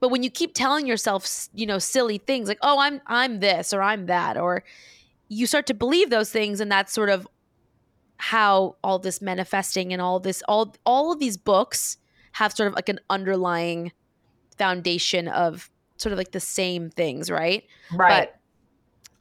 but 0.00 0.10
when 0.10 0.24
you 0.24 0.30
keep 0.30 0.54
telling 0.54 0.88
yourself, 0.88 1.48
you 1.54 1.66
know, 1.66 1.78
silly 1.78 2.18
things 2.18 2.48
like, 2.48 2.58
"Oh, 2.62 2.80
I'm 2.80 3.00
I'm 3.06 3.38
this," 3.38 3.72
or 3.72 3.80
"I'm 3.80 4.06
that," 4.06 4.36
or 4.36 4.64
you 5.28 5.46
start 5.46 5.66
to 5.66 5.74
believe 5.74 6.10
those 6.10 6.30
things, 6.30 6.60
and 6.60 6.70
that's 6.70 6.92
sort 6.92 7.08
of 7.08 7.28
how 8.18 8.74
all 8.82 8.98
this 8.98 9.22
manifesting 9.22 9.92
and 9.92 10.02
all 10.02 10.18
this 10.18 10.42
all 10.48 10.74
all 10.84 11.12
of 11.12 11.20
these 11.20 11.36
books 11.36 11.98
have 12.32 12.52
sort 12.52 12.66
of 12.66 12.74
like 12.74 12.88
an 12.88 12.98
underlying 13.08 13.92
foundation 14.58 15.28
of 15.28 15.70
sort 15.96 16.12
of 16.12 16.18
like 16.18 16.32
the 16.32 16.40
same 16.40 16.90
things, 16.90 17.30
right? 17.30 17.64
Right. 17.92 18.28
But 18.28 18.40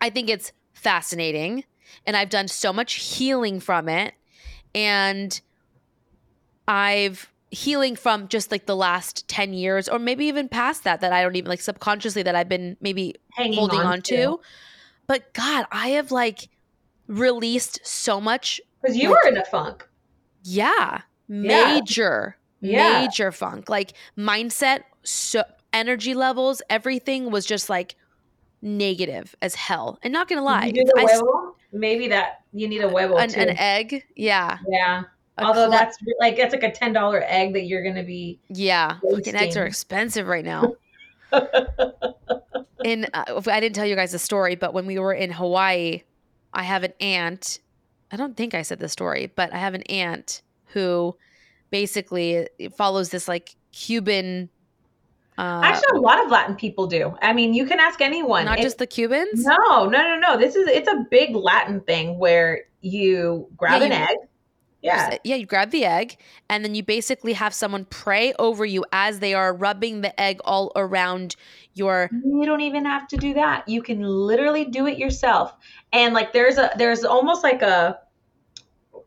I 0.02 0.10
think 0.10 0.30
it's 0.30 0.52
fascinating 0.86 1.63
and 2.05 2.15
I've 2.15 2.29
done 2.29 2.47
so 2.47 2.71
much 2.71 2.93
healing 2.93 3.59
from 3.59 3.89
it 3.89 4.13
and 4.75 5.41
I've 6.67 7.31
healing 7.49 7.95
from 7.95 8.27
just 8.27 8.51
like 8.51 8.65
the 8.67 8.75
last 8.75 9.27
10 9.27 9.53
years 9.53 9.88
or 9.89 9.97
maybe 9.97 10.25
even 10.25 10.47
past 10.47 10.83
that 10.83 11.01
that 11.01 11.11
I 11.11 11.23
don't 11.23 11.36
even 11.36 11.49
like 11.49 11.61
subconsciously 11.61 12.21
that 12.23 12.36
I've 12.36 12.49
been 12.49 12.77
maybe 12.81 13.15
Hanging 13.33 13.57
holding 13.57 13.79
on, 13.79 13.86
on 13.88 14.01
to. 14.03 14.39
But 15.07 15.33
God, 15.33 15.65
I 15.71 15.89
have 15.89 16.11
like 16.11 16.49
released 17.07 17.79
so 17.83 18.21
much 18.21 18.61
Because 18.81 18.95
you 18.97 19.09
like- 19.09 19.23
were 19.23 19.29
in 19.29 19.38
a 19.38 19.45
funk. 19.45 19.88
yeah, 20.43 21.01
Yeah. 21.27 21.73
major, 21.75 22.38
Yeah. 22.61 23.01
major 23.01 23.31
funk. 23.31 23.69
Like 23.69 23.93
mindset, 24.17 24.81
so 25.03 25.43
energy 25.73 26.13
levels, 26.13 26.61
everything 26.69 27.31
was 27.31 27.45
just 27.45 27.69
like 27.71 27.95
negative 28.62 29.36
as 29.41 29.56
hell. 29.56 29.99
And 30.03 30.12
not 30.14 30.28
gonna 30.28 30.43
lie, 30.43 30.66
Did 30.72 30.78
you 30.78 30.86
do 30.86 30.91
the 30.95 31.01
I 31.01 31.03
s- 31.14 31.22
huevo? 31.22 31.53
Maybe 31.74 32.08
that 32.08 32.41
you 32.53 32.68
need 32.68 32.82
a 32.82 32.88
huevo 32.89 33.20
an, 33.22 33.30
too. 33.30 33.39
an 33.41 33.58
egg, 33.58 34.03
yeah. 34.16 34.60
yeah. 34.70 35.03
a 35.38 35.43
Although 35.43 35.68
cla- 35.68 35.78
that's 35.78 35.97
like 36.20 36.38
that's 36.38 36.53
like 36.53 36.64
a 36.64 36.72
ten 36.72 36.93
dollar 36.93 37.24
egg 37.28 37.53
that 37.53 37.64
you're 37.66 37.84
gonna 37.84 38.03
be. 38.03 38.39
yeah, 38.49 38.97
fucking 39.12 39.36
eggs 39.36 39.58
are 39.58 39.66
expensive 39.66 40.28
right 40.28 40.45
now. 40.45 40.74
in 42.84 43.08
uh, 43.14 43.41
I 43.47 43.60
didn't 43.60 43.76
tell 43.76 43.86
you 43.86 43.95
guys 43.95 44.12
the 44.12 44.20
story, 44.20 44.56
but 44.56 44.74
when 44.74 44.86
we 44.86 44.99
were 44.99 45.14
in 45.14 45.32
Hawaii, 45.32 46.03
I 46.53 46.64
have 46.64 46.84
an 46.84 46.93
aunt. 46.99 47.60
I 48.12 48.16
don't 48.18 48.38
think 48.38 48.53
I 48.53 48.62
said 48.62 48.80
the 48.80 48.88
story, 48.89 49.32
but 49.36 49.51
I 49.53 49.58
have 49.58 49.74
an 49.74 49.82
aunt 49.84 50.41
who 50.68 51.16
basically 51.72 52.47
follows 52.78 53.10
this 53.10 53.28
like 53.28 53.56
Cuban. 53.72 54.49
Uh, 55.38 55.61
Actually, 55.63 55.97
a 55.97 56.01
lot 56.01 56.23
of 56.23 56.31
Latin 56.31 56.55
people 56.55 56.88
do. 56.88 57.13
I 57.21 57.33
mean, 57.33 57.53
you 57.53 57.65
can 57.65 57.79
ask 57.79 57.99
anyone. 58.01 58.45
not 58.45 58.57
If- 58.59 58.63
just 58.63 58.77
the 58.77 58.88
Cubans. 58.88 59.43
no, 59.45 59.55
no, 59.86 59.89
no, 59.89 60.17
no. 60.19 60.38
This 60.38 60.55
is 60.55 60.67
it's 60.67 60.88
a 60.88 61.05
big 61.11 61.36
Latin 61.36 61.81
thing 61.81 62.17
where 62.17 62.61
you 62.81 63.47
grab 63.57 63.81
Yeah, 63.81 63.88
an 63.88 63.91
you- 63.91 63.97
egg. 63.97 64.17
Yeah. 64.81 65.17
Yeah, 65.23 65.36
you 65.36 65.47
grab 65.47 65.71
the 65.71 65.83
egg 65.83 66.15
and 66.47 66.63
then 66.63 66.75
you 66.75 66.83
basically 66.83 67.33
have 67.33 67.55
someone 67.55 67.86
pray 67.86 68.33
over 68.38 68.63
you 68.65 68.86
as 68.91 69.17
they 69.17 69.33
are 69.33 69.51
rubbing 69.51 70.01
the 70.01 70.17
egg 70.21 70.39
all 70.45 70.71
around 70.75 71.36
your 71.73 72.09
You 72.23 72.45
don't 72.45 72.61
even 72.61 72.86
have 72.86 73.07
to 73.07 73.17
do 73.17 73.33
that. 73.33 73.67
You 73.67 73.81
can 73.81 74.03
literally 74.03 74.63
do 74.63 74.86
it 74.86 74.99
yourself. 74.99 75.53
And 75.91 76.13
like 76.13 76.33
there's 76.33 76.59
a 76.59 76.69
there's 76.77 77.03
almost 77.03 77.43
like 77.43 77.63
a 77.63 77.97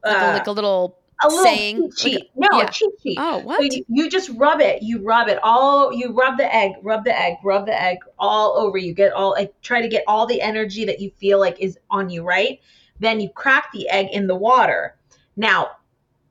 like, 0.05 0.17
a, 0.17 0.29
uh, 0.31 0.33
like 0.33 0.47
a 0.49 0.53
little 0.53 0.99
a 1.23 1.29
little 1.29 1.45
saying, 1.45 1.93
cheat 1.97 2.31
like 2.37 2.51
no, 2.53 2.59
yeah. 2.59 2.67
a 2.67 2.71
cheat 2.71 2.91
sheet. 3.03 3.19
oh 3.21 3.43
So 3.57 3.63
you, 3.63 3.85
you 3.89 4.09
just 4.11 4.31
rub 4.37 4.61
it. 4.61 4.83
You 4.83 5.03
rub 5.03 5.29
it 5.29 5.39
all. 5.43 5.93
You 5.93 6.13
rub 6.13 6.37
the 6.39 6.55
egg. 6.55 6.73
Rub 6.83 7.05
the 7.05 7.19
egg. 7.19 7.35
Rub 7.43 7.67
the 7.67 7.81
egg 7.81 7.99
all 8.19 8.57
over. 8.57 8.79
You 8.79 8.95
get 8.95 9.13
all 9.13 9.31
like 9.33 9.53
try 9.63 9.81
to 9.83 9.89
get 9.89 10.05
all 10.07 10.27
the 10.27 10.41
energy 10.41 10.85
that 10.85 11.01
you 11.01 11.11
feel 11.19 11.39
like 11.41 11.59
is 11.61 11.79
on 11.91 12.09
you. 12.11 12.23
Right. 12.23 12.61
Then 13.01 13.21
you 13.21 13.31
crack 13.31 13.73
the 13.73 13.89
egg 13.89 14.09
in 14.13 14.27
the 14.27 14.37
water. 14.37 14.97
Now, 15.37 15.71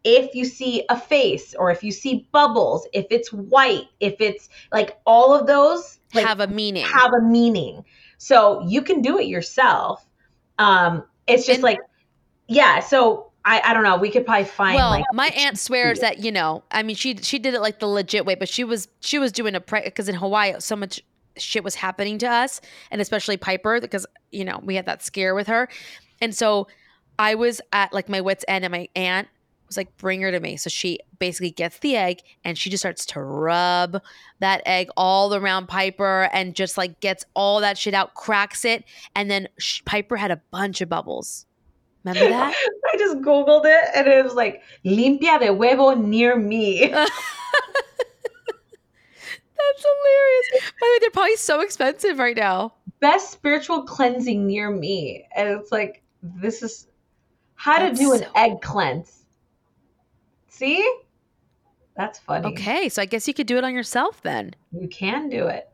if 0.03 0.35
you 0.35 0.45
see 0.45 0.85
a 0.89 0.97
face 0.99 1.53
or 1.57 1.69
if 1.71 1.83
you 1.83 1.91
see 1.91 2.27
bubbles, 2.31 2.87
if 2.93 3.07
it's 3.09 3.31
white, 3.33 3.87
if 3.99 4.15
it's 4.21 4.47
like 4.71 4.97
all 5.05 5.33
of 5.33 5.47
those, 5.47 5.99
like 6.13 6.25
have 6.25 6.39
a 6.39 6.47
meaning 6.47 6.85
have 6.85 7.13
a 7.13 7.21
meaning. 7.21 7.83
So 8.17 8.63
you 8.65 8.81
can 8.81 9.01
do 9.01 9.17
it 9.19 9.27
yourself. 9.27 10.05
Um, 10.59 11.03
it's 11.27 11.45
just 11.45 11.57
And- 11.57 11.63
like, 11.63 11.79
yeah. 12.47 12.79
So 12.79 13.26
I, 13.47 13.61
I 13.63 13.73
don't 13.73 13.83
know. 13.83 13.95
We 13.97 14.11
could 14.11 14.25
probably 14.25 14.43
find 14.43 14.75
well 14.75 14.89
like 14.89 15.05
my 15.13 15.27
aunt 15.27 15.57
swears 15.57 16.01
that 16.01 16.19
you 16.19 16.31
know 16.31 16.63
i 16.69 16.83
mean 16.83 16.95
she 16.95 17.15
she 17.17 17.39
did 17.39 17.53
it 17.53 17.61
like 17.61 17.79
the 17.79 17.87
legit 17.87 18.25
way 18.25 18.35
but 18.35 18.49
she 18.49 18.63
was 18.63 18.89
she 18.99 19.17
was 19.19 19.31
doing 19.31 19.55
a 19.55 19.61
pre 19.61 19.81
because 19.83 20.09
in 20.09 20.15
hawaii 20.15 20.55
so 20.59 20.75
much 20.75 21.01
shit 21.37 21.63
was 21.63 21.75
happening 21.75 22.17
to 22.17 22.27
us 22.27 22.59
and 22.91 22.99
especially 22.99 23.37
piper 23.37 23.79
because 23.79 24.05
you 24.31 24.43
know 24.43 24.59
we 24.63 24.75
had 24.75 24.85
that 24.85 25.01
scare 25.01 25.33
with 25.33 25.47
her. 25.47 25.69
And 26.19 26.35
so 26.35 26.67
i 27.17 27.35
was 27.35 27.61
at 27.71 27.93
like 27.93 28.09
my 28.09 28.21
wits 28.21 28.43
end 28.47 28.65
and 28.65 28.71
my 28.71 28.89
aunt 28.95 29.29
was 29.67 29.77
like 29.77 29.95
bring 29.97 30.21
her 30.21 30.31
to 30.31 30.39
me. 30.39 30.57
So 30.57 30.69
she 30.69 30.99
basically 31.19 31.51
gets 31.51 31.79
the 31.79 31.95
egg 31.95 32.21
and 32.43 32.57
she 32.57 32.69
just 32.69 32.81
starts 32.81 33.05
to 33.07 33.21
rub 33.21 34.01
that 34.39 34.61
egg 34.65 34.89
all 34.97 35.33
around 35.33 35.67
piper 35.67 36.29
and 36.31 36.55
just 36.55 36.77
like 36.77 36.99
gets 37.01 37.25
all 37.33 37.61
that 37.61 37.77
shit 37.77 37.93
out 37.93 38.13
cracks 38.13 38.65
it 38.65 38.83
and 39.15 39.29
then 39.29 39.47
sh- 39.57 39.81
piper 39.85 40.15
had 40.15 40.31
a 40.31 40.41
bunch 40.51 40.81
of 40.81 40.89
bubbles 40.89 41.45
remember 42.03 42.29
that 42.29 42.53
I 42.93 42.97
just 42.97 43.17
googled 43.17 43.65
it 43.65 43.89
and 43.95 44.07
it 44.07 44.23
was 44.23 44.33
like 44.35 44.61
limpia 44.85 45.39
de 45.39 45.47
huevo 45.47 45.95
near 46.01 46.35
me. 46.37 46.87
That's 49.59 49.83
hilarious. 49.83 50.47
By 50.79 50.79
the 50.79 50.85
way, 50.85 50.97
they're 51.01 51.09
probably 51.11 51.35
so 51.35 51.61
expensive 51.61 52.19
right 52.19 52.35
now. 52.37 52.73
Best 52.99 53.31
spiritual 53.31 53.83
cleansing 53.83 54.45
near 54.45 54.69
me, 54.71 55.27
and 55.35 55.49
it's 55.49 55.71
like 55.71 56.01
this 56.21 56.61
is 56.63 56.87
how 57.55 57.79
That's 57.79 57.97
to 57.99 58.05
do 58.05 58.13
an 58.13 58.19
so- 58.19 58.31
egg 58.35 58.61
cleanse. 58.61 59.25
See, 60.49 60.87
that's 61.95 62.19
funny. 62.19 62.47
Okay, 62.47 62.89
so 62.89 63.01
I 63.01 63.05
guess 63.05 63.27
you 63.27 63.33
could 63.33 63.47
do 63.47 63.57
it 63.57 63.63
on 63.63 63.73
yourself 63.73 64.21
then. 64.21 64.53
you 64.71 64.87
can 64.87 65.29
do 65.29 65.47
it. 65.47 65.69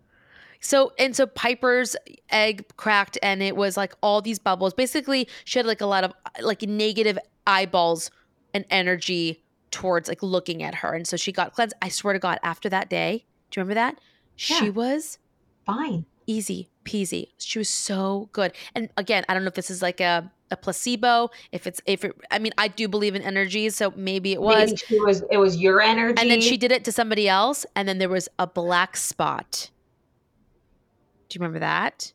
So 0.64 0.94
and 0.98 1.16
so 1.16 1.28
Piper's 1.28 1.96
egg 2.30 2.66
cracked 2.78 3.18
and 3.22 3.44
it 3.44 3.56
was 3.56 3.78
like 3.78 3.94
all 4.02 4.22
these 4.22 4.40
bubbles. 4.40 4.74
Basically, 4.74 5.28
she 5.46 5.60
had 5.60 5.66
like 5.66 5.82
a 5.82 5.86
lot 5.86 6.04
of 6.04 6.14
like 6.42 6.62
negative 6.64 7.20
eyeballs 7.46 8.10
and 8.54 8.66
energy 8.70 9.44
towards 9.72 10.08
like 10.08 10.24
looking 10.24 10.64
at 10.64 10.76
her. 10.76 10.94
And 10.94 11.08
so 11.08 11.18
she 11.18 11.32
got 11.32 11.54
cleansed. 11.54 11.76
I 11.82 11.90
swear 11.90 12.14
to 12.14 12.20
God, 12.20 12.40
after 12.44 12.70
that 12.70 12.90
day, 12.90 13.26
do 13.52 13.60
you 13.60 13.64
remember 13.64 13.74
that? 13.76 14.00
Yeah. 14.38 14.60
She 14.60 14.70
was 14.70 15.20
Fine. 15.66 16.06
easy 16.28 16.70
peasy. 16.84 17.30
She 17.38 17.60
was 17.60 17.70
so 17.70 18.30
good. 18.32 18.54
And 18.76 18.90
again, 18.98 19.26
I 19.28 19.34
don't 19.34 19.44
know 19.44 19.50
if 19.50 19.56
this 19.56 19.70
is 19.70 19.82
like 19.82 20.00
a, 20.00 20.32
a 20.52 20.58
placebo, 20.58 21.30
if 21.52 21.66
it's 21.66 21.82
if 21.86 22.04
it 22.04 22.16
I 22.32 22.40
mean, 22.40 22.52
I 22.58 22.68
do 22.68 22.88
believe 22.88 23.16
in 23.16 23.22
energies, 23.22 23.76
so 23.76 23.92
maybe 23.96 24.34
it 24.34 24.42
was. 24.42 24.70
Maybe 24.70 24.78
she 24.78 25.00
was. 25.00 25.24
It 25.32 25.38
was 25.38 25.58
your 25.58 25.82
energy. 25.82 26.22
And 26.22 26.30
then 26.30 26.42
she 26.42 26.58
did 26.58 26.72
it 26.72 26.86
to 26.86 26.92
somebody 26.92 27.28
else, 27.28 27.66
and 27.76 27.88
then 27.88 27.98
there 27.98 28.10
was 28.10 28.30
a 28.40 28.48
black 28.48 28.96
spot. 28.96 29.70
Do 31.34 31.38
you 31.38 31.42
remember 31.42 31.62
that? 31.62 32.14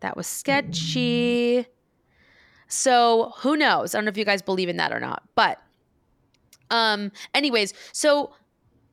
That 0.00 0.16
was 0.16 0.26
sketchy. 0.26 1.66
So 2.66 3.34
who 3.36 3.58
knows? 3.58 3.94
I 3.94 3.98
don't 3.98 4.06
know 4.06 4.08
if 4.08 4.16
you 4.16 4.24
guys 4.24 4.40
believe 4.40 4.70
in 4.70 4.78
that 4.78 4.90
or 4.90 5.00
not. 5.00 5.22
But 5.34 5.60
um, 6.70 7.12
anyways, 7.34 7.74
so 7.92 8.32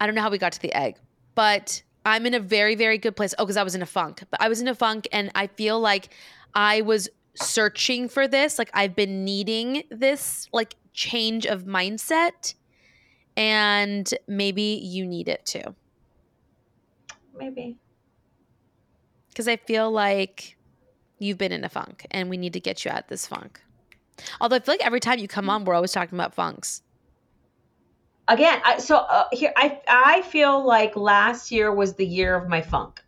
I 0.02 0.08
don't 0.08 0.14
know 0.14 0.22
how 0.22 0.30
we 0.30 0.38
got 0.38 0.52
to 0.52 0.62
the 0.62 0.74
egg, 0.74 0.98
but 1.36 1.82
I'm 2.06 2.26
in 2.26 2.34
a 2.34 2.40
very, 2.42 2.76
very 2.76 2.98
good 2.98 3.16
place. 3.16 3.34
Oh, 3.40 3.46
because 3.46 3.56
I 3.56 3.64
was 3.64 3.76
in 3.76 3.82
a 3.82 3.86
funk. 3.86 4.24
But 4.30 4.42
I 4.42 4.50
was 4.50 4.60
in 4.60 4.68
a 4.68 4.76
funk 4.76 5.08
and 5.14 5.32
I 5.36 5.48
feel 5.48 5.80
like 5.80 6.14
I 6.54 6.82
was 6.82 7.08
searching 7.36 8.10
for 8.10 8.28
this. 8.28 8.60
Like 8.60 8.72
I've 8.74 8.94
been 8.94 9.24
needing 9.24 9.84
this 9.90 10.50
like 10.52 10.76
change 10.92 11.46
of 11.46 11.64
mindset. 11.64 12.56
And 13.38 14.14
maybe 14.28 14.82
you 14.84 15.06
need 15.06 15.30
it 15.30 15.46
too. 15.46 15.76
maybe. 17.38 17.78
Because 19.36 19.50
I 19.50 19.58
feel 19.58 19.92
like 19.92 20.56
you've 21.20 21.38
been 21.38 21.52
in 21.52 21.66
a 21.66 21.70
funk 21.70 22.08
and 22.10 22.30
we 22.30 22.38
need 22.38 22.54
to 22.54 22.60
get 22.62 22.86
you 22.86 22.92
out 22.92 23.00
of 23.00 23.08
this 23.08 23.28
funk. 23.28 23.60
Although 24.40 24.56
I 24.56 24.60
feel 24.60 24.74
like 24.76 24.86
every 24.86 25.02
time 25.02 25.20
you 25.20 25.28
come 25.28 25.50
on, 25.50 25.66
we're 25.66 25.74
always 25.74 25.92
talking 25.92 26.18
about 26.18 26.34
funks. 26.34 26.82
Again, 28.30 28.62
I, 28.64 28.78
so 28.78 28.96
uh, 28.96 29.26
here 29.34 29.52
I 29.58 29.82
I 29.90 30.22
feel 30.22 30.66
like 30.66 30.96
last 30.96 31.52
year 31.52 31.74
was 31.74 31.96
the 31.96 32.06
year 32.06 32.34
of 32.34 32.48
my 32.48 32.62
funk. 32.62 33.04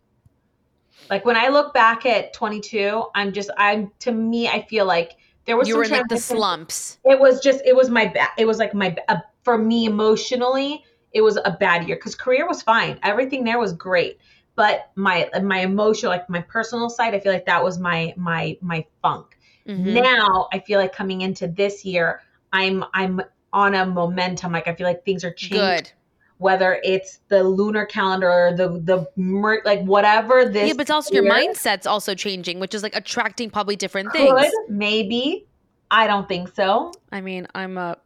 Like 1.10 1.24
when 1.24 1.38
I 1.38 1.48
look 1.48 1.74
back 1.74 2.06
at 2.06 2.34
22, 2.34 3.06
I'm 3.16 3.32
just 3.32 3.50
I'm 3.58 3.90
to 4.00 4.12
me 4.12 4.50
I 4.50 4.64
feel 4.64 4.86
like 4.86 5.14
there 5.46 5.56
was 5.56 5.70
You 5.70 5.76
some 5.76 5.80
were 5.80 5.86
in 5.86 5.92
like 5.92 6.10
the 6.10 6.18
slumps. 6.18 7.00
It 7.06 7.22
was 7.22 7.40
just 7.40 7.62
it 7.66 7.74
was 7.74 7.90
my 7.90 8.06
bad. 8.06 8.32
It 8.38 8.46
was 8.46 8.60
like 8.60 8.74
my 8.74 8.98
uh, 9.08 9.20
for 9.44 9.58
me 9.58 9.86
emotionally 9.86 10.84
it 11.14 11.22
was 11.22 11.38
a 11.44 11.58
bad 11.60 11.88
year 11.88 11.96
because 11.96 12.16
career 12.16 12.48
was 12.48 12.62
fine. 12.62 13.00
Everything 13.02 13.44
there 13.44 13.60
was 13.60 13.74
great, 13.74 14.20
but 14.58 14.90
my 14.96 15.30
my 15.42 15.60
emotional 15.60 16.12
like 16.12 16.30
my 16.30 16.42
personal 16.42 16.90
side, 16.90 17.14
I 17.14 17.20
feel 17.20 17.32
like 17.32 17.46
that 17.46 17.64
was 17.64 17.80
my 17.80 18.14
my 18.18 18.58
my 18.60 18.86
funk. 19.02 19.38
Mhm. 19.68 20.02
Now 20.04 20.50
I 20.52 20.60
feel 20.60 20.80
like 20.80 20.94
coming 20.94 21.22
into 21.22 21.48
this 21.48 21.86
year, 21.86 22.22
I'm 22.52 22.84
I'm 22.94 23.22
on 23.54 23.76
a 23.76 23.86
momentum. 23.86 24.52
Like 24.52 24.68
I 24.68 24.74
feel 24.74 24.88
like 24.88 25.06
things 25.06 25.24
are 25.24 25.32
changing. 25.32 25.60
Good. 25.60 25.92
Whether 26.40 26.80
it's 26.84 27.20
the 27.30 27.44
lunar 27.44 27.86
calendar 27.86 28.32
or 28.32 28.54
the 28.56 28.70
the 28.70 29.08
mer- 29.16 29.62
like 29.64 29.84
whatever 29.84 30.46
this 30.46 30.68
yeah, 30.68 30.74
but 30.74 30.82
it's 30.82 30.92
also 30.92 31.14
your 31.14 31.24
mindset's 31.24 31.88
also 31.88 32.16
changing, 32.16 32.60
which 32.60 32.74
is 32.74 32.82
like 32.84 32.96
attracting 32.96 33.50
probably 33.52 33.76
different 33.76 34.12
could 34.12 34.36
things. 34.38 34.54
maybe. 34.68 35.46
I 35.90 36.08
don't 36.08 36.28
think 36.28 36.54
so. 36.54 36.92
I 37.12 37.22
mean, 37.22 37.48
I'm 37.54 37.78
a 37.78 37.98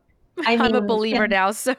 I 0.46 0.52
am 0.60 0.76
a 0.76 0.82
believer 0.82 1.28
now, 1.40 1.52
so 1.52 1.76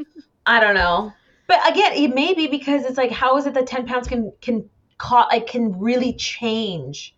I 0.46 0.60
don't 0.60 0.74
know. 0.74 1.12
But 1.50 1.68
again, 1.68 1.94
it 1.94 2.14
may 2.14 2.32
be 2.32 2.46
because 2.46 2.84
it's 2.84 2.96
like, 2.96 3.10
how 3.10 3.36
is 3.36 3.44
it 3.44 3.54
that 3.54 3.66
ten 3.66 3.84
pounds 3.84 4.06
can 4.06 4.32
can 4.40 4.70
ca- 4.98 5.26
like 5.32 5.48
can 5.48 5.76
really 5.76 6.12
change 6.12 7.12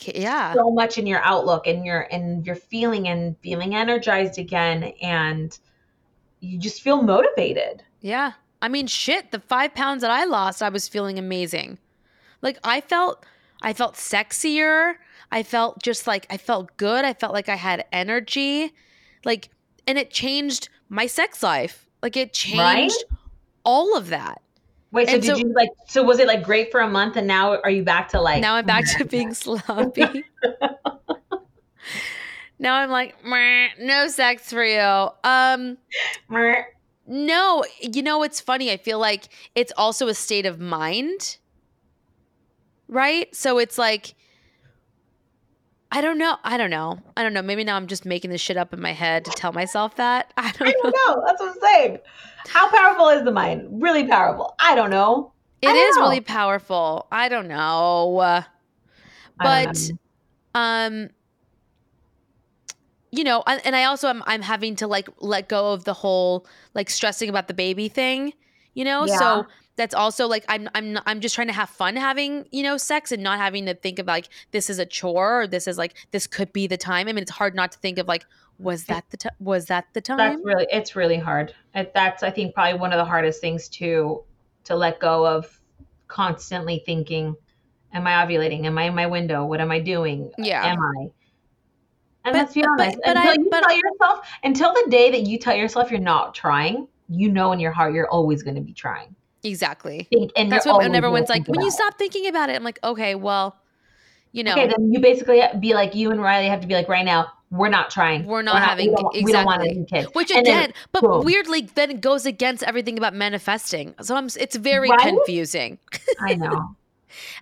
yeah. 0.00 0.54
so 0.54 0.72
much 0.72 0.98
in 0.98 1.06
your 1.06 1.20
outlook 1.20 1.68
and 1.68 1.86
your 1.86 2.00
and 2.10 2.44
your 2.44 2.56
feeling 2.56 3.06
and 3.06 3.38
feeling 3.44 3.76
energized 3.76 4.40
again, 4.40 4.92
and 5.00 5.56
you 6.40 6.58
just 6.58 6.82
feel 6.82 7.00
motivated. 7.00 7.84
Yeah. 8.00 8.32
I 8.60 8.66
mean, 8.66 8.88
shit, 8.88 9.30
the 9.30 9.38
five 9.38 9.72
pounds 9.72 10.00
that 10.00 10.10
I 10.10 10.24
lost, 10.24 10.64
I 10.64 10.68
was 10.68 10.88
feeling 10.88 11.16
amazing. 11.16 11.78
Like 12.42 12.58
I 12.64 12.80
felt 12.80 13.24
I 13.62 13.72
felt 13.72 13.94
sexier. 13.94 14.94
I 15.30 15.44
felt 15.44 15.80
just 15.80 16.08
like 16.08 16.26
I 16.28 16.38
felt 16.38 16.76
good. 16.76 17.04
I 17.04 17.14
felt 17.14 17.32
like 17.32 17.48
I 17.48 17.54
had 17.54 17.84
energy. 17.92 18.72
Like 19.24 19.50
and 19.86 19.96
it 19.96 20.10
changed 20.10 20.70
my 20.88 21.06
sex 21.06 21.44
life. 21.44 21.86
Like 22.02 22.16
it 22.16 22.32
changed 22.32 23.04
Right? 23.08 23.15
All 23.66 23.94
of 23.96 24.08
that. 24.08 24.40
Wait, 24.92 25.08
so 25.08 25.14
And 25.14 25.22
did 25.22 25.32
so- 25.32 25.36
you 25.36 25.52
like? 25.52 25.68
So 25.88 26.02
was 26.02 26.18
it 26.20 26.26
like 26.26 26.42
great 26.42 26.70
for 26.70 26.80
a 26.80 26.88
month, 26.88 27.16
and 27.16 27.26
now 27.26 27.60
are 27.60 27.68
you 27.70 27.82
back 27.82 28.08
to 28.10 28.20
like? 28.20 28.40
now 28.40 28.54
I'm 28.54 28.64
back 28.64 28.84
to 28.96 29.04
being 29.04 29.34
sloppy. 29.44 30.24
now 32.58 32.76
I'm 32.76 32.90
like, 32.90 33.14
no 33.78 34.08
sex 34.08 34.50
for 34.50 34.64
you. 34.64 35.08
Um 35.24 35.76
No, 37.06 37.64
you 37.80 38.02
know 38.02 38.22
it's 38.22 38.40
funny. 38.40 38.70
I 38.72 38.76
feel 38.78 38.98
like 38.98 39.28
it's 39.54 39.72
also 39.76 40.08
a 40.08 40.14
state 40.14 40.46
of 40.46 40.58
mind. 40.60 41.38
Right? 42.88 43.34
So 43.34 43.58
it's 43.58 43.78
like 43.78 44.14
I 45.96 46.02
don't 46.02 46.18
know. 46.18 46.36
I 46.44 46.58
don't 46.58 46.68
know. 46.68 46.98
I 47.16 47.22
don't 47.22 47.32
know. 47.32 47.40
Maybe 47.40 47.64
now 47.64 47.74
I'm 47.74 47.86
just 47.86 48.04
making 48.04 48.30
this 48.30 48.42
shit 48.42 48.58
up 48.58 48.74
in 48.74 48.82
my 48.82 48.92
head 48.92 49.24
to 49.24 49.30
tell 49.30 49.54
myself 49.54 49.96
that. 49.96 50.30
I 50.36 50.48
I 50.48 50.52
don't 50.52 50.68
know. 50.84 50.90
don't 50.90 50.92
know. 50.92 51.24
That's 51.26 51.40
what 51.40 51.52
I'm 51.52 51.60
saying. 51.62 51.98
How 52.48 52.68
powerful 52.68 53.08
is 53.08 53.24
the 53.24 53.32
mind? 53.32 53.66
Really 53.82 54.06
powerful. 54.06 54.54
I 54.58 54.74
don't 54.74 54.90
know. 54.90 55.32
It 55.62 55.68
don't 55.68 55.76
is 55.76 55.96
know. 55.96 56.02
really 56.02 56.20
powerful. 56.20 57.06
I 57.10 57.30
don't 57.30 57.48
know. 57.48 58.44
Don't 59.40 59.64
But 59.64 59.90
know. 59.90 59.98
um 60.54 61.08
you 63.10 63.24
know, 63.24 63.42
and, 63.46 63.64
and 63.64 63.74
I 63.74 63.84
also 63.84 64.08
am 64.08 64.22
I'm 64.26 64.42
having 64.42 64.76
to 64.76 64.86
like 64.86 65.08
let 65.20 65.48
go 65.48 65.72
of 65.72 65.84
the 65.84 65.94
whole 65.94 66.46
like 66.74 66.90
stressing 66.90 67.30
about 67.30 67.48
the 67.48 67.54
baby 67.54 67.88
thing, 67.88 68.34
you 68.74 68.84
know? 68.84 69.06
Yeah. 69.06 69.18
So 69.18 69.46
that's 69.76 69.94
also 69.94 70.26
like 70.26 70.44
I'm 70.48 70.68
I'm 70.74 70.98
I'm 71.06 71.20
just 71.20 71.34
trying 71.34 71.46
to 71.48 71.52
have 71.52 71.68
fun 71.70 71.96
having, 71.96 72.46
you 72.50 72.62
know, 72.62 72.76
sex 72.76 73.12
and 73.12 73.22
not 73.22 73.38
having 73.38 73.66
to 73.66 73.74
think 73.74 73.98
of 73.98 74.06
like 74.06 74.28
this 74.50 74.70
is 74.70 74.78
a 74.78 74.86
chore 74.86 75.42
or 75.42 75.46
this 75.46 75.66
is 75.66 75.78
like 75.78 75.94
this 76.10 76.26
could 76.26 76.52
be 76.52 76.66
the 76.66 76.76
time. 76.76 77.08
I 77.08 77.12
mean, 77.12 77.22
it's 77.22 77.30
hard 77.30 77.54
not 77.54 77.72
to 77.72 77.78
think 77.78 77.98
of 77.98 78.08
like 78.08 78.24
was 78.58 78.84
that 78.84 79.04
the 79.10 79.18
time 79.18 79.34
was 79.38 79.66
that 79.66 79.84
the 79.92 80.00
time? 80.00 80.16
That's 80.18 80.40
really 80.42 80.66
it's 80.72 80.96
really 80.96 81.18
hard. 81.18 81.54
That's 81.74 82.22
I 82.22 82.30
think 82.30 82.54
probably 82.54 82.78
one 82.80 82.92
of 82.92 82.96
the 82.98 83.04
hardest 83.04 83.40
things 83.40 83.68
to 83.70 84.22
to 84.64 84.74
let 84.74 84.98
go 84.98 85.26
of 85.26 85.60
constantly 86.08 86.82
thinking 86.86 87.36
am 87.92 88.06
I 88.06 88.12
ovulating? 88.12 88.64
Am 88.64 88.76
I 88.78 88.84
in 88.84 88.94
my 88.94 89.06
window? 89.06 89.44
What 89.44 89.60
am 89.60 89.70
I 89.70 89.78
doing? 89.80 90.30
Yeah. 90.38 90.64
Am 90.66 90.78
I? 90.80 91.00
And 92.24 92.32
But- 92.32 92.34
let's 92.34 92.54
be 92.54 92.62
but- 92.62 92.70
honest, 92.70 92.98
but 93.04 93.16
until 93.16 93.30
I- 93.30 93.34
you 93.34 93.48
but- 93.50 93.60
tell 93.62 93.76
yourself 93.76 94.28
until 94.42 94.72
the 94.72 94.86
day 94.90 95.10
that 95.10 95.22
you 95.22 95.38
tell 95.38 95.54
yourself 95.54 95.90
you're 95.90 96.00
not 96.00 96.34
trying, 96.34 96.88
you 97.08 97.30
know 97.30 97.52
in 97.52 97.60
your 97.60 97.72
heart 97.72 97.92
you're 97.94 98.08
always 98.08 98.42
going 98.42 98.56
to 98.56 98.60
be 98.62 98.72
trying. 98.72 99.14
Exactly. 99.48 100.08
Think, 100.12 100.32
and 100.36 100.50
That's 100.50 100.66
what 100.66 100.84
and 100.84 100.94
everyone's 100.96 101.28
like, 101.28 101.46
when 101.48 101.60
you 101.60 101.68
it. 101.68 101.72
stop 101.72 101.96
thinking 101.98 102.26
about 102.26 102.50
it, 102.50 102.56
I'm 102.56 102.64
like, 102.64 102.78
okay, 102.84 103.14
well, 103.14 103.58
you 104.32 104.44
know, 104.44 104.52
Okay, 104.52 104.66
then 104.68 104.92
you 104.92 105.00
basically 105.00 105.42
be 105.60 105.72
like 105.74 105.94
you 105.94 106.10
and 106.10 106.20
Riley 106.20 106.48
have 106.48 106.60
to 106.60 106.66
be 106.66 106.74
like 106.74 106.88
right 106.88 107.04
now. 107.04 107.32
We're 107.50 107.68
not 107.68 107.90
trying. 107.90 108.26
We're 108.26 108.42
not 108.42 108.60
having- 108.60 108.90
We 108.90 108.96
don't, 108.96 109.24
we 109.24 109.32
don't 109.32 109.44
want 109.44 109.62
exactly. 109.62 109.78
any 109.96 110.02
kids. 110.02 110.14
which 110.14 110.30
And 110.32 110.44
then 110.44 110.72
but 110.90 111.02
boom. 111.02 111.24
weirdly, 111.24 111.62
then 111.76 111.90
it 111.92 112.00
goes 112.00 112.26
against 112.26 112.64
everything 112.64 112.98
about 112.98 113.14
manifesting. 113.14 113.94
So 114.02 114.16
I'm, 114.16 114.26
it's 114.38 114.56
very 114.56 114.90
Right? 114.90 114.98
confusing. 115.00 115.78
I 116.20 116.34
know. 116.34 116.74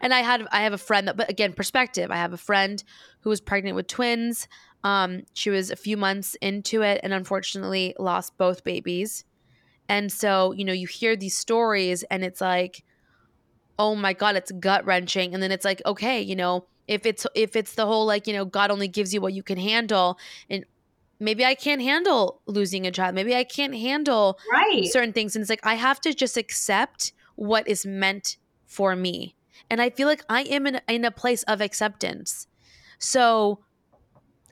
And 0.03 0.13
I 0.13 0.21
had, 0.21 0.47
I 0.53 0.61
have 0.63 0.75
a 0.75 0.79
friend 0.79 1.09
that, 1.09 1.17
but 1.17 1.31
again, 1.31 1.55
perspective. 1.55 2.11
I 2.11 2.17
have 2.17 2.33
a 2.35 2.37
friend 2.37 2.85
who 3.21 3.31
was 3.31 3.41
pregnant 3.41 3.77
with 3.77 3.87
twins. 3.87 4.47
Um, 4.85 5.23
she 5.33 5.49
was 5.49 5.71
a 5.71 5.77
few 5.77 5.97
months 5.97 6.37
into 6.43 6.83
it, 6.83 7.01
and 7.03 7.15
unfortunately 7.15 7.95
lost 7.99 8.37
both 8.37 8.63
babies. 8.63 9.25
And 9.89 10.11
so, 10.13 10.53
you 10.53 10.65
know, 10.65 10.73
you 10.73 10.87
hear 10.87 11.17
these 11.17 11.37
stories, 11.37 12.03
and 12.05 12.25
it's 12.25 12.41
like, 12.41 12.85
oh 13.79 13.95
my 13.95 14.13
god, 14.13 14.37
it's 14.37 14.53
gut 14.53 14.85
wrenching. 14.85 15.35
And 15.35 15.43
then 15.43 15.53
it's 15.53 15.65
like, 15.65 15.83
okay, 15.87 16.21
you 16.21 16.37
know, 16.37 16.69
if 16.87 17.07
it's 17.07 17.27
if 17.35 17.57
it's 17.57 17.75
the 17.75 17.87
whole 17.87 18.07
like, 18.07 18.27
you 18.27 18.33
know, 18.33 18.45
God 18.45 18.71
only 18.71 18.89
gives 18.89 19.13
you 19.15 19.21
what 19.21 19.33
you 19.33 19.43
can 19.43 19.59
handle, 19.59 20.19
and 20.49 20.65
maybe 21.21 21.45
I 21.45 21.55
can't 21.55 21.83
handle 21.83 22.43
losing 22.47 22.87
a 22.87 22.91
child. 22.93 23.15
Maybe 23.15 23.35
I 23.35 23.45
can't 23.45 23.75
handle 23.75 24.39
Right. 24.53 24.87
certain 24.87 25.13
things 25.15 25.35
and 25.37 25.43
it's 25.43 25.51
like 25.51 25.61
i 25.65 25.75
have 25.75 26.01
to 26.01 26.15
just 26.15 26.37
accept 26.37 27.13
what 27.37 27.67
is 27.69 27.87
meant 27.87 28.37
for 28.67 28.95
me 28.97 29.35
and 29.71 29.81
i 29.81 29.91
feel 29.91 30.07
like 30.07 30.23
i 30.29 30.43
am 30.43 30.67
in, 30.67 30.81
in 30.89 31.05
a 31.07 31.11
place 31.11 31.43
of 31.45 31.61
acceptance 31.63 32.47
so 32.99 33.65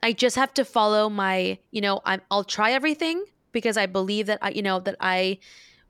i 0.03 0.13
just 0.13 0.35
have 0.35 0.53
to 0.53 0.65
follow 0.65 1.09
my 1.09 1.59
you 1.71 1.81
know 1.81 2.01
I'm, 2.05 2.21
i'll 2.31 2.43
try 2.43 2.71
everything 2.73 3.23
because 3.53 3.77
i 3.77 3.85
believe 3.85 4.25
that 4.25 4.39
i 4.41 4.49
you 4.49 4.61
know 4.61 4.79
that 4.79 4.95
i 4.99 5.37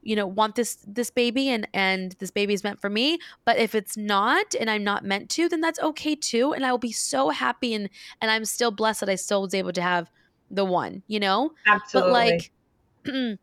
you 0.03 0.16
know 0.16 0.28
want 0.28 0.55
this 0.55 0.78
this 0.86 1.09
baby 1.09 1.49
and 1.49 1.68
and 1.74 2.14
this 2.20 2.32
baby 2.32 2.53
is 2.53 2.64
meant 2.64 2.80
for 2.80 2.89
me. 2.89 3.18
But 3.45 3.57
if 3.57 3.74
it's 3.74 3.97
not 3.97 4.53
and 4.59 4.70
i'm 4.70 4.84
not 4.84 5.03
meant 5.03 5.30
to 5.32 5.49
then 5.49 5.61
that's 5.61 5.80
okay 5.80 6.16
too. 6.16 6.53
And 6.53 6.66
i 6.66 6.72
will 6.72 6.78
be 6.78 6.91
so 6.91 7.30
happy 7.30 7.74
and 7.74 7.89
and 8.22 8.30
i'm 8.30 8.45
still 8.45 8.72
blessed 8.72 8.99
that 8.99 9.09
i 9.09 9.16
still 9.16 9.41
was 9.41 9.53
able 9.53 9.72
to 9.74 9.82
have 9.82 10.11
the 10.51 10.66
one 10.66 11.03
you 11.07 11.20
know? 11.20 11.51
Absolutely. 11.66 12.11
but 12.11 12.14
like 12.14 12.51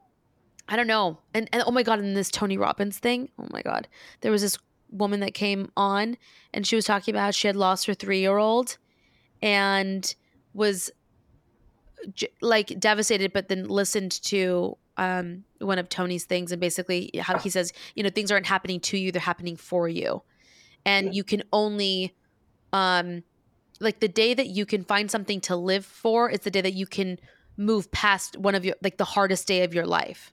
i 0.69 0.77
don't 0.77 0.87
know. 0.87 1.19
And, 1.35 1.49
and 1.53 1.65
oh 1.67 1.71
my 1.71 1.83
god 1.83 1.99
and 1.99 2.17
this 2.17 2.31
tony 2.31 2.57
robbins 2.57 2.99
thing 2.99 3.31
oh 3.39 3.49
my 3.51 3.63
god. 3.63 3.89
There 4.21 4.33
was 4.33 4.43
this 4.43 4.59
woman 4.91 5.21
that 5.21 5.35
came 5.35 5.71
on 5.77 6.17
and 6.53 6.67
she 6.67 6.77
was 6.77 6.85
talking 6.85 7.15
about 7.15 7.23
how 7.23 7.31
she 7.31 7.47
had 7.47 7.57
lost 7.57 7.87
her 7.87 7.95
three-year-old 7.95 8.77
and 9.41 10.15
was 10.53 10.91
like 12.41 12.79
devastated 12.79 13.33
but 13.33 13.49
then 13.49 13.65
listened 13.65 14.13
to 14.23 14.77
um, 14.97 15.45
one 15.59 15.79
of 15.79 15.89
tony's 15.89 16.25
things 16.25 16.53
and 16.53 16.61
basically 16.61 17.11
how 17.21 17.39
he 17.39 17.49
says 17.51 17.73
you 17.95 18.03
know 18.03 18.11
things 18.11 18.31
aren't 18.31 18.47
happening 18.47 18.81
to 18.81 18.99
you 18.99 19.13
they're 19.13 19.21
happening 19.21 19.57
for 19.57 19.89
you 19.89 20.23
and 20.85 21.15
you 21.15 21.25
can 21.25 21.43
only 21.53 22.15
um 22.73 23.23
like 23.81 24.01
the 24.01 24.09
day 24.09 24.35
that 24.35 24.49
you 24.49 24.67
can 24.67 24.85
find 24.85 25.11
something 25.11 25.41
to 25.41 25.57
live 25.57 25.85
for 25.85 26.31
is 26.31 26.41
the 26.41 26.51
day 26.51 26.61
that 26.61 26.75
you 26.75 26.87
can 26.87 27.19
move 27.57 27.91
past 27.91 28.37
one 28.39 28.55
of 28.55 28.65
your 28.65 28.77
like 28.83 28.99
the 28.99 29.05
hardest 29.05 29.49
day 29.49 29.65
of 29.65 29.75
your 29.75 29.87
life. 29.87 30.33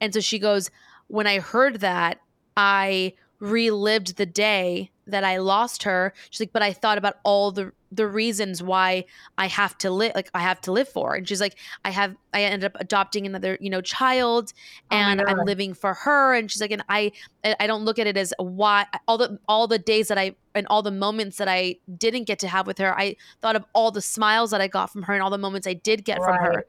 And 0.00 0.14
so 0.14 0.20
she 0.20 0.38
goes, 0.38 0.70
when 1.08 1.26
I 1.26 1.40
heard 1.40 1.80
that, 1.80 2.20
I 2.56 3.14
relived 3.40 4.16
the 4.16 4.26
day 4.26 4.90
that 5.06 5.24
I 5.24 5.38
lost 5.38 5.82
her. 5.82 6.14
She's 6.30 6.40
like, 6.40 6.52
but 6.52 6.62
I 6.62 6.72
thought 6.72 6.98
about 6.98 7.16
all 7.24 7.52
the 7.52 7.72
the 7.92 8.06
reasons 8.08 8.60
why 8.60 9.04
I 9.38 9.46
have 9.46 9.78
to 9.78 9.90
live 9.90 10.12
like 10.16 10.28
I 10.34 10.40
have 10.40 10.60
to 10.62 10.72
live 10.72 10.88
for. 10.88 11.14
And 11.14 11.28
she's 11.28 11.40
like, 11.40 11.56
I 11.84 11.90
have 11.90 12.16
I 12.32 12.42
ended 12.42 12.64
up 12.64 12.80
adopting 12.80 13.26
another, 13.26 13.56
you 13.60 13.70
know, 13.70 13.80
child 13.80 14.52
Oh 14.90 14.96
and 14.96 15.20
I'm 15.22 15.44
living 15.44 15.74
for 15.74 15.94
her. 15.94 16.34
And 16.34 16.50
she's 16.50 16.60
like, 16.60 16.70
and 16.70 16.82
I 16.88 17.12
I 17.60 17.66
don't 17.66 17.84
look 17.84 17.98
at 17.98 18.06
it 18.06 18.16
as 18.16 18.32
why 18.38 18.86
all 19.06 19.18
the 19.18 19.38
all 19.46 19.68
the 19.68 19.78
days 19.78 20.08
that 20.08 20.18
I 20.18 20.34
and 20.54 20.66
all 20.68 20.82
the 20.82 20.90
moments 20.90 21.36
that 21.36 21.48
I 21.48 21.76
didn't 21.98 22.24
get 22.24 22.38
to 22.40 22.48
have 22.48 22.66
with 22.66 22.78
her. 22.78 22.98
I 22.98 23.16
thought 23.42 23.56
of 23.56 23.64
all 23.74 23.90
the 23.90 24.02
smiles 24.02 24.50
that 24.50 24.60
I 24.60 24.68
got 24.68 24.90
from 24.90 25.02
her 25.02 25.14
and 25.14 25.22
all 25.22 25.30
the 25.30 25.38
moments 25.38 25.66
I 25.66 25.74
did 25.74 26.04
get 26.04 26.18
from 26.18 26.36
her 26.36 26.64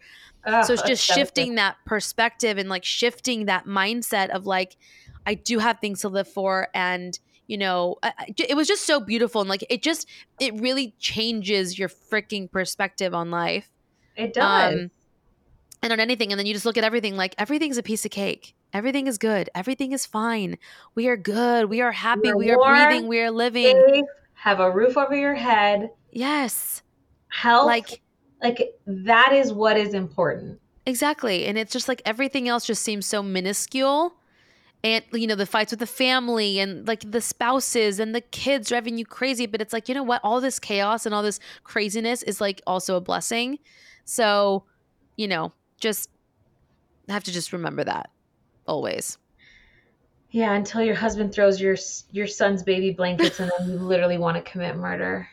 Right. 0.46 0.54
Ugh, 0.54 0.66
so 0.66 0.74
it's 0.74 0.84
just 0.84 1.04
shifting 1.04 1.56
that 1.56 1.78
perspective 1.86 2.58
and 2.58 2.70
like 2.70 2.84
shifting 2.84 3.46
that 3.46 3.66
mindset 3.66 4.30
of 4.30 4.46
like 4.46 4.78
i 5.26 5.34
do 5.34 5.60
have 5.60 5.80
things 5.80 6.02
to 6.02 6.10
live 6.10 6.28
for 6.28 6.68
and 6.74 7.20
you 7.48 7.58
know 7.58 7.96
I, 8.04 8.14
I- 8.18 8.34
it 8.38 8.56
was 8.56 8.68
just 8.68 8.86
so 8.86 9.00
beautiful 9.00 9.42
and 9.42 9.50
like 9.50 9.66
it 9.70 9.84
just 9.84 10.08
it 10.40 10.54
really 10.60 10.96
changes 11.00 11.78
your 11.78 11.90
freaking 11.90 12.52
perspective 12.52 13.14
on 13.14 13.32
life. 13.32 13.70
It 14.16 14.34
does. 14.34 14.74
um, 14.74 14.92
and 15.84 15.94
on 15.94 16.00
anything 16.00 16.32
and 16.32 16.40
then 16.40 16.46
you 16.46 16.54
just 16.54 16.66
look 16.66 16.78
at 16.78 16.84
everything 16.84 17.16
like 17.16 17.36
everything's 17.38 17.78
a 17.78 17.84
piece 17.84 18.06
of 18.06 18.12
cake 18.12 18.56
everything 18.74 19.08
is 19.08 19.18
good 19.18 19.50
everything 19.54 19.92
is 19.92 20.06
fine 20.06 20.58
we 20.96 21.08
are 21.08 21.18
good 21.18 21.70
we 21.70 21.82
are 21.82 21.92
happy 21.92 22.30
We're 22.34 22.38
we 22.38 22.52
are 22.52 22.58
warm, 22.58 22.88
breathing 22.88 23.08
we 23.08 23.22
are 23.22 23.30
living 23.32 23.82
Safe, 23.94 24.06
have 24.34 24.60
a 24.60 24.72
roof 24.72 24.98
over 24.98 25.16
your 25.16 25.36
head, 25.36 25.92
yes 26.12 26.82
health. 27.28 27.66
like 27.68 28.02
like 28.42 28.74
that 28.86 29.34
is 29.34 29.52
what 29.54 29.78
is 29.78 29.94
important. 29.94 30.60
Exactly. 30.86 31.46
And 31.46 31.58
it's 31.58 31.72
just 31.74 31.88
like 31.88 32.02
everything 32.06 32.48
else 32.48 32.66
just 32.66 32.84
seems 32.84 33.06
so 33.08 33.24
minuscule. 33.24 34.14
And, 34.86 35.04
you 35.14 35.26
know, 35.26 35.34
the 35.34 35.48
fights 35.48 35.72
with 35.72 35.80
the 35.80 35.88
family 35.88 36.60
and 36.60 36.88
like 36.88 37.10
the 37.10 37.20
spouses 37.20 38.00
and 38.00 38.14
the 38.14 38.22
kids 38.22 38.70
driving 38.70 39.00
you 39.00 39.06
crazy. 39.06 39.48
But 39.48 39.60
it's 39.60 39.74
like, 39.74 39.90
you 39.90 39.96
know 39.96 40.04
what? 40.04 40.22
All 40.24 40.40
this 40.40 40.60
chaos 40.60 41.08
and 41.08 41.16
all 41.16 41.24
this 41.24 41.40
craziness 41.64 42.22
is 42.22 42.40
like 42.40 42.62
also 42.68 42.96
a 42.96 43.02
blessing. 43.02 43.58
So, 44.04 44.64
you 45.16 45.28
know, 45.28 45.54
just 45.80 46.12
have 47.10 47.24
to 47.24 47.34
just 47.34 47.52
remember 47.52 47.84
that 47.84 48.12
always. 48.68 49.18
Yeah, 50.30 50.54
until 50.54 50.84
your 50.84 50.96
husband 50.96 51.34
throws 51.34 51.60
your 51.60 51.78
your 52.12 52.28
son's 52.28 52.62
baby 52.62 52.92
blankets 52.92 53.40
and 53.40 53.52
then 53.58 53.70
you 53.72 53.78
literally 53.78 54.20
want 54.20 54.38
to 54.38 54.52
commit 54.52 54.76
murder. 54.76 55.28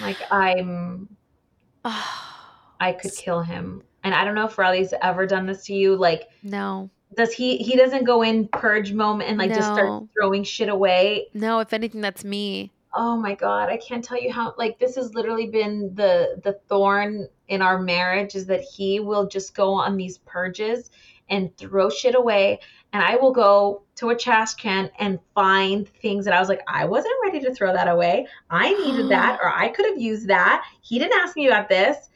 Like 0.00 0.16
I'm 0.30 1.06
I 1.84 2.92
could 2.92 3.12
kill 3.14 3.42
him. 3.42 3.82
And 4.04 4.14
I 4.14 4.24
don't 4.24 4.34
know 4.34 4.46
if 4.46 4.56
Riley's 4.56 4.94
ever 5.02 5.26
done 5.26 5.44
this 5.44 5.64
to 5.64 5.74
you. 5.74 5.96
Like, 5.96 6.28
no, 6.42 6.88
does 7.14 7.32
he 7.32 7.56
he 7.58 7.76
doesn't 7.76 8.04
go 8.04 8.22
in 8.22 8.48
purge 8.48 8.92
moment 8.92 9.30
and 9.30 9.38
like 9.38 9.50
just 9.54 9.72
start 9.72 10.04
throwing 10.18 10.44
shit 10.44 10.68
away? 10.68 11.28
no, 11.34 11.60
if 11.60 11.72
anything, 11.72 12.00
that's 12.00 12.24
me. 12.24 12.72
Oh 12.94 13.16
my 13.16 13.34
god, 13.34 13.68
I 13.68 13.76
can't 13.76 14.04
tell 14.04 14.20
you 14.20 14.32
how 14.32 14.54
like 14.56 14.78
this 14.78 14.96
has 14.96 15.14
literally 15.14 15.48
been 15.48 15.94
the 15.94 16.40
the 16.42 16.54
thorn 16.68 17.28
in 17.48 17.62
our 17.62 17.78
marriage 17.78 18.34
is 18.34 18.46
that 18.46 18.60
he 18.60 19.00
will 19.00 19.26
just 19.26 19.54
go 19.54 19.72
on 19.72 19.96
these 19.96 20.18
purges 20.18 20.90
and 21.28 21.54
throw 21.56 21.90
shit 21.90 22.14
away 22.14 22.58
and 22.92 23.02
I 23.02 23.16
will 23.16 23.32
go 23.32 23.82
to 23.96 24.10
a 24.10 24.16
trash 24.16 24.54
can 24.54 24.90
and 24.98 25.18
find 25.34 25.88
things 25.88 26.24
that 26.24 26.34
I 26.34 26.40
was 26.40 26.48
like 26.48 26.62
I 26.66 26.84
wasn't 26.86 27.14
ready 27.22 27.40
to 27.40 27.54
throw 27.54 27.72
that 27.72 27.88
away. 27.88 28.26
I 28.50 28.72
needed 28.72 29.10
that 29.10 29.38
or 29.42 29.52
I 29.54 29.68
could 29.68 29.86
have 29.86 30.00
used 30.00 30.28
that. 30.28 30.64
He 30.80 30.98
didn't 30.98 31.20
ask 31.20 31.36
me 31.36 31.46
about 31.46 31.68
this. 31.68 32.08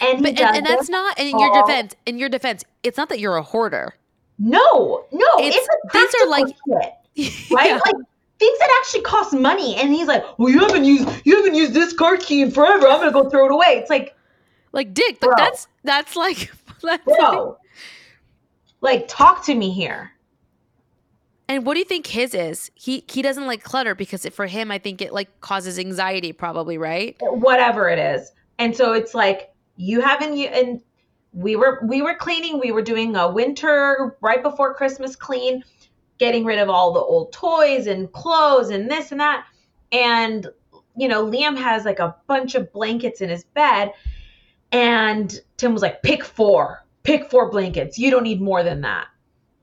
And 0.00 0.22
But, 0.22 0.38
and, 0.38 0.56
and 0.58 0.66
that's 0.66 0.90
not, 0.90 1.18
in 1.18 1.38
your 1.38 1.62
defense, 1.62 1.96
in 2.04 2.18
your 2.18 2.28
defense, 2.28 2.62
it's 2.82 2.98
not 2.98 3.08
that 3.08 3.20
you're 3.20 3.36
a 3.36 3.42
hoarder. 3.42 3.94
No, 4.38 5.04
no, 5.12 5.26
It's- 5.40 5.54
it's, 5.56 5.68
a 5.68 5.98
these 5.98 6.14
are 6.22 6.28
like- 6.28 6.46
shit. 6.46 6.58
right? 7.50 7.66
Yeah. 7.66 7.80
Like 7.84 7.94
things 8.38 8.58
that 8.60 8.78
actually 8.80 9.02
cost 9.02 9.32
money. 9.32 9.74
And 9.74 9.92
he's 9.92 10.06
like, 10.06 10.24
"Well, 10.38 10.48
you 10.48 10.60
haven't 10.60 10.84
used 10.84 11.08
you 11.24 11.36
haven't 11.36 11.56
used 11.56 11.74
this 11.74 11.92
car 11.92 12.16
key 12.16 12.42
in 12.42 12.50
forever. 12.52 12.86
I'm 12.86 13.00
gonna 13.00 13.10
go 13.10 13.28
throw 13.28 13.46
it 13.46 13.52
away." 13.52 13.78
It's 13.80 13.90
like, 13.90 14.14
Like, 14.72 14.94
dick, 14.94 15.18
like 15.20 15.20
Bro. 15.20 15.34
that's, 15.38 15.66
that's 15.82 16.14
like, 16.14 16.52
that's 16.82 16.84
like- 16.84 17.04
bro, 17.04 17.58
like 18.80 19.08
talk 19.08 19.44
to 19.46 19.54
me 19.56 19.70
here. 19.70 20.12
And 21.48 21.64
what 21.66 21.74
do 21.74 21.80
you 21.80 21.86
think 21.86 22.06
his 22.06 22.34
is? 22.34 22.70
He 22.74 23.02
he 23.08 23.22
doesn't 23.22 23.46
like 23.46 23.64
clutter 23.64 23.94
because 23.96 24.24
it, 24.24 24.32
for 24.34 24.46
him, 24.46 24.70
I 24.70 24.78
think 24.78 25.00
it 25.02 25.12
like 25.12 25.40
causes 25.40 25.78
anxiety, 25.78 26.32
probably, 26.32 26.76
right? 26.78 27.16
Whatever 27.20 27.88
it 27.88 27.98
is. 27.98 28.30
And 28.58 28.76
so 28.76 28.92
it's 28.92 29.14
like 29.14 29.50
you 29.76 30.00
haven't 30.02 30.34
and 30.38 30.80
we 31.32 31.56
were 31.56 31.80
we 31.84 32.02
were 32.02 32.14
cleaning. 32.14 32.58
We 32.58 32.72
were 32.72 32.82
doing 32.82 33.16
a 33.16 33.30
winter 33.30 34.16
right 34.20 34.42
before 34.42 34.74
Christmas 34.74 35.16
clean, 35.16 35.62
getting 36.18 36.44
rid 36.44 36.58
of 36.58 36.68
all 36.68 36.92
the 36.92 37.00
old 37.00 37.32
toys 37.32 37.86
and 37.86 38.10
clothes 38.12 38.70
and 38.70 38.90
this 38.90 39.12
and 39.12 39.20
that. 39.20 39.46
And 39.92 40.48
you 40.96 41.06
know, 41.06 41.24
Liam 41.24 41.56
has 41.56 41.84
like 41.84 42.00
a 42.00 42.16
bunch 42.26 42.54
of 42.54 42.72
blankets 42.72 43.20
in 43.20 43.28
his 43.28 43.44
bed. 43.44 43.92
And 44.72 45.40
Tim 45.56 45.72
was 45.72 45.80
like, 45.80 46.02
pick 46.02 46.24
four, 46.24 46.84
pick 47.04 47.30
four 47.30 47.50
blankets. 47.50 47.98
You 47.98 48.10
don't 48.10 48.24
need 48.24 48.40
more 48.40 48.62
than 48.62 48.80
that. 48.82 49.06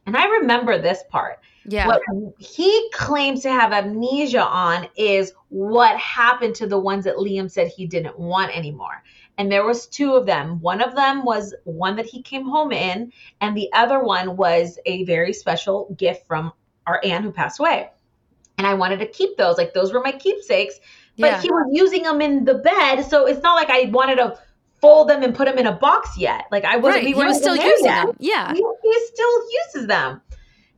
And 0.06 0.16
I 0.16 0.26
remember 0.26 0.82
this 0.82 1.04
part. 1.10 1.40
Yeah. 1.68 1.88
What 1.88 2.02
he 2.40 2.90
claims 2.94 3.42
to 3.42 3.50
have 3.50 3.74
amnesia 3.74 4.44
on 4.44 4.88
is 4.96 5.34
what 5.50 5.98
happened 5.98 6.56
to 6.56 6.68
the 6.68 6.78
ones 6.80 7.04
that 7.06 7.18
Liam 7.18 7.50
said 7.50 7.68
he 7.68 7.86
didn't 7.88 8.18
want 8.18 8.56
anymore. 8.56 9.04
And 9.38 9.52
there 9.52 9.66
was 9.66 9.88
two 9.88 10.14
of 10.14 10.26
them. 10.26 10.62
One 10.62 10.82
of 10.82 10.96
them 10.96 11.26
was 11.26 11.54
one 11.66 11.98
that 11.98 12.06
he 12.06 12.22
came 12.22 12.46
home 12.46 12.72
in, 12.72 13.12
and 13.42 13.56
the 13.56 13.70
other 13.74 14.02
one 14.02 14.38
was 14.38 14.80
a 14.86 15.04
very 15.04 15.34
special 15.34 15.94
gift 15.98 16.26
from 16.26 16.54
our 16.88 17.02
aunt 17.04 17.26
who 17.26 17.32
passed 17.32 17.60
away. 17.60 17.90
And 18.58 18.66
I 18.66 18.74
wanted 18.74 19.00
to 19.00 19.08
keep 19.08 19.38
those. 19.38 19.58
Like 19.58 19.74
those 19.74 19.92
were 19.92 20.02
my 20.02 20.14
keepsakes. 20.14 20.76
But 21.18 21.28
yeah. 21.28 21.42
he 21.42 21.50
was 21.50 21.68
using 21.72 22.04
them 22.04 22.22
in 22.22 22.46
the 22.46 22.56
bed, 22.56 23.04
so 23.04 23.26
it's 23.26 23.42
not 23.42 23.56
like 23.56 23.70
I 23.70 23.90
wanted 23.90 24.18
to 24.18 24.38
fold 24.82 25.10
them 25.10 25.24
and 25.24 25.34
put 25.34 25.46
them 25.46 25.58
in 25.58 25.68
a 25.68 25.72
box 25.72 26.18
yet. 26.18 26.46
Like 26.52 26.66
I 26.66 26.78
wasn't. 26.78 27.06
right. 27.06 27.16
We 27.16 27.22
He 27.22 27.28
was 27.28 27.38
still 27.38 27.56
using 27.56 27.86
yet 27.86 28.06
them. 28.06 28.16
Yeah. 28.20 28.54
he, 28.54 28.64
he 28.84 29.06
still 29.08 29.42
uses 29.66 29.88
them. 29.88 30.22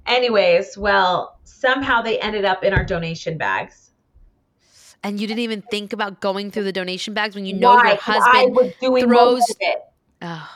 Anyways, 0.06 0.78
well, 0.78 1.40
somehow 1.44 2.02
they 2.02 2.20
ended 2.20 2.46
up 2.46 2.64
in 2.64 2.74
our 2.74 2.86
donation 2.86 3.38
bags. 3.38 3.87
And 5.08 5.22
you 5.22 5.26
didn't 5.28 5.40
even 5.40 5.62
think 5.62 5.94
about 5.94 6.20
going 6.20 6.52
through 6.52 6.66
the 6.66 6.74
donation 6.74 7.14
bags 7.14 7.34
when 7.34 7.46
you 7.46 7.54
know 7.54 7.76
Why? 7.76 7.88
your 7.92 7.96
husband. 7.98 8.56
was 8.56 8.74
doing 8.82 9.06
throws- 9.06 9.56
it. 9.62 9.80
oh, 10.22 10.50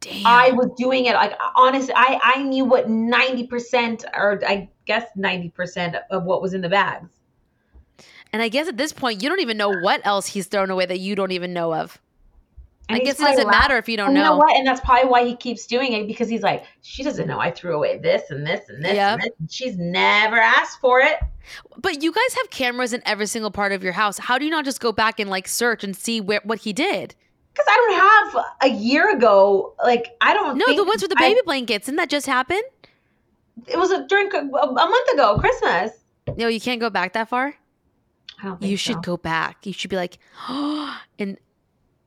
damn. 0.00 0.26
I 0.26 0.50
was 0.50 0.70
doing 0.76 1.06
it 1.06 1.14
like 1.14 1.32
honestly. 1.56 1.94
I 1.96 2.20
I 2.22 2.42
knew 2.42 2.66
what 2.66 2.90
ninety 2.90 3.46
percent, 3.46 4.04
or 4.14 4.40
I 4.46 4.68
guess 4.84 5.04
ninety 5.16 5.48
percent 5.48 5.96
of 6.10 6.24
what 6.24 6.42
was 6.42 6.52
in 6.52 6.60
the 6.60 6.68
bags. 6.68 7.08
and 8.32 8.42
I 8.42 8.48
guess 8.48 8.68
at 8.68 8.76
this 8.76 8.92
point, 8.92 9.22
you 9.22 9.28
don't 9.30 9.40
even 9.40 9.56
know 9.56 9.70
what 9.70 10.04
else 10.04 10.26
he's 10.26 10.46
thrown 10.48 10.68
away 10.70 10.84
that 10.84 10.98
you 10.98 11.14
don't 11.14 11.32
even 11.32 11.54
know 11.54 11.72
of. 11.72 11.98
And 12.88 12.96
I 12.96 13.00
guess 13.04 13.18
it 13.18 13.22
doesn't 13.24 13.46
laugh- 13.46 13.62
matter 13.62 13.78
if 13.78 13.88
you 13.88 13.96
don't 13.96 14.08
And 14.08 14.16
you 14.16 14.22
know 14.22 14.30
know. 14.32 14.36
what? 14.36 14.56
And 14.56 14.66
that's 14.66 14.80
probably 14.80 15.08
why 15.08 15.24
he 15.24 15.34
keeps 15.36 15.66
doing 15.66 15.92
it 15.94 16.06
because 16.06 16.28
he's 16.28 16.42
like, 16.42 16.64
she 16.82 17.02
doesn't 17.02 17.26
know 17.26 17.38
I 17.40 17.50
threw 17.50 17.74
away 17.74 17.98
this 17.98 18.30
and 18.30 18.46
this 18.46 18.68
and 18.68 18.84
this 18.84 18.94
Yep. 18.94 19.12
and 19.14 19.22
this. 19.22 19.30
And 19.40 19.50
she's 19.52 19.78
never 19.78 20.36
asked 20.36 20.80
for 20.80 21.00
it. 21.00 21.18
But 21.78 22.02
you 22.02 22.12
guys 22.12 22.34
have 22.36 22.50
cameras 22.50 22.92
in 22.92 23.00
every 23.06 23.26
single 23.26 23.50
part 23.50 23.72
of 23.72 23.82
your 23.82 23.94
house. 23.94 24.18
How 24.18 24.36
do 24.38 24.44
you 24.44 24.50
not 24.50 24.64
just 24.66 24.80
go 24.80 24.92
back 24.92 25.18
and 25.18 25.30
like 25.30 25.48
search 25.48 25.82
and 25.82 25.96
see 25.96 26.20
where 26.20 26.40
what 26.44 26.58
he 26.58 26.72
did? 26.74 27.14
Because 27.54 27.66
I 27.68 27.76
don't 27.76 28.34
have 28.40 28.44
a 28.72 28.76
year 28.76 29.16
ago. 29.16 29.74
Like 29.82 30.16
I 30.20 30.34
don't. 30.34 30.58
No, 30.58 30.66
the 30.76 30.84
ones 30.84 31.00
with 31.02 31.10
the 31.10 31.16
I- 31.18 31.28
baby 31.28 31.40
blankets. 31.44 31.86
Didn't 31.86 31.98
that 31.98 32.10
just 32.10 32.26
happen? 32.26 32.60
it 33.68 33.78
was 33.78 33.92
a 33.92 34.06
during 34.08 34.34
a, 34.34 34.38
a 34.40 34.72
month 34.88 35.12
ago, 35.12 35.38
Christmas. 35.38 35.92
No, 36.36 36.48
you 36.48 36.60
can't 36.60 36.80
go 36.80 36.90
back 36.90 37.12
that 37.14 37.28
far. 37.28 37.54
I 38.42 38.46
don't 38.46 38.58
think 38.60 38.70
You 38.70 38.76
should 38.76 38.96
so. 38.96 39.00
go 39.02 39.16
back. 39.16 39.64
You 39.64 39.72
should 39.72 39.90
be 39.90 39.96
like, 39.96 40.18
oh, 40.48 40.98
and 41.18 41.38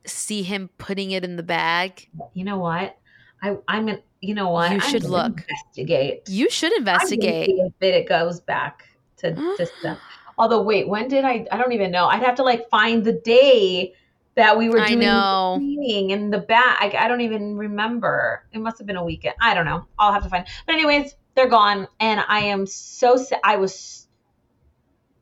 see 0.08 0.44
him 0.44 0.70
putting 0.78 1.12
it 1.12 1.24
in 1.24 1.36
the 1.36 1.44
bag. 1.44 2.08
You 2.34 2.44
know 2.44 2.58
what? 2.58 2.98
I 3.42 3.58
I'm 3.68 3.90
in, 3.90 4.02
you 4.22 4.34
know 4.34 4.50
what? 4.50 4.72
You 4.72 4.80
should 4.80 5.04
look. 5.04 5.42
Investigate. 5.42 6.28
You 6.30 6.50
should 6.50 6.74
investigate. 6.74 7.50
if 7.50 7.74
it 7.82 8.08
goes 8.08 8.40
back 8.40 8.84
to 9.18 9.34
to 9.34 9.66
stuff. 9.80 10.00
Although, 10.38 10.62
wait, 10.62 10.88
when 10.88 11.08
did 11.08 11.26
I? 11.26 11.46
I 11.52 11.58
don't 11.58 11.72
even 11.74 11.92
know. 11.92 12.06
I'd 12.08 12.24
have 12.24 12.36
to 12.36 12.44
like 12.44 12.70
find 12.70 13.04
the 13.04 13.14
day 13.14 13.94
that 14.36 14.56
we 14.56 14.70
were 14.70 14.86
doing 14.86 15.00
the 15.00 15.56
cleaning 15.58 16.12
in 16.12 16.30
the 16.30 16.38
back. 16.38 16.78
I, 16.80 17.06
I 17.06 17.08
don't 17.08 17.22
even 17.22 17.58
remember. 17.58 18.46
It 18.54 18.60
must 18.60 18.78
have 18.78 18.86
been 18.86 18.98
a 18.98 19.04
weekend. 19.04 19.36
I 19.42 19.56
don't 19.56 19.66
know. 19.66 19.86
I'll 19.98 20.14
have 20.14 20.24
to 20.24 20.30
find. 20.30 20.46
But 20.68 20.76
anyways, 20.76 21.16
they're 21.36 21.50
gone, 21.50 21.88
and 22.00 22.24
I 22.28 22.42
am 22.42 22.68
so 22.68 23.18
sad. 23.18 23.40
I 23.44 23.56
was 23.56 24.08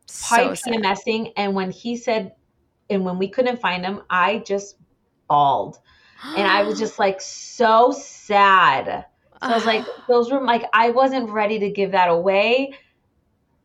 So 0.06 0.36
pipe 0.36 0.58
sad. 0.58 0.74
PMSing, 0.74 1.32
and 1.38 1.56
when 1.56 1.72
he 1.72 1.96
said, 1.96 2.34
and 2.90 3.06
when 3.06 3.18
we 3.18 3.28
couldn't 3.28 3.60
find 3.60 3.86
him, 3.86 4.02
I 4.10 4.40
just 4.40 4.78
bawled, 5.28 5.80
and 6.24 6.48
I 6.48 6.64
was 6.64 6.80
just 6.80 7.00
like 7.00 7.22
so 7.22 7.92
sad. 7.92 9.06
So 9.42 9.50
I 9.50 9.56
was 9.56 9.66
like, 9.66 9.86
those 10.08 10.32
were 10.32 10.42
like, 10.42 10.64
I 10.74 10.92
wasn't 10.92 11.30
ready 11.30 11.60
to 11.60 11.70
give 11.70 11.92
that 11.92 12.10
away, 12.10 12.74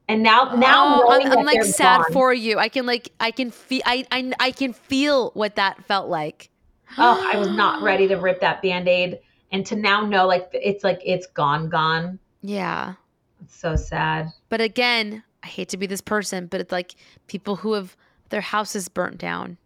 and 0.08 0.22
now, 0.22 0.56
now 0.56 1.02
Oh, 1.02 1.12
I'm, 1.12 1.38
I'm 1.38 1.44
like 1.44 1.62
sad 1.62 2.02
gone, 2.02 2.12
for 2.12 2.34
you. 2.34 2.58
I 2.58 2.68
can 2.68 2.84
like 2.84 3.10
I 3.20 3.30
can 3.30 3.50
feel 3.50 3.82
I, 3.86 4.04
I 4.10 4.32
I 4.40 4.50
can 4.50 4.72
feel 4.72 5.30
what 5.34 5.54
that 5.56 5.84
felt 5.84 6.08
like. 6.08 6.50
oh, 6.98 7.30
I 7.32 7.38
was 7.38 7.48
not 7.48 7.82
ready 7.82 8.08
to 8.08 8.16
rip 8.16 8.40
that 8.40 8.60
band 8.60 8.88
aid, 8.88 9.20
and 9.52 9.64
to 9.66 9.76
now 9.76 10.04
know 10.04 10.26
like 10.26 10.48
it's 10.52 10.82
like 10.82 11.00
it's 11.04 11.26
gone, 11.26 11.68
gone. 11.68 12.18
Yeah. 12.42 12.94
It's 13.42 13.56
so 13.56 13.76
sad. 13.76 14.32
But 14.48 14.60
again, 14.60 15.22
I 15.42 15.46
hate 15.46 15.68
to 15.70 15.76
be 15.76 15.86
this 15.86 16.00
person, 16.00 16.46
but 16.46 16.60
it's 16.60 16.72
like 16.72 16.94
people 17.26 17.56
who 17.56 17.74
have 17.74 17.96
their 18.30 18.40
houses 18.40 18.88
burnt 18.88 19.18
down. 19.18 19.56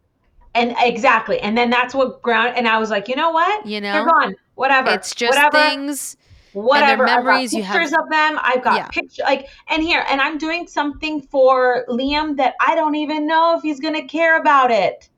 And 0.57 0.75
exactly, 0.79 1.41
and 1.41 1.57
then 1.59 1.71
that's 1.71 1.95
what 1.95 2.23
ground. 2.23 2.55
And 2.57 2.69
I 2.69 2.79
was 2.79 2.91
like, 2.91 3.09
you 3.09 3.17
know 3.17 3.31
what? 3.31 3.67
You 3.67 3.81
know 3.81 3.93
They're 3.93 4.07
gone. 4.07 4.35
Whatever. 4.55 4.91
It's 4.93 5.15
just 5.15 5.37
Whatever. 5.37 5.59
things. 5.59 6.17
whatever. 6.53 7.05
memories 7.05 7.53
I've 7.53 7.59
you 7.59 7.65
have- 7.65 7.75
pictures 7.81 7.93
of 7.99 8.09
them. 8.11 8.39
I've 8.41 8.63
got 8.63 8.77
Yeah. 8.77 8.87
pictures 8.87 9.19
like 9.25 9.49
and 9.71 9.83
here 9.83 10.05
and 10.09 10.21
I'm 10.21 10.39
doing 10.39 10.69
something 10.69 11.21
for 11.23 11.85
Liam 11.89 12.37
that 12.37 12.55
I 12.61 12.77
don't 12.77 12.95
even 12.95 13.27
know 13.27 13.57
if 13.57 13.63
he's 13.63 13.81
gonna 13.81 14.07
care 14.07 14.39
about 14.41 14.71
it. 14.71 15.09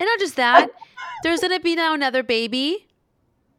And 0.00 0.06
not 0.08 0.18
just 0.18 0.34
that, 0.34 0.70
there's 1.22 1.38
gonna 1.40 1.60
be 1.60 1.76
now 1.76 1.94
another 1.94 2.24
baby 2.24 2.88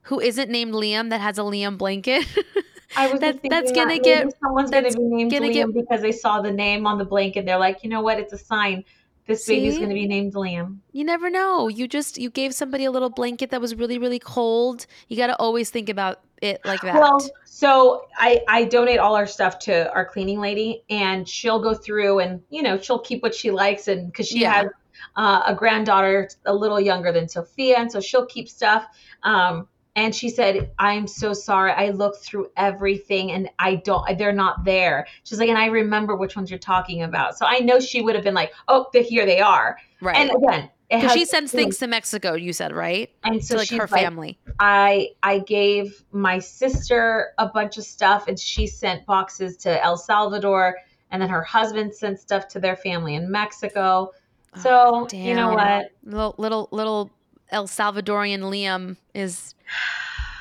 who 0.02 0.20
isn't 0.20 0.50
named 0.52 0.74
Liam 0.74 1.10
that 1.12 1.22
has 1.22 1.38
a 1.40 1.44
Liam 1.44 1.78
blanket. 1.78 2.26
I 2.98 3.08
was 3.10 3.22
That- 3.22 3.40
that's 3.50 3.72
gonna 3.72 3.88
maybe 3.88 4.04
get- 4.04 4.34
someone's 4.44 4.70
gonna 4.70 4.90
be 4.92 5.00
named 5.00 5.32
gonna 5.32 5.48
Liam 5.48 5.54
get- 5.54 5.74
because 5.74 6.02
they 6.02 6.12
saw 6.12 6.42
the 6.42 6.52
name 6.52 6.86
on 6.86 6.98
the 6.98 7.06
blanket. 7.06 7.46
They're 7.46 7.58
like, 7.58 7.82
you 7.86 7.90
know 7.90 8.02
what? 8.02 8.20
It's 8.20 8.34
a 8.34 8.38
sign. 8.38 8.84
This 9.28 9.48
baby's 9.48 9.80
gonna 9.80 9.94
be 9.94 10.08
named 10.08 10.34
Liam. 10.34 10.80
you 10.92 11.04
never 11.04 11.30
know. 11.30 11.68
You 11.70 11.88
just 11.88 12.18
you 12.18 12.30
gave 12.30 12.54
somebody 12.54 12.86
a 12.86 12.92
little 12.92 13.10
blanket 13.10 13.52
that 13.52 13.62
was 13.62 13.74
really 13.76 13.98
really 13.98 14.20
cold. 14.20 14.86
You 15.08 15.18
got 15.18 15.28
to 15.28 15.36
always 15.38 15.70
think 15.70 15.88
about 15.90 16.20
it 16.42 16.60
like 16.66 16.82
that. 16.82 16.96
Well, 16.96 17.26
so 17.46 18.06
I 18.18 18.42
I 18.48 18.66
donate 18.66 19.00
all 19.00 19.16
our 19.16 19.26
stuff 19.28 19.60
to 19.60 19.92
our 19.94 20.04
cleaning 20.06 20.42
lady, 20.42 20.84
and 20.90 21.28
she'll 21.28 21.62
go 21.62 21.74
through 21.74 22.20
and 22.20 22.42
you 22.50 22.62
know 22.62 22.78
she'll 22.78 23.00
keep 23.00 23.24
what 23.24 23.34
she 23.34 23.50
likes, 23.50 23.88
and 23.88 24.12
because 24.12 24.28
she 24.28 24.42
Yeah. 24.42 24.54
has 24.54 24.68
uh, 25.16 25.44
a 25.46 25.56
granddaughter 25.56 26.30
a 26.46 26.54
little 26.54 26.80
younger 26.80 27.12
than 27.12 27.30
Sophia, 27.30 27.78
and 27.78 27.92
so 27.92 28.02
she'll 28.02 28.26
keep 28.26 28.50
stuff. 28.50 28.86
Um, 29.24 29.68
and 29.96 30.16
she 30.16 30.30
said, 30.30 30.72
"I'm 30.80 31.08
so 31.08 31.34
sorry. 31.34 31.72
I 31.72 31.90
looked 31.90 32.24
through 32.24 32.50
everything, 32.58 33.32
and 33.32 33.50
I 33.60 33.76
don't. 33.76 34.18
They're 34.18 34.32
not 34.32 34.64
there." 34.64 35.08
She's 35.24 35.40
like, 35.40 35.50
"And 35.50 35.58
I 35.58 35.68
remember 35.68 36.16
which 36.16 36.36
ones 36.36 36.50
you're 36.50 36.60
talking 36.60 37.04
about." 37.04 37.38
So 37.38 37.46
I 37.46 37.60
know 37.60 37.80
she 37.80 38.02
would 38.02 38.16
have 38.16 38.24
been 38.24 38.34
like, 38.34 38.54
"Oh, 38.68 38.88
here. 38.94 39.26
They 39.26 39.40
are." 39.40 39.78
right. 40.02 40.18
And 40.18 40.32
again, 40.32 40.70
has 40.92 41.14
she 41.14 41.26
sends 41.26 41.52
things 41.52 41.78
to 41.80 41.88
Mexico, 41.88 42.34
you 42.34 42.54
said, 42.54 42.74
right? 42.74 43.10
and 43.24 43.44
so 43.44 43.56
to 43.56 43.60
like 43.60 43.70
her 43.70 43.78
like, 43.78 43.90
family. 43.90 44.40
I 44.60 45.10
I 45.24 45.40
gave 45.40 46.04
my 46.12 46.40
sister 46.40 47.34
a 47.38 47.48
bunch 47.48 47.78
of 47.78 47.84
stuff 47.84 48.28
and 48.28 48.40
she 48.40 48.68
sent 48.68 49.06
boxes 49.06 49.58
to 49.58 49.84
El 49.84 49.98
Salvador 49.98 50.78
and 51.12 51.22
then 51.22 51.30
her 51.30 51.44
husband 51.44 51.94
sent 51.94 52.20
stuff 52.20 52.48
to 52.50 52.60
their 52.60 52.76
family 52.76 53.16
in 53.16 53.32
Mexico. 53.32 54.12
Ah, 54.56 54.60
so, 54.60 55.08
you 55.12 55.36
know 55.36 55.52
Oh, 55.52 55.56
what? 55.56 55.92
Little 56.04 56.36
little 56.38 56.70
little 56.72 57.12
El 57.50 57.68
Salvadorian 57.68 58.42
Liam 58.42 58.98
is 59.14 59.56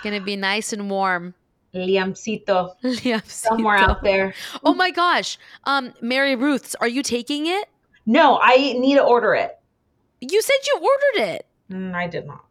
gonna 0.02 0.20
be 0.20 0.36
nice 0.36 0.72
and 0.72 0.90
warm. 0.90 1.34
Liamcito 1.74 2.74
Liam 2.84 3.24
somewhere 3.26 3.76
out 3.76 4.02
there. 4.02 4.34
Oh 4.62 4.74
my 4.74 4.90
gosh. 4.90 5.38
Um, 5.64 5.94
Mary 6.02 6.36
Ruth's, 6.36 6.74
are 6.76 6.88
you 6.88 7.02
taking 7.02 7.46
it? 7.46 7.68
No, 8.04 8.38
I 8.42 8.56
need 8.56 8.96
to 8.96 9.02
order 9.02 9.34
it. 9.34 9.58
You 10.20 10.42
said 10.42 10.56
you 10.66 10.74
ordered 10.76 11.30
it. 11.34 11.46
Mm, 11.70 11.94
I 11.94 12.06
did 12.08 12.26
not. 12.26 12.44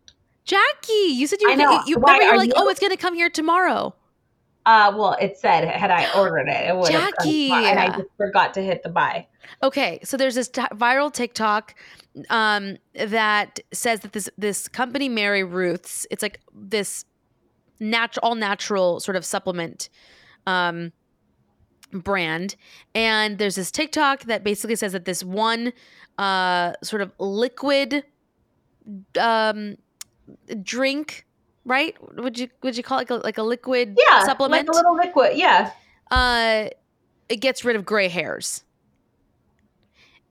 Jackie, 0.44 0.92
you 1.14 1.28
said 1.28 1.40
you 1.42 1.52
I 1.52 1.56
know. 1.56 1.82
you, 1.86 2.00
Why, 2.00 2.20
you 2.20 2.32
were 2.32 2.38
like, 2.38 2.48
you- 2.48 2.54
"Oh, 2.56 2.68
it's 2.70 2.80
to 2.80 2.98
come 2.98 3.14
here 3.14 3.30
tomorrow." 3.30 3.94
Uh, 4.66 4.94
well, 4.96 5.16
it 5.20 5.38
said 5.38 5.68
had 5.68 5.90
I 5.92 6.08
ordered 6.18 6.48
it, 6.48 6.70
it 6.70 6.76
would 6.76 6.92
have 6.92 7.14
come 7.18 7.26
Jackie. 7.26 7.52
and 7.52 7.80
I 7.80 7.88
just 7.98 8.10
forgot 8.18 8.54
to 8.56 8.62
hit 8.62 8.84
the 8.84 8.90
buy. 8.90 9.28
Okay, 9.64 10.00
so 10.04 10.18
there's 10.18 10.36
this 10.36 10.50
t- 10.50 10.62
viral 10.74 11.12
TikTok 11.12 11.74
um, 12.30 12.78
that 12.94 13.60
says 13.72 14.02
that 14.02 14.14
this 14.14 14.30
this 14.38 14.68
company 14.68 15.10
Mary 15.10 15.44
Ruth's, 15.44 16.06
it's 16.12 16.22
like 16.22 16.42
this 16.54 17.06
natural 17.80 18.22
all 18.30 18.36
natural 18.36 19.00
sort 19.00 19.16
of 19.16 19.26
supplement 19.26 19.90
um, 20.48 20.92
brand, 21.92 22.56
and 22.94 23.38
there's 23.38 23.56
this 23.56 23.72
TikTok 23.72 24.24
that 24.24 24.44
basically 24.44 24.76
says 24.76 24.92
that 24.94 25.06
this 25.06 25.24
one 25.24 25.74
uh, 26.18 26.74
sort 26.84 27.02
of 27.02 27.12
liquid 27.20 28.04
um, 29.20 29.78
drink, 30.64 31.26
right? 31.66 31.96
Would 32.18 32.38
you 32.40 32.50
would 32.64 32.76
you 32.78 32.84
call 32.84 33.00
it 33.00 33.10
like 33.10 33.22
a, 33.22 33.24
like 33.26 33.38
a 33.38 33.44
liquid 33.44 33.98
Yeah, 33.98 34.26
supplement? 34.26 34.68
like 34.68 34.74
a 34.74 34.78
little 34.78 34.96
liquid. 34.96 35.38
Yeah, 35.38 35.72
uh 36.12 36.68
it 37.30 37.38
gets 37.38 37.64
rid 37.64 37.78
of 37.78 37.86
gray 37.86 38.10
hairs 38.10 38.64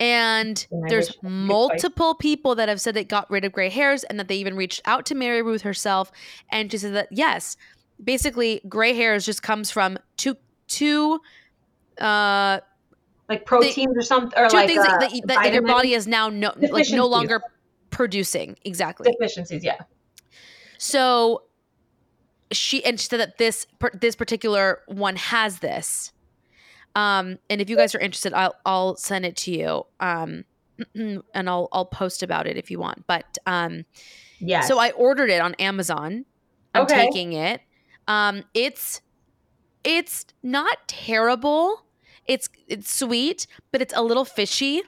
and 0.00 0.66
And 0.70 0.90
there's 0.90 1.08
wish 1.08 1.16
I 1.18 1.20
could 1.20 1.30
multiple 1.30 2.14
people 2.14 2.54
that 2.56 2.68
have 2.68 2.80
said 2.80 2.96
it 2.96 3.08
got 3.08 3.30
rid 3.30 3.44
of 3.44 3.52
gray 3.52 3.68
hairs 3.68 4.02
and 4.04 4.18
that 4.18 4.26
they 4.26 4.36
even 4.36 4.56
reached 4.56 4.80
out 4.84 5.06
to 5.06 5.14
mary 5.14 5.42
ruth 5.42 5.62
herself. 5.62 6.10
And 6.50 6.72
she 6.72 6.78
said 6.78 6.94
that 6.94 7.08
yes 7.12 7.56
basically 8.02 8.60
gray 8.68 8.94
hairs 8.94 9.24
just 9.24 9.42
comes 9.42 9.70
from 9.70 9.98
two 10.16 10.36
two 10.66 11.20
uh 12.00 12.60
like 13.28 13.46
proteins 13.46 13.96
or 13.96 14.02
something, 14.02 14.36
or 14.36 14.48
two 14.48 14.56
like 14.56 14.66
things 14.66 14.84
uh, 14.84 14.98
that, 14.98 15.12
that, 15.26 15.26
that 15.26 15.52
your 15.52 15.62
body 15.62 15.94
is 15.94 16.08
now 16.08 16.28
no 16.28 16.52
like 16.58 16.90
no 16.90 17.06
longer 17.06 17.40
producing. 17.90 18.56
Exactly. 18.64 19.10
Deficiencies. 19.12 19.62
Yeah, 19.62 19.78
So 20.78 21.42
she 22.50 22.84
and 22.84 22.98
she 22.98 23.06
said 23.06 23.20
that 23.20 23.38
this 23.38 23.66
this 23.94 24.16
particular 24.16 24.80
one 24.86 25.16
has 25.16 25.60
this. 25.60 26.12
Um, 26.94 27.38
and 27.48 27.60
if 27.60 27.70
you 27.70 27.76
guys 27.76 27.94
are 27.94 28.00
interested, 28.00 28.32
I'll 28.34 28.54
I'll 28.64 28.96
send 28.96 29.24
it 29.24 29.36
to 29.38 29.50
you. 29.52 29.84
Um, 30.00 30.44
and 30.94 31.48
I'll 31.48 31.68
I'll 31.72 31.86
post 31.86 32.22
about 32.22 32.46
it 32.46 32.56
if 32.56 32.70
you 32.70 32.78
want. 32.78 33.06
But 33.06 33.38
um, 33.46 33.84
Yes. 34.40 34.66
so 34.66 34.78
I 34.78 34.90
ordered 34.92 35.30
it 35.30 35.40
on 35.40 35.54
Amazon. 35.54 36.24
I'm 36.74 36.84
Okay. 36.84 37.06
taking 37.06 37.32
it. 37.34 37.60
Um, 38.08 38.44
it's 38.54 39.00
it's 39.84 40.24
not 40.42 40.76
terrible. 40.88 41.84
It's 42.26 42.48
it's 42.68 42.92
sweet, 42.92 43.46
but 43.72 43.80
it's 43.82 43.94
a 43.96 44.02
little 44.02 44.24
fishy, 44.24 44.82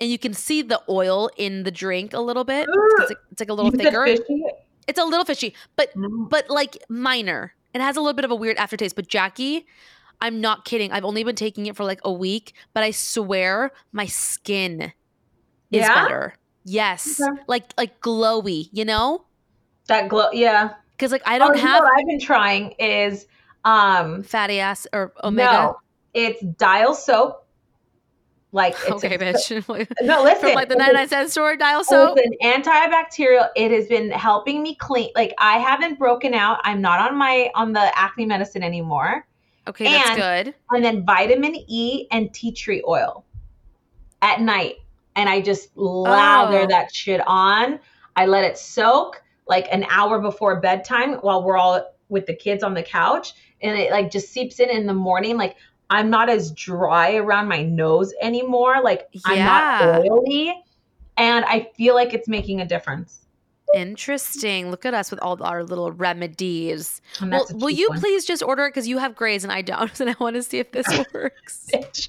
and 0.00 0.10
you 0.10 0.18
can 0.18 0.34
see 0.34 0.62
the 0.62 0.80
oil 0.88 1.30
in 1.36 1.62
the 1.64 1.70
drink 1.70 2.12
a 2.12 2.20
little 2.20 2.44
bit. 2.44 2.66
It's 3.00 3.10
like, 3.10 3.18
it's 3.30 3.40
like 3.40 3.48
a 3.50 3.54
little 3.54 3.70
You 3.72 3.76
thicker. 3.78 4.06
fishy? 4.06 4.42
It's 4.88 4.98
a 4.98 5.04
little 5.04 5.24
fishy, 5.24 5.54
but 5.76 5.94
Mm. 5.96 6.28
but 6.30 6.48
like 6.48 6.78
minor. 6.88 7.52
It 7.74 7.82
has 7.82 7.96
a 7.96 8.00
little 8.00 8.14
bit 8.14 8.24
of 8.24 8.30
a 8.30 8.34
weird 8.34 8.56
aftertaste. 8.56 8.96
But 8.96 9.06
Jackie, 9.08 9.66
I'm 10.20 10.40
not 10.40 10.64
kidding. 10.64 10.92
I've 10.92 11.04
only 11.04 11.22
been 11.24 11.36
taking 11.36 11.66
it 11.66 11.76
for 11.76 11.84
like 11.84 12.00
a 12.04 12.12
week, 12.12 12.54
but 12.72 12.82
I 12.82 12.90
swear 12.90 13.72
my 13.92 14.06
skin 14.06 14.82
is 15.70 15.80
Yeah? 15.82 16.02
better. 16.04 16.34
Yes, 16.64 17.20
Okay. 17.20 17.40
like 17.46 17.72
like 17.78 18.00
glowy. 18.00 18.68
You 18.72 18.84
know, 18.84 19.24
That 19.88 20.08
glow. 20.08 20.30
Yeah. 20.32 20.70
because 20.92 21.12
like 21.12 21.22
I 21.26 21.36
Oh, 21.36 21.38
don't 21.38 21.56
know 21.56 21.62
have 21.62 21.82
what 21.84 21.92
I've 21.98 22.06
been 22.06 22.20
trying 22.20 22.70
is 22.78 23.26
um 23.64 24.22
fatty 24.22 24.58
acids 24.60 24.88
or 24.92 25.12
omega. 25.22 25.52
no, 25.52 25.76
it's 26.14 26.40
dial 26.56 26.94
soap. 26.94 27.42
Like 28.52 28.72
it's 28.86 28.90
okay, 29.04 29.18
bitch. 29.18 29.50
No, 30.02 30.22
listen. 30.22 30.40
From 30.40 30.54
like 30.54 30.68
the 30.68 30.74
it's 30.76 30.82
a- 30.82 30.92
99 30.92 31.08
cent 31.08 31.30
store 31.30 31.56
dial 31.56 31.84
soap. 31.84 32.16
It's 32.18 32.36
an 32.40 32.62
antibacterial. 32.62 33.48
It 33.54 33.70
has 33.70 33.86
been 33.86 34.10
helping 34.10 34.62
me 34.62 34.74
clean. 34.76 35.10
Like 35.14 35.34
I 35.38 35.58
haven't 35.58 35.98
broken 35.98 36.32
out. 36.32 36.58
I'm 36.64 36.80
not 36.80 37.00
on 37.00 37.16
my 37.18 37.50
on 37.54 37.72
the 37.74 37.96
acne 37.98 38.24
medicine 38.24 38.62
anymore. 38.62 39.26
Okay, 39.68 39.84
that's 39.84 40.16
good. 40.16 40.54
And 40.70 40.84
then 40.84 41.04
vitamin 41.04 41.56
E 41.66 42.06
and 42.10 42.32
tea 42.32 42.52
tree 42.52 42.82
oil 42.86 43.24
at 44.22 44.40
night. 44.40 44.76
And 45.16 45.28
I 45.28 45.40
just 45.40 45.76
lather 45.76 46.60
Oh. 46.60 46.66
that 46.66 46.94
shit 46.94 47.20
on. 47.26 47.80
I 48.14 48.26
let 48.26 48.44
it 48.44 48.58
soak 48.58 49.22
like 49.48 49.66
an 49.70 49.84
hour 49.88 50.20
before 50.20 50.60
bedtime 50.60 51.14
while 51.14 51.42
we're 51.42 51.56
all 51.56 51.94
with 52.08 52.26
the 52.26 52.34
kids 52.34 52.62
on 52.62 52.74
the 52.74 52.82
couch. 52.82 53.34
And 53.62 53.78
it 53.78 53.90
like 53.90 54.10
just 54.10 54.28
seeps 54.30 54.60
in 54.60 54.70
in 54.70 54.86
the 54.86 54.94
morning. 54.94 55.36
Like 55.36 55.56
I'm 55.90 56.10
not 56.10 56.28
as 56.28 56.50
dry 56.52 57.14
around 57.16 57.48
my 57.48 57.62
nose 57.62 58.12
anymore. 58.20 58.82
Like 58.82 59.08
I'm 59.24 59.38
not 59.38 60.04
oily. 60.06 60.62
And 61.16 61.44
I 61.46 61.70
feel 61.76 61.94
like 61.94 62.12
it's 62.12 62.28
making 62.28 62.60
a 62.60 62.66
difference. 62.66 63.25
Interesting. 63.74 64.70
Look 64.70 64.84
at 64.86 64.94
us 64.94 65.10
with 65.10 65.20
all 65.20 65.42
our 65.42 65.64
little 65.64 65.92
remedies. 65.92 67.00
Well, 67.20 67.46
will 67.52 67.70
you 67.70 67.88
one. 67.90 68.00
please 68.00 68.24
just 68.24 68.42
order 68.42 68.64
it 68.66 68.70
because 68.70 68.86
you 68.88 68.98
have 68.98 69.14
grays 69.16 69.42
and 69.44 69.52
I 69.52 69.62
don't, 69.62 69.98
and 70.00 70.10
I 70.10 70.14
want 70.20 70.36
to 70.36 70.42
see 70.42 70.58
if 70.58 70.72
this 70.72 70.86
works. 71.14 71.68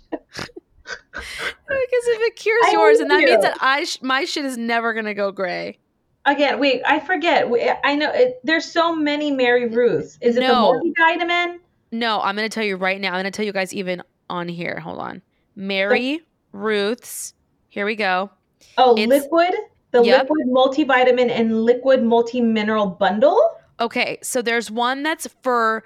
Because 1.69 2.07
if 2.07 2.21
it 2.21 2.35
cures 2.37 2.61
I 2.67 2.71
yours, 2.71 2.99
and 2.99 3.11
that 3.11 3.19
hate 3.19 3.29
means 3.29 3.41
that 3.43 3.57
I 3.59 3.83
sh- 3.83 4.01
my 4.01 4.23
shit 4.23 4.45
is 4.45 4.57
never 4.57 4.93
gonna 4.93 5.13
go 5.13 5.31
gray. 5.33 5.77
Again, 6.25 6.59
wait, 6.59 6.81
I 6.85 6.99
forget. 7.01 7.45
I 7.83 7.95
know 7.95 8.09
it, 8.11 8.39
there's 8.43 8.65
so 8.65 8.95
many 8.95 9.31
Mary 9.31 9.67
Ruths. 9.67 10.17
Is 10.21 10.37
it 10.37 10.41
No. 10.41 10.73
the 10.81 10.93
multivitamin? 10.97 11.57
No, 11.91 12.21
I'm 12.21 12.35
gonna 12.35 12.47
tell 12.49 12.63
you 12.63 12.77
right 12.77 13.01
now. 13.01 13.09
I'm 13.09 13.19
gonna 13.19 13.31
tell 13.31 13.45
you 13.45 13.51
guys 13.53 13.73
even 13.73 14.01
on 14.29 14.47
here. 14.47 14.79
Hold 14.79 14.99
on, 14.99 15.21
Mary 15.55 16.21
Ruth's. 16.53 17.33
Here 17.69 17.85
we 17.85 17.95
go. 17.95 18.29
Oh, 18.77 18.97
It's- 18.97 19.07
liquid, 19.09 19.53
the 19.91 20.03
Yep. 20.03 20.29
liquid 20.29 20.47
multivitamin 20.47 21.29
and 21.29 21.63
liquid 21.63 22.03
multi 22.03 22.41
mineral 22.41 22.87
bundle. 22.87 23.39
Okay, 23.79 24.17
so 24.21 24.41
there's 24.41 24.69
one 24.71 25.03
that's 25.03 25.27
for, 25.43 25.83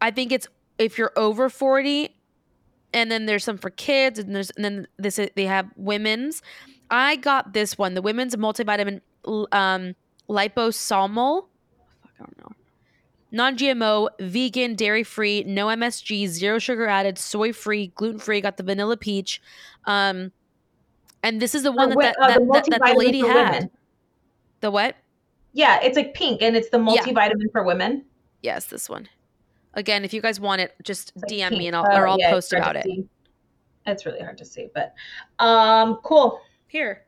I 0.00 0.10
think 0.10 0.30
it's 0.32 0.46
if 0.78 0.98
you're 0.98 1.12
over 1.16 1.48
40, 1.48 2.14
and 2.92 3.10
then 3.10 3.26
there's 3.26 3.44
some 3.44 3.56
for 3.58 3.70
kids, 3.70 4.18
and 4.18 4.34
there's 4.34 4.50
and 4.50 4.64
then 4.64 4.86
this 4.98 5.18
they 5.36 5.44
have 5.46 5.68
women's. 5.76 6.42
I 6.90 7.16
got 7.16 7.52
this 7.52 7.78
one, 7.78 7.94
the 7.94 8.02
women's 8.02 8.34
multivitamin 8.36 9.00
um 9.52 9.94
liposomal. 10.28 11.46
Fuck, 12.02 12.12
I 12.14 12.18
don't 12.18 12.38
know. 12.38 12.52
Non-GMO, 13.32 14.08
vegan, 14.18 14.74
dairy-free, 14.74 15.44
no 15.44 15.68
MSG, 15.68 16.26
zero 16.26 16.58
sugar 16.58 16.88
added, 16.88 17.16
soy-free, 17.16 17.88
gluten-free. 17.94 18.40
Got 18.40 18.56
the 18.56 18.64
vanilla 18.64 18.96
peach, 18.96 19.40
um, 19.84 20.32
and 21.22 21.40
this 21.40 21.54
is 21.54 21.62
the 21.62 21.72
one 21.72 21.90
that 21.90 21.98
that, 21.98 22.16
uh, 22.18 22.26
that, 22.28 22.38
the 22.40 22.46
that, 22.52 22.66
that 22.70 22.92
the 22.92 22.94
lady 22.98 23.20
had. 23.20 23.50
women. 23.52 23.70
The 24.60 24.70
what? 24.70 24.96
Yeah, 25.52 25.80
it's 25.82 25.96
like 25.96 26.14
pink 26.14 26.42
and 26.42 26.56
it's 26.56 26.68
the 26.70 26.78
Yeah. 26.78 27.02
multivitamin 27.04 27.50
for 27.52 27.62
women. 27.64 28.04
Yes, 28.42 28.66
this 28.66 28.88
one. 28.88 29.08
Again, 29.74 30.04
if 30.04 30.12
you 30.12 30.20
guys 30.20 30.40
want 30.40 30.60
it, 30.60 30.74
just 30.82 31.12
like 31.16 31.26
DM 31.26 31.52
me 31.58 31.66
and 31.66 31.76
I'll 31.76 31.86
Oh, 31.90 31.96
or 31.96 32.06
I'll 32.08 32.18
yeah, 32.18 32.30
post 32.30 32.52
about 32.52 32.76
it. 32.76 32.84
see. 32.84 33.04
It's 33.86 34.04
really 34.06 34.20
hard 34.20 34.36
to 34.38 34.44
see, 34.44 34.68
but 34.74 34.92
um, 35.38 35.96
cool. 36.04 36.40
Here, 36.68 37.02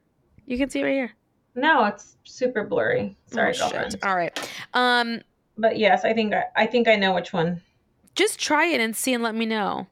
you 0.47 0.57
can 0.59 0.71
see 0.71 0.83
right 0.83 0.93
here. 0.93 1.13
No, 1.55 1.85
it's 1.85 2.17
super 2.25 2.65
blurry. 2.65 3.17
Sorry, 3.27 3.51
Oh, 3.51 3.53
shit. 3.53 3.61
girlfriend. 3.73 3.99
All 4.03 4.17
right. 4.17 4.51
Um, 4.75 5.21
But 5.59 5.77
yes, 5.79 6.05
I 6.05 6.15
think 6.15 6.33
I, 6.35 6.45
I 6.57 6.67
think 6.67 6.89
I 6.89 6.97
know 6.97 7.13
which 7.15 7.33
one. 7.33 7.61
just 8.15 8.39
try 8.41 8.67
it 8.67 8.81
and 8.81 8.97
see 8.97 9.13
and 9.13 9.23
let 9.23 9.35
me 9.35 9.45
know. 9.47 9.87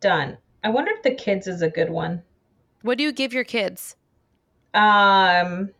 Done. 0.00 0.38
I 0.66 0.68
wonder 0.68 0.90
if 0.90 1.04
the 1.04 1.14
kids 1.14 1.46
is 1.46 1.62
a 1.62 1.70
good 1.70 1.90
one. 1.90 2.24
What 2.82 2.98
do 2.98 3.04
you 3.04 3.12
give 3.12 3.32
your 3.32 3.44
kids? 3.44 3.94
Um, 4.74 5.70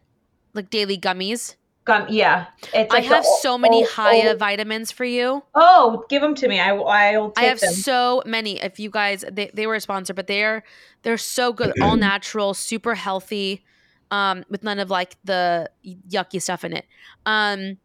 Like 0.54 0.70
daily 0.70 0.96
gummies? 0.96 1.56
gum. 1.84 2.06
Yeah, 2.08 2.46
it's. 2.72 2.94
I 2.94 2.98
like 2.98 3.08
the 3.08 3.14
have 3.16 3.24
o- 3.26 3.38
so 3.42 3.58
many 3.58 3.82
o- 3.84 3.88
Hiya 3.88 4.34
o- 4.34 4.36
vitamins 4.36 4.92
for 4.92 5.04
you. 5.04 5.42
Oh, 5.56 6.04
give 6.08 6.22
them 6.22 6.36
to 6.36 6.46
me. 6.46 6.60
I 6.60 6.68
I'll 7.14 7.32
take 7.32 7.44
I 7.44 7.48
have 7.48 7.58
them. 7.58 7.72
so 7.72 8.22
many. 8.26 8.60
If 8.60 8.78
you 8.78 8.88
guys, 8.90 9.24
they, 9.28 9.50
they 9.52 9.66
were 9.66 9.74
a 9.74 9.80
sponsor, 9.80 10.14
but 10.14 10.28
they're 10.28 10.62
they're 11.02 11.18
so 11.18 11.52
good, 11.52 11.72
all 11.82 11.96
natural, 12.12 12.54
super 12.54 12.94
healthy, 12.94 13.64
um, 14.12 14.44
with 14.48 14.62
none 14.62 14.78
of 14.78 14.88
like 14.88 15.16
the 15.24 15.68
yucky 15.84 16.40
stuff 16.40 16.62
in 16.64 16.72
it. 16.74 16.86
Um, 17.26 17.78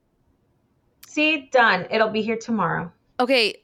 See, 1.08 1.50
done. 1.52 1.88
It'll 1.90 2.10
be 2.10 2.22
here 2.22 2.38
tomorrow. 2.38 2.92
Okay, 3.20 3.64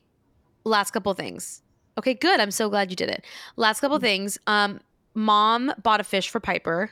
last 0.64 0.90
couple 0.90 1.14
things. 1.14 1.62
Okay, 1.98 2.14
good. 2.14 2.40
I'm 2.40 2.52
so 2.52 2.70
glad 2.70 2.90
you 2.90 2.96
did 2.96 3.10
it. 3.10 3.26
Last 3.56 3.80
couple 3.80 3.98
things. 4.00 4.38
Um, 4.48 4.80
mom 5.14 5.74
bought 5.82 6.00
a 6.00 6.04
fish 6.04 6.30
for 6.30 6.40
Piper 6.40 6.92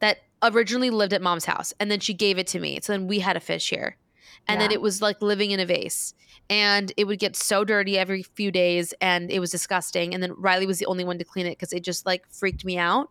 that 0.00 0.18
originally 0.42 0.90
lived 0.90 1.12
at 1.12 1.22
mom's 1.22 1.44
house, 1.44 1.72
and 1.78 1.90
then 1.90 2.00
she 2.00 2.12
gave 2.12 2.38
it 2.38 2.46
to 2.48 2.58
me. 2.58 2.80
So 2.82 2.92
then 2.92 3.06
we 3.06 3.20
had 3.20 3.36
a 3.36 3.40
fish 3.40 3.70
here, 3.70 3.96
and 4.48 4.60
then 4.60 4.72
it 4.72 4.80
was 4.80 5.00
like 5.00 5.22
living 5.22 5.52
in 5.52 5.60
a 5.60 5.66
vase, 5.66 6.14
and 6.50 6.92
it 6.96 7.04
would 7.04 7.18
get 7.18 7.36
so 7.36 7.64
dirty 7.64 7.96
every 7.96 8.22
few 8.22 8.50
days, 8.50 8.92
and 9.00 9.30
it 9.30 9.38
was 9.38 9.50
disgusting. 9.50 10.14
And 10.14 10.22
then 10.22 10.34
Riley 10.36 10.66
was 10.66 10.78
the 10.78 10.86
only 10.86 11.04
one 11.04 11.18
to 11.18 11.24
clean 11.24 11.46
it 11.46 11.50
because 11.50 11.72
it 11.72 11.84
just 11.84 12.06
like 12.06 12.24
freaked 12.30 12.64
me 12.64 12.78
out 12.78 13.10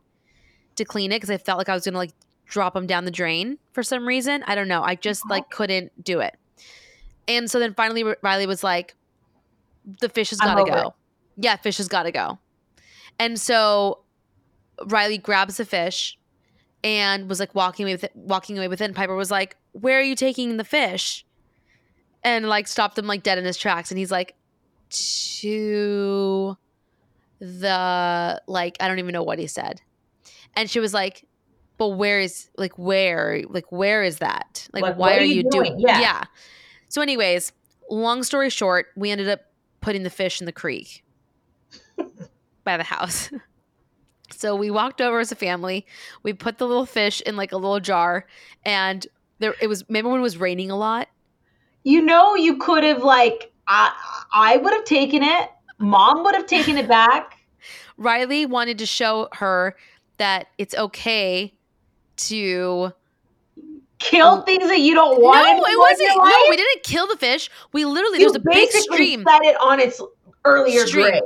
to 0.76 0.84
clean 0.84 1.12
it 1.12 1.16
because 1.16 1.30
I 1.30 1.38
felt 1.38 1.58
like 1.58 1.70
I 1.70 1.74
was 1.74 1.86
gonna 1.86 1.98
like 1.98 2.12
drop 2.46 2.74
them 2.74 2.86
down 2.86 3.06
the 3.06 3.12
drain 3.12 3.58
for 3.72 3.82
some 3.82 4.06
reason. 4.08 4.44
I 4.46 4.56
don't 4.56 4.68
know. 4.68 4.84
I 4.84 4.96
just 4.96 5.28
like 5.30 5.50
couldn't 5.50 6.04
do 6.04 6.20
it. 6.20 6.38
And 7.28 7.50
so 7.50 7.60
then 7.60 7.74
finally 7.74 8.04
Riley 8.22 8.46
was 8.46 8.64
like, 8.64 8.96
the 10.02 10.10
fish 10.10 10.32
has 10.32 10.40
got 10.40 10.56
to 10.56 10.70
go. 10.70 10.94
Yeah, 11.38 11.56
fish 11.58 11.78
has 11.78 11.88
got 11.88 12.04
to 12.04 12.12
go. 12.12 12.40
And 13.20 13.40
so 13.40 14.00
Riley 14.86 15.18
grabs 15.18 15.58
the 15.58 15.66
fish 15.66 16.18
and 16.84 17.30
was 17.30 17.40
like 17.40 17.56
walking 17.56 17.86
away 17.86 17.94
with 17.94 18.04
it, 18.06 18.16
walking 18.16 18.58
away 18.58 18.68
with 18.68 18.82
it. 18.82 18.86
And 18.86 18.96
Piper 18.96 19.16
was 19.16 19.32
like, 19.32 19.58
"Where 19.72 20.00
are 20.00 20.04
you 20.04 20.16
taking 20.16 20.58
the 20.58 20.64
fish?" 20.64 21.26
And 22.24 22.48
like 22.48 22.68
stopped 22.68 22.98
him 22.98 23.08
like 23.08 23.24
dead 23.24 23.38
in 23.38 23.46
his 23.46 23.58
tracks. 23.58 23.92
And 23.92 23.98
he's 23.98 24.12
like, 24.12 24.36
"To 24.90 26.58
the 27.40 28.42
like 28.48 28.78
I 28.80 28.88
don't 28.88 29.00
even 29.00 29.14
know 29.14 29.24
what 29.24 29.40
he 29.40 29.48
said." 29.48 29.82
And 30.56 30.70
she 30.70 30.80
was 30.80 30.94
like, 30.94 31.26
"But 31.78 31.90
where 31.90 32.20
is 32.20 32.50
like 32.58 32.78
where 32.78 33.44
like 33.50 33.72
where 33.72 34.04
is 34.04 34.18
that? 34.20 34.68
Like, 34.74 34.84
Like, 34.84 34.98
why 34.98 35.16
are, 35.16 35.20
are 35.20 35.24
you 35.24 35.36
you 35.36 35.50
doing?" 35.50 35.72
doing? 35.72 35.80
Yeah. 35.80 36.00
yeah. 36.00 36.24
So, 36.88 37.02
anyways, 37.02 37.52
long 37.90 38.24
story 38.24 38.50
short, 38.50 38.88
we 38.96 39.12
ended 39.12 39.28
up 39.28 39.42
putting 39.86 40.02
the 40.02 40.10
fish 40.10 40.42
in 40.42 40.48
the 40.48 40.52
creek 40.52 41.04
by 42.64 42.76
the 42.76 42.84
house. 42.84 43.30
so 44.32 44.56
we 44.56 44.72
walked 44.72 45.00
over 45.00 45.20
as 45.20 45.32
a 45.32 45.36
family. 45.36 45.86
We 46.24 46.34
put 46.34 46.58
the 46.58 46.66
little 46.66 46.88
fish 46.88 47.22
in 47.22 47.36
like 47.36 47.52
a 47.52 47.58
little 47.58 47.80
jar, 47.80 48.26
and 48.66 49.06
there 49.38 49.54
it 49.62 49.68
was. 49.68 49.86
Remember 49.88 50.10
when 50.10 50.22
it 50.22 50.24
was 50.24 50.38
raining 50.38 50.72
a 50.72 50.76
lot? 50.76 51.08
You 51.84 52.02
know, 52.02 52.34
you 52.36 52.58
could 52.58 52.84
have 52.84 53.04
like 53.04 53.54
I 53.68 53.94
I 54.34 54.58
would 54.58 54.74
have 54.74 54.86
taken 54.86 55.22
it. 55.22 55.52
Mom 55.78 56.24
would 56.24 56.34
have 56.34 56.48
taken 56.48 56.78
it 56.78 56.88
back. 56.88 57.38
Riley 57.98 58.48
wanted 58.48 58.80
to 58.80 58.88
show 58.88 59.30
her 59.34 59.76
that 60.18 60.48
it's 60.58 60.74
okay 60.74 61.54
to. 62.18 62.92
Kill 64.00 64.28
um, 64.28 64.44
things 64.44 64.68
that 64.68 64.80
you 64.80 64.94
don't 64.94 65.22
want. 65.22 65.40
no, 65.40 65.66
it 65.66 65.80
wasn't. 65.80 66.18
No, 66.18 66.50
we 66.50 66.58
didn't 66.58 66.84
kill 66.84 67.08
the 67.08 67.16
fish. 67.18 67.50
We 67.72 67.86
literally 67.86 68.20
You 68.20 68.32
there 68.32 68.42
was 68.42 68.56
a 68.56 68.60
big 68.60 68.70
stream. 68.72 69.24
set 69.28 69.44
it 69.44 69.56
on 69.62 69.80
its 69.80 70.02
earlier 70.44 70.86
Stream. 70.86 71.06
grade. 71.08 71.24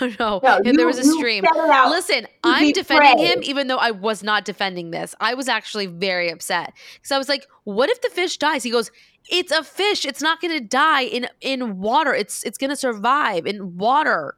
no, 0.18 0.40
no. 0.42 0.60
No, 0.64 0.72
there 0.72 0.86
was 0.86 0.98
a 0.98 1.04
stream. 1.04 1.44
set 1.44 1.54
it 1.54 1.70
out 1.70 1.90
Listen, 1.90 2.26
I'm 2.42 2.72
defending 2.72 3.18
him 3.24 3.40
even 3.44 3.68
though 3.68 3.76
I 3.76 3.90
was 3.92 4.22
not 4.24 4.44
defending 4.44 4.90
this. 4.90 5.14
I 5.20 5.34
was 5.34 5.48
actually 5.48 5.86
very 5.86 6.30
upset 6.30 6.72
because 6.94 7.12
I 7.12 7.18
was 7.18 7.28
like, 7.28 7.46
"What 7.64 7.88
if 7.90 8.00
the 8.00 8.08
fish 8.08 8.38
dies?" 8.38 8.64
He 8.64 8.70
goes, 8.70 8.90
"It's 9.30 9.52
a 9.52 9.62
fish. 9.62 10.04
It's 10.04 10.20
not 10.22 10.40
going 10.40 10.54
to 10.58 10.64
die 10.64 11.02
in 11.02 11.28
in 11.40 11.78
water. 11.78 12.12
It's 12.14 12.42
it's 12.42 12.58
going 12.58 12.70
to 12.70 12.76
survive 12.76 13.46
in 13.46 13.76
water." 13.76 14.34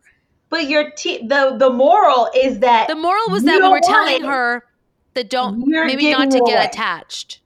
But 0.50 0.68
your 0.68 0.90
te- 0.90 1.26
the 1.26 1.56
the 1.56 1.70
moral 1.70 2.28
is 2.36 2.58
that 2.58 2.88
The 2.88 2.96
moral 2.96 3.30
was 3.30 3.42
You 3.44 3.50
that 3.50 3.62
we 3.62 3.68
were 3.68 3.80
telling 3.80 4.24
her 4.24 4.66
that 5.14 5.30
don't 5.30 5.66
maybe 5.66 6.10
not 6.10 6.30
to 6.32 6.40
get 6.40 6.56
away. 6.56 6.64
attached. 6.66 7.39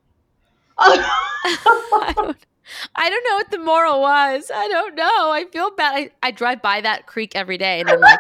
I 0.79 2.13
don't, 2.17 2.37
I 2.97 3.11
don't 3.11 3.25
know 3.25 3.35
what 3.37 3.51
the 3.51 3.59
moral 3.59 4.01
was. 4.01 4.51
I 4.55 4.69
don't 4.69 4.95
know. 4.95 5.31
I 5.31 5.45
feel 5.53 5.71
bad. 5.71 5.95
I, 5.95 6.11
I 6.23 6.31
drive 6.31 6.63
by 6.63 6.81
that 6.81 7.07
creek 7.07 7.33
every 7.35 7.59
day 7.59 7.81
and 7.81 7.91
I'm 7.91 8.01
like, 8.01 8.19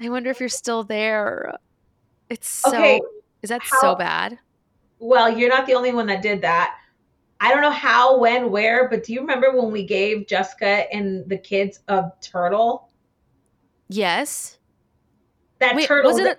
I 0.00 0.08
wonder 0.08 0.30
if 0.30 0.40
you're 0.40 0.48
still 0.48 0.84
there. 0.84 1.54
It's 2.28 2.48
so, 2.48 2.70
okay, 2.70 3.00
is 3.42 3.50
that 3.50 3.62
how- 3.62 3.80
so 3.80 3.94
bad? 3.96 4.38
well, 5.00 5.30
you're 5.30 5.48
not 5.48 5.66
the 5.66 5.74
only 5.74 5.92
one 5.92 6.06
that 6.06 6.20
did 6.22 6.42
that. 6.42 6.76
I 7.40 7.50
don't 7.50 7.62
know 7.62 7.70
how, 7.70 8.18
when, 8.18 8.50
where, 8.50 8.86
but 8.90 9.02
do 9.02 9.14
you 9.14 9.20
remember 9.20 9.50
when 9.50 9.72
we 9.72 9.82
gave 9.82 10.26
Jessica 10.26 10.92
and 10.94 11.26
the 11.26 11.38
kids 11.38 11.80
a 11.88 12.04
turtle? 12.20 12.90
Yes. 13.88 14.58
That 15.58 15.74
Wait, 15.74 15.86
turtle, 15.88 16.12
was 16.12 16.20
it, 16.20 16.38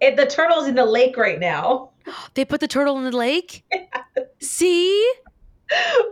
it, 0.00 0.16
the 0.16 0.26
turtle's 0.26 0.66
in 0.66 0.74
the 0.74 0.84
lake 0.84 1.16
right 1.16 1.38
now. 1.38 1.90
they 2.34 2.44
put 2.44 2.60
the 2.60 2.66
turtle 2.66 2.98
in 2.98 3.04
the 3.04 3.16
lake? 3.16 3.64
See? 4.42 5.12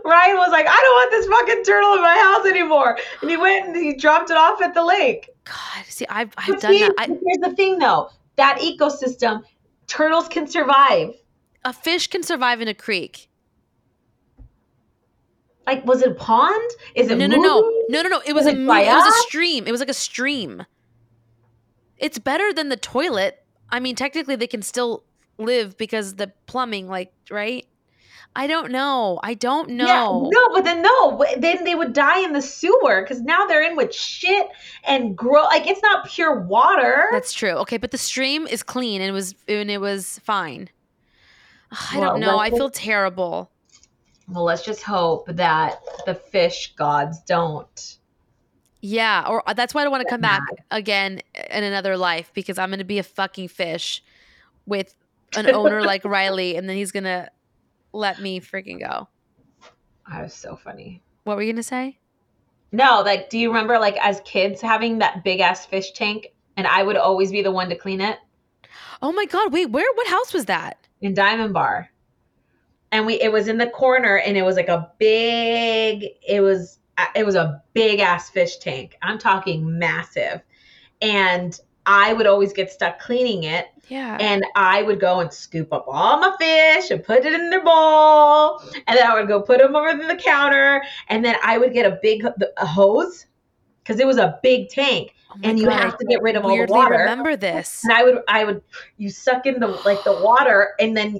Ryan 0.03 0.37
was 0.37 0.51
like, 0.51 0.65
I 0.67 0.75
don't 0.75 0.95
want 0.95 1.11
this 1.11 1.27
fucking 1.27 1.63
turtle 1.63 1.93
in 1.93 2.01
my 2.01 2.17
house 2.17 2.47
anymore. 2.47 2.97
And 3.21 3.29
he 3.29 3.37
went 3.37 3.67
and 3.67 3.75
he 3.75 3.93
dropped 3.95 4.31
it 4.31 4.37
off 4.37 4.61
at 4.61 4.73
the 4.73 4.83
lake. 4.83 5.29
God, 5.43 5.85
see, 5.87 6.05
I've, 6.09 6.31
I've 6.37 6.47
But 6.47 6.61
done 6.61 6.71
see, 6.73 6.79
that. 6.79 6.93
I, 6.97 7.05
here's 7.07 7.37
the 7.41 7.53
thing 7.55 7.77
though 7.77 8.09
that 8.37 8.59
ecosystem, 8.59 9.43
turtles 9.87 10.27
can 10.27 10.47
survive. 10.47 11.13
a 11.65 11.73
fish 11.73 12.07
can 12.07 12.23
survive 12.23 12.61
in 12.61 12.67
a 12.67 12.73
creek. 12.73 13.29
Like, 15.67 15.85
was 15.85 16.01
it 16.01 16.11
a 16.11 16.15
pond? 16.15 16.71
Is 16.95 17.11
it 17.11 17.17
No, 17.17 17.27
no, 17.27 17.35
no, 17.37 17.71
no, 17.89 18.01
no, 18.01 18.09
no. 18.09 18.21
It 18.25 18.33
was 18.33 18.45
Does 18.45 18.55
a 18.55 18.57
it 18.57 18.63
it 18.63 18.67
was 18.67 19.15
a 19.15 19.21
stream. 19.27 19.67
It 19.67 19.71
was 19.71 19.79
like 19.79 19.89
a 19.89 19.93
stream. 19.93 20.65
It's 21.97 22.17
better 22.17 22.51
than 22.51 22.69
the 22.69 22.77
toilet. 22.77 23.43
I 23.69 23.79
mean, 23.79 23.95
technically, 23.95 24.35
they 24.35 24.47
can 24.47 24.63
still 24.63 25.03
live 25.37 25.77
because 25.77 26.15
the 26.15 26.31
plumbing, 26.47 26.87
like, 26.87 27.13
right? 27.29 27.67
I 28.35 28.47
don't 28.47 28.71
know. 28.71 29.19
I 29.23 29.33
don't 29.33 29.71
know. 29.71 29.85
Yeah, 29.85 30.39
no, 30.39 30.53
but 30.53 30.63
then 30.63 30.81
no, 30.81 31.23
then 31.37 31.63
they 31.65 31.75
would 31.75 31.91
die 31.93 32.19
in 32.19 32.31
the 32.31 32.41
sewer 32.41 33.01
because 33.01 33.21
now 33.21 33.45
they're 33.45 33.61
in 33.61 33.75
with 33.75 33.93
shit 33.93 34.47
and 34.85 35.17
grow. 35.17 35.43
Like 35.43 35.67
it's 35.67 35.81
not 35.81 36.07
pure 36.07 36.39
water. 36.39 37.07
That's 37.11 37.33
true. 37.33 37.51
Okay, 37.57 37.77
but 37.77 37.91
the 37.91 37.97
stream 37.97 38.47
is 38.47 38.63
clean 38.63 39.01
and 39.01 39.09
it 39.09 39.13
was 39.13 39.35
and 39.49 39.69
it 39.69 39.79
was 39.81 40.19
fine. 40.19 40.69
I 41.71 41.99
Well, 41.99 42.11
don't 42.11 42.19
know. 42.21 42.37
I 42.39 42.49
feel 42.49 42.69
terrible. 42.69 43.49
well, 44.29 44.43
let's 44.45 44.63
just 44.63 44.83
hope 44.83 45.27
that 45.27 45.81
the 46.05 46.15
fish 46.15 46.73
gods 46.75 47.19
don't. 47.21 47.97
Yeah, 48.81 49.25
or 49.27 49.47
uh, 49.47 49.53
that's 49.53 49.73
why 49.73 49.81
I 49.81 49.83
don't 49.83 49.91
want 49.91 50.03
to 50.03 50.09
come 50.09 50.21
back 50.21 50.41
again 50.71 51.21
in 51.51 51.63
another 51.63 51.97
life 51.97 52.31
because 52.33 52.57
I'm 52.57 52.69
going 52.69 52.79
to 52.79 52.85
be 52.85 52.97
a 52.97 53.03
fucking 53.03 53.49
fish 53.49 54.01
with 54.65 54.95
an 55.35 55.49
owner 55.53 55.83
like 55.83 56.03
Riley 56.05 56.55
and 56.55 56.67
then 56.67 56.77
he's 56.77 56.91
going 56.91 57.03
to 57.03 57.29
let 57.93 58.19
me 58.21 58.39
freaking 58.39 58.79
go. 58.79 59.07
That 60.09 60.23
was 60.23 60.33
so 60.33 60.55
funny. 60.55 61.01
What 61.23 61.35
were 61.35 61.43
you 61.43 61.51
going 61.53 61.57
to 61.57 61.63
say? 61.63 61.97
No, 62.71 63.01
like, 63.05 63.29
do 63.29 63.37
you 63.37 63.49
remember 63.49 63.77
like 63.79 63.97
as 63.97 64.21
kids 64.25 64.61
having 64.61 64.99
that 64.99 65.23
big 65.23 65.39
ass 65.39 65.65
fish 65.65 65.91
tank, 65.91 66.27
and 66.57 66.65
I 66.67 66.83
would 66.83 66.97
always 66.97 67.31
be 67.31 67.41
the 67.41 67.51
one 67.51 67.69
to 67.69 67.75
clean 67.75 68.01
it 68.01 68.17
Oh 69.01 69.11
my 69.11 69.25
god, 69.25 69.51
wait, 69.51 69.71
where 69.71 69.91
what 69.95 70.07
house 70.07 70.33
was 70.33 70.45
that? 70.45 70.77
in 71.01 71.15
Diamond 71.15 71.51
Bar, 71.53 71.89
and 72.91 73.07
we 73.07 73.19
it 73.19 73.31
was 73.31 73.47
in 73.47 73.57
the 73.57 73.67
corner, 73.67 74.17
and 74.17 74.37
it 74.37 74.43
was 74.43 74.55
like 74.55 74.67
a 74.67 74.91
big. 74.99 76.05
It 76.27 76.41
was 76.41 76.79
uh, 76.97 77.07
it 77.15 77.25
was 77.25 77.35
a 77.35 77.63
big 77.73 77.99
ass 77.99 78.29
fish 78.29 78.57
tank. 78.57 78.95
I'm 79.01 79.17
talking 79.17 79.79
massive, 79.79 80.41
and 81.01 81.59
I 81.87 82.13
would 82.13 82.27
always 82.27 82.53
get 82.53 82.71
stuck 82.71 82.99
cleaning 82.99 83.43
it. 83.43 83.67
Yeah. 83.91 84.15
and 84.21 84.45
I 84.55 84.83
would 84.83 85.01
go 85.01 85.19
and 85.19 85.31
scoop 85.33 85.73
up 85.73 85.85
all 85.87 86.17
my 86.19 86.33
fish 86.39 86.91
and 86.91 87.03
put 87.03 87.25
it 87.25 87.33
in 87.33 87.49
their 87.49 87.61
bowl, 87.63 88.59
and 88.87 88.97
then 88.97 89.05
I 89.05 89.13
would 89.19 89.27
go 89.27 89.41
put 89.41 89.59
them 89.59 89.75
over 89.75 89.91
the 90.07 90.15
counter, 90.15 90.81
and 91.09 91.25
then 91.25 91.35
I 91.43 91.57
would 91.57 91.73
get 91.73 91.85
a 91.91 91.99
big 92.01 92.23
a 92.57 92.65
hose 92.65 93.25
because 93.83 93.99
it 93.99 94.07
was 94.07 94.17
a 94.17 94.39
big 94.41 94.69
tank, 94.69 95.13
Oh 95.31 95.39
and 95.43 95.59
you 95.59 95.65
God, 95.65 95.79
have 95.81 95.97
to 95.97 96.05
get 96.05 96.21
rid 96.21 96.37
of 96.37 96.45
all 96.45 96.55
the 96.55 96.65
water. 96.71 96.95
remember 96.99 97.35
this. 97.35 97.83
And 97.83 97.91
I 97.91 98.03
would 98.03 98.19
I 98.29 98.45
would 98.45 98.61
you 98.97 99.09
suck 99.09 99.45
in 99.45 99.59
the 99.59 99.67
like 99.67 100.01
the 100.05 100.13
water, 100.23 100.69
and 100.79 100.95
then 100.95 101.19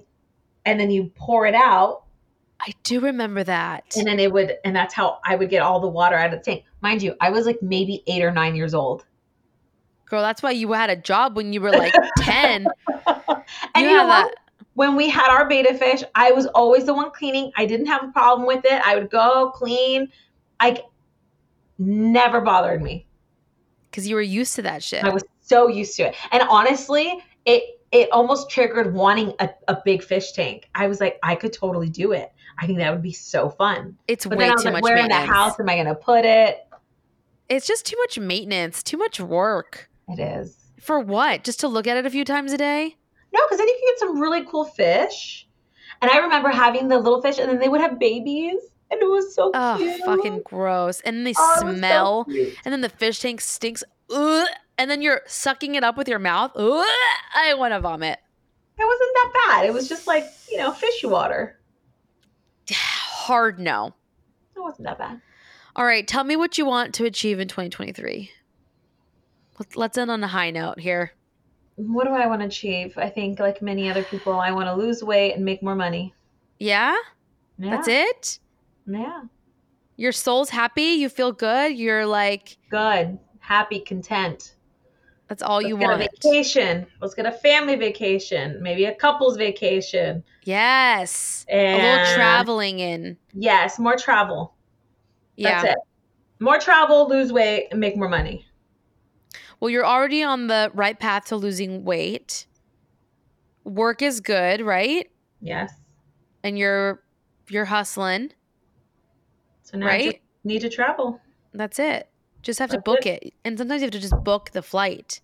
and 0.65 0.80
then 0.80 0.91
you 0.91 1.11
pour 1.15 1.45
it 1.45 1.55
out, 1.55 2.03
I 2.61 2.74
do 2.84 2.99
remember 3.01 3.43
that. 3.43 3.97
and 3.97 4.07
then 4.07 4.17
it 4.19 4.32
would, 4.32 4.55
and 4.63 4.74
that's 4.76 4.93
how 4.93 5.19
I 5.26 5.36
would 5.36 5.49
get 5.49 5.61
all 5.61 5.80
the 5.82 5.88
water 5.89 6.15
out 6.15 6.34
of 6.34 6.39
the 6.39 6.45
tank. 6.51 6.63
Mind 6.80 7.01
you, 7.01 7.15
I 7.19 7.32
was 7.32 7.45
like 7.45 7.61
maybe 7.61 8.01
eight 8.07 8.24
or 8.24 8.32
nine 8.32 8.55
years 8.55 8.74
old. 8.74 9.03
Girl, 10.12 10.22
that's 10.22 10.43
why 10.43 10.51
you 10.51 10.74
had 10.74 10.89
a 10.89 10.97
job 10.97 11.38
when 11.38 11.53
you 11.53 11.62
were 11.62 11.72
like 11.72 11.93
10. 12.18 12.68
And 13.74 13.86
you, 13.86 13.89
had 13.89 14.03
know 14.03 14.07
what? 14.07 14.36
when 14.74 14.95
we 14.95 15.09
had 15.09 15.30
our 15.30 15.47
betta 15.47 15.74
fish, 15.74 16.03
I 16.16 16.32
was 16.32 16.47
always 16.47 16.86
the 16.86 16.93
one 16.93 17.12
cleaning. 17.12 17.51
I 17.55 17.66
didn't 17.66 17.88
have 17.88 18.03
a 18.03 18.07
problem 18.12 18.45
with 18.45 18.64
it. 18.66 18.82
I 18.86 18.95
would 18.95 19.09
go 19.09 19.51
clean. 19.55 20.09
Like 20.62 20.84
never 21.78 22.41
bothered 22.41 22.82
me. 22.82 23.05
Cuz 23.91 24.07
you 24.07 24.16
were 24.16 24.22
used 24.22 24.55
to 24.55 24.62
that 24.64 24.84
shit. 24.84 25.03
I 25.03 25.09
was 25.09 25.24
so 25.39 25.68
used 25.68 25.95
to 25.97 26.03
it. 26.03 26.16
And 26.32 26.43
honestly, 26.43 27.24
it 27.45 27.82
it 27.91 28.12
almost 28.12 28.49
triggered 28.49 28.93
wanting 28.93 29.34
a, 29.39 29.49
a 29.70 29.78
big 29.84 30.03
fish 30.03 30.34
tank. 30.34 30.70
I 30.76 30.88
was 30.88 30.99
like, 30.99 31.20
I 31.24 31.36
could 31.36 31.53
totally 31.53 31.89
do 31.89 32.12
it. 32.12 32.32
I 32.59 32.68
think 32.68 32.80
that 32.80 32.91
would 32.91 33.01
be 33.01 33.14
so 33.14 33.49
fun. 33.49 33.97
it's 34.07 34.26
But 34.26 34.38
way 34.38 34.45
then 34.45 34.51
I 34.51 34.53
was 34.55 34.64
too 34.64 34.70
like, 34.70 34.74
much 34.74 34.84
where 34.84 34.97
in 34.97 35.09
the 35.09 35.16
house 35.16 35.59
am 35.59 35.70
I 35.70 35.76
gonna 35.78 35.95
put 35.95 36.26
it? 36.26 36.68
It's 37.49 37.68
just 37.68 37.86
too 37.86 37.97
much 37.97 38.20
maintenance, 38.20 38.84
too 38.84 38.97
much 38.97 39.20
work. 39.20 39.89
It 40.12 40.20
is. 40.20 40.57
For 40.80 40.99
what? 40.99 41.43
Just 41.43 41.59
to 41.62 41.68
look 41.68 41.88
at 41.88 41.97
it 41.97 42.05
a 42.05 42.09
few 42.09 42.26
times 42.26 42.51
a 42.53 42.57
day? 42.57 42.95
No, 43.34 43.39
because 43.45 43.59
then 43.59 43.68
you 43.68 43.76
can 43.76 43.93
get 43.93 43.99
some 43.99 44.20
really 44.20 44.43
cool 44.45 44.66
fish. 44.66 45.47
And 46.01 46.09
I 46.12 46.18
remember 46.18 46.49
having 46.49 46.88
the 46.88 46.97
little 46.99 47.22
fish, 47.22 47.38
and 47.38 47.49
then 47.49 47.59
they 47.59 47.70
would 47.70 47.82
have 47.82 47.99
babies, 47.99 48.59
and 48.89 48.99
it 49.01 49.05
was 49.05 49.34
so 49.36 49.51
Oh, 49.53 49.76
cute. 49.78 50.01
fucking 50.03 50.41
gross. 50.43 50.99
And 51.01 51.18
then 51.18 51.24
they 51.24 51.34
Oh, 51.38 51.64
was 51.64 51.72
so 51.74 51.78
smell. 51.78 52.26
and 52.66 52.74
then 52.74 52.82
the 52.82 52.89
fish 52.89 53.20
tank 53.20 53.39
stinks. 53.41 53.84
Ugh, 54.09 54.47
and 54.78 54.89
then 54.89 55.01
you're 55.01 55.22
sucking 55.28 55.76
it 55.76 55.84
up 55.84 55.95
with 55.97 56.07
your 56.07 56.20
mouth. 56.20 56.51
Ugh, 56.55 56.86
I 57.36 57.53
want 57.53 57.74
to 57.74 57.80
vomit. 57.80 58.20
It 58.80 58.84
wasn't 58.86 59.09
that 59.14 59.34
bad. 59.47 59.66
It 59.68 59.74
was 59.74 59.88
just 59.88 60.07
like, 60.07 60.26
you 60.49 60.57
know, 60.57 60.72
fishy 60.72 61.05
water. 61.07 61.59
Hard 62.72 63.59
no. 63.59 63.93
It 64.55 64.59
wasn't 64.59 64.88
that 64.88 64.97
bad. 64.97 65.22
All 65.76 65.86
right, 65.86 66.07
tell 66.07 66.24
me 66.24 66.36
what 66.36 66.57
you 66.57 66.66
want 66.66 66.93
to 66.95 67.05
achieve 67.05 67.39
in 67.39 67.47
2023. 67.47 68.32
Let's, 69.76 69.97
end 69.97 70.12
on 70.12 70.24
a 70.24 70.28
high 70.28 70.51
note 70.51 70.80
here. 70.80 71.12
What 71.76 72.05
do 72.05 72.12
I 72.12 72.28
want 72.28 72.41
to 72.41 72.47
achieve? 72.47 72.97
I 72.97 73.09
think, 73.09 73.39
like 73.39 73.62
many 73.62 73.89
other 73.89 74.03
people, 74.03 74.34
I 74.34 74.51
want 74.51 74.68
to 74.68 74.74
lose 74.74 75.03
weight 75.03 75.34
and 75.34 75.43
make 75.45 75.64
more 75.64 75.76
money. 75.76 76.14
Yeah? 76.59 76.95
Yeah. 77.57 77.70
That's 77.70 77.88
it? 77.88 78.39
Yeah. 78.88 79.24
Your 79.97 80.12
soul's 80.12 80.49
happy? 80.49 80.84
You 80.84 81.09
feel 81.09 81.32
good? 81.32 81.78
You're 81.78 82.05
like, 82.05 82.57
Good. 82.70 83.20
Happy, 83.39 83.80
content. 83.80 84.55
that's 85.28 85.41
all 85.41 85.57
Let's 85.57 85.70
you 85.70 85.76
want. 85.76 86.01
a 86.01 86.09
vacation. 86.09 86.86
Let's 87.01 87.14
get 87.14 87.26
a 87.26 87.32
family 87.32 87.76
vacation. 87.76 88.62
Maybe 88.62 88.86
a 88.86 88.95
couple's 88.95 89.38
vacation. 89.38 90.24
Yes. 90.43 91.45
And 91.49 91.82
a 91.82 91.99
little 91.99 92.16
traveling 92.16 92.80
in. 92.80 93.18
Yes, 93.34 93.80
more 93.80 93.95
travel. 93.95 94.53
Yeah. 95.36 95.62
That's 95.62 95.74
it. 95.74 95.80
More 96.39 96.59
travel, 96.59 97.07
lose 97.07 97.32
weight, 97.32 97.68
and 97.72 97.80
make 97.80 97.95
more 97.95 98.09
money. 98.09 98.47
Well, 99.62 99.70
you're 99.70 99.86
already 99.86 100.24
on 100.24 100.47
the 100.47 100.70
right 100.74 100.99
path 100.99 101.26
to 101.26 101.38
losing 101.38 101.86
weight. 101.86 102.47
Work 103.64 104.01
is 104.01 104.20
good, 104.20 104.59
right? 104.62 105.09
Yes. 105.39 105.72
And 106.43 106.57
you're 106.57 107.01
you're 107.47 107.66
hustling, 107.66 108.32
So 109.64 109.78
now 109.78 109.86
right? 109.86 110.22
need 110.43 110.62
to 110.62 110.70
travel. 110.70 111.22
That's 111.53 111.78
it. 111.80 112.09
Just 112.41 112.59
have 112.59 112.70
to 112.72 112.80
book 112.82 113.05
it. 113.05 113.34
And 113.45 113.57
sometimes 113.57 113.82
you 113.82 113.86
have 113.86 113.91
to 113.91 113.99
just 113.99 114.16
book 114.24 114.49
the 114.51 114.62
flight. 114.64 115.22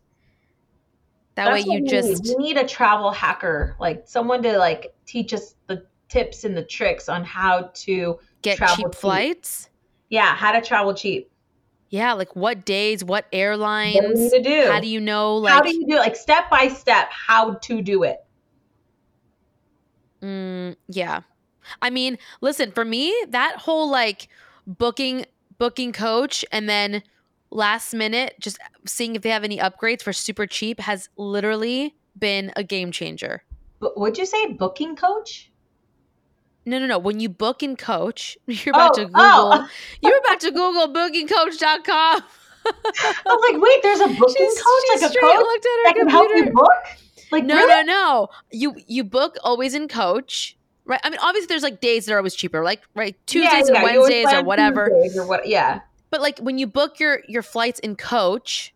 That 1.36 1.46
That's 1.46 1.66
way 1.66 1.74
you 1.74 1.86
just 1.88 2.24
need. 2.26 2.36
we 2.38 2.44
need 2.44 2.58
a 2.58 2.68
travel 2.68 3.12
hacker, 3.12 3.76
like 3.80 4.04
someone 4.08 4.44
to 4.44 4.58
like 4.58 4.94
teach 5.06 5.34
us 5.34 5.56
the 5.68 5.86
tips 6.10 6.44
and 6.44 6.56
the 6.56 6.64
tricks 6.64 7.10
on 7.10 7.24
how 7.24 7.72
to 7.74 8.20
get 8.42 8.58
travel 8.58 8.76
cheap 8.76 8.86
cheap. 8.88 8.96
flights. 8.96 9.70
yeah, 10.10 10.36
how 10.36 10.52
to 10.52 10.62
travel 10.62 10.94
cheap. 10.94 11.32
Yeah, 11.90 12.14
like 12.14 12.36
what 12.36 12.66
days, 12.66 13.04
what 13.04 13.26
What 13.26 13.34
airlines? 13.34 14.20
need 14.20 14.32
to 14.32 14.42
do? 14.42 14.70
How 14.70 14.80
do 14.80 14.88
you 14.88 15.00
know 15.00 15.38
like 15.38 15.54
how 15.54 15.62
do 15.62 15.74
you 15.74 15.88
do 15.88 15.96
it? 15.96 16.00
Like 16.00 16.16
step 16.16 16.50
by 16.50 16.68
step, 16.68 17.10
how 17.12 17.56
to 17.56 17.82
do 17.82 18.04
it. 18.04 18.18
Mm, 20.22 20.76
yeah. 20.88 21.22
I 21.82 21.90
mean, 21.90 22.18
listen, 22.42 22.72
for 22.72 22.84
me, 22.86 23.16
that 23.30 23.58
whole 23.58 23.90
like 23.90 24.28
booking 24.66 25.26
booking 25.58 25.94
coach 25.94 26.44
and 26.52 26.68
then 26.68 27.04
last 27.52 27.94
minute, 27.94 28.36
just 28.40 28.58
seeing 28.86 29.16
if 29.16 29.22
they 29.22 29.30
have 29.30 29.44
any 29.44 29.58
upgrades 29.58 30.02
for 30.02 30.14
super 30.14 30.46
cheap 30.46 30.80
has 30.80 31.10
literally 31.18 31.96
been 32.18 32.52
a 32.56 32.64
game 32.64 32.92
changer. 32.92 33.44
But 33.80 33.98
would 33.98 34.18
you 34.18 34.26
say 34.26 34.54
booking 34.54 34.96
coach? 34.96 35.52
No, 36.68 36.80
no, 36.80 36.86
no. 36.86 37.00
When 37.00 37.20
you 37.20 37.30
book 37.30 37.64
in 37.64 37.76
Coach, 37.78 38.38
you're 38.46 38.76
about 38.76 38.92
Oh, 38.92 39.02
to 39.02 39.06
Google. 39.06 39.22
oh. 39.24 39.68
You're 40.02 40.18
about 40.20 40.40
to 40.42 40.52
Google 40.52 40.94
bookingcoach.com. 40.94 42.24
I 42.66 42.72
was 43.26 43.52
like, 43.54 43.62
wait, 43.62 43.82
there's 43.82 44.02
a 44.02 44.08
booking 44.08 44.20
She's, 44.38 44.62
coach, 44.62 44.84
she 45.00 45.06
like 45.06 45.12
a 45.12 45.20
coach 45.20 45.38
looked 45.40 45.66
at 45.66 45.70
her 45.70 45.84
that 45.86 45.96
can 45.96 46.08
help 46.10 46.28
computer. 46.28 46.50
you 46.50 46.54
book? 46.54 46.72
Like, 47.32 47.44
No, 47.46 47.56
really? 47.56 47.86
no, 47.86 47.94
no. 47.94 48.28
You 48.52 48.76
you 48.88 49.04
book 49.06 49.38
always 49.44 49.74
in 49.74 49.88
Coach, 49.88 50.58
right? 50.86 51.00
I 51.04 51.10
mean, 51.10 51.20
obviously 51.22 51.48
there's 51.48 51.64
like 51.64 51.80
days 51.80 52.06
that 52.06 52.14
are 52.14 52.18
always 52.18 52.36
cheaper, 52.36 52.64
like 52.64 52.82
right 52.96 53.16
Tuesdays 53.28 53.52
Yeah, 53.52 53.60
and 53.60 53.86
yeah, 53.86 53.94
you 53.94 54.00
Wednesdays 54.02 54.34
or 54.34 54.44
whatever. 54.44 54.90
Tuesdays 54.90 55.18
Or 55.18 55.28
what? 55.28 55.48
Yeah. 55.48 55.80
But 56.12 56.22
like 56.22 56.40
when 56.40 56.58
you 56.58 56.68
book 56.68 57.00
your 57.00 57.22
your 57.30 57.42
flights 57.44 57.80
in 57.80 57.96
Coach, 57.96 58.74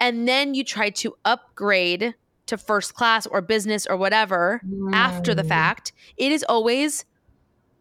and 0.00 0.28
then 0.28 0.52
you 0.54 0.64
try 0.64 0.90
to 0.90 1.14
upgrade 1.24 2.14
to 2.46 2.58
first 2.58 2.94
class 2.94 3.26
or 3.26 3.40
business 3.40 3.86
or 3.86 3.96
whatever 3.96 4.60
after 4.92 5.34
the 5.34 5.44
Mm, 5.44 5.48
fact, 5.48 5.92
it 6.18 6.32
is 6.32 6.44
always 6.48 7.04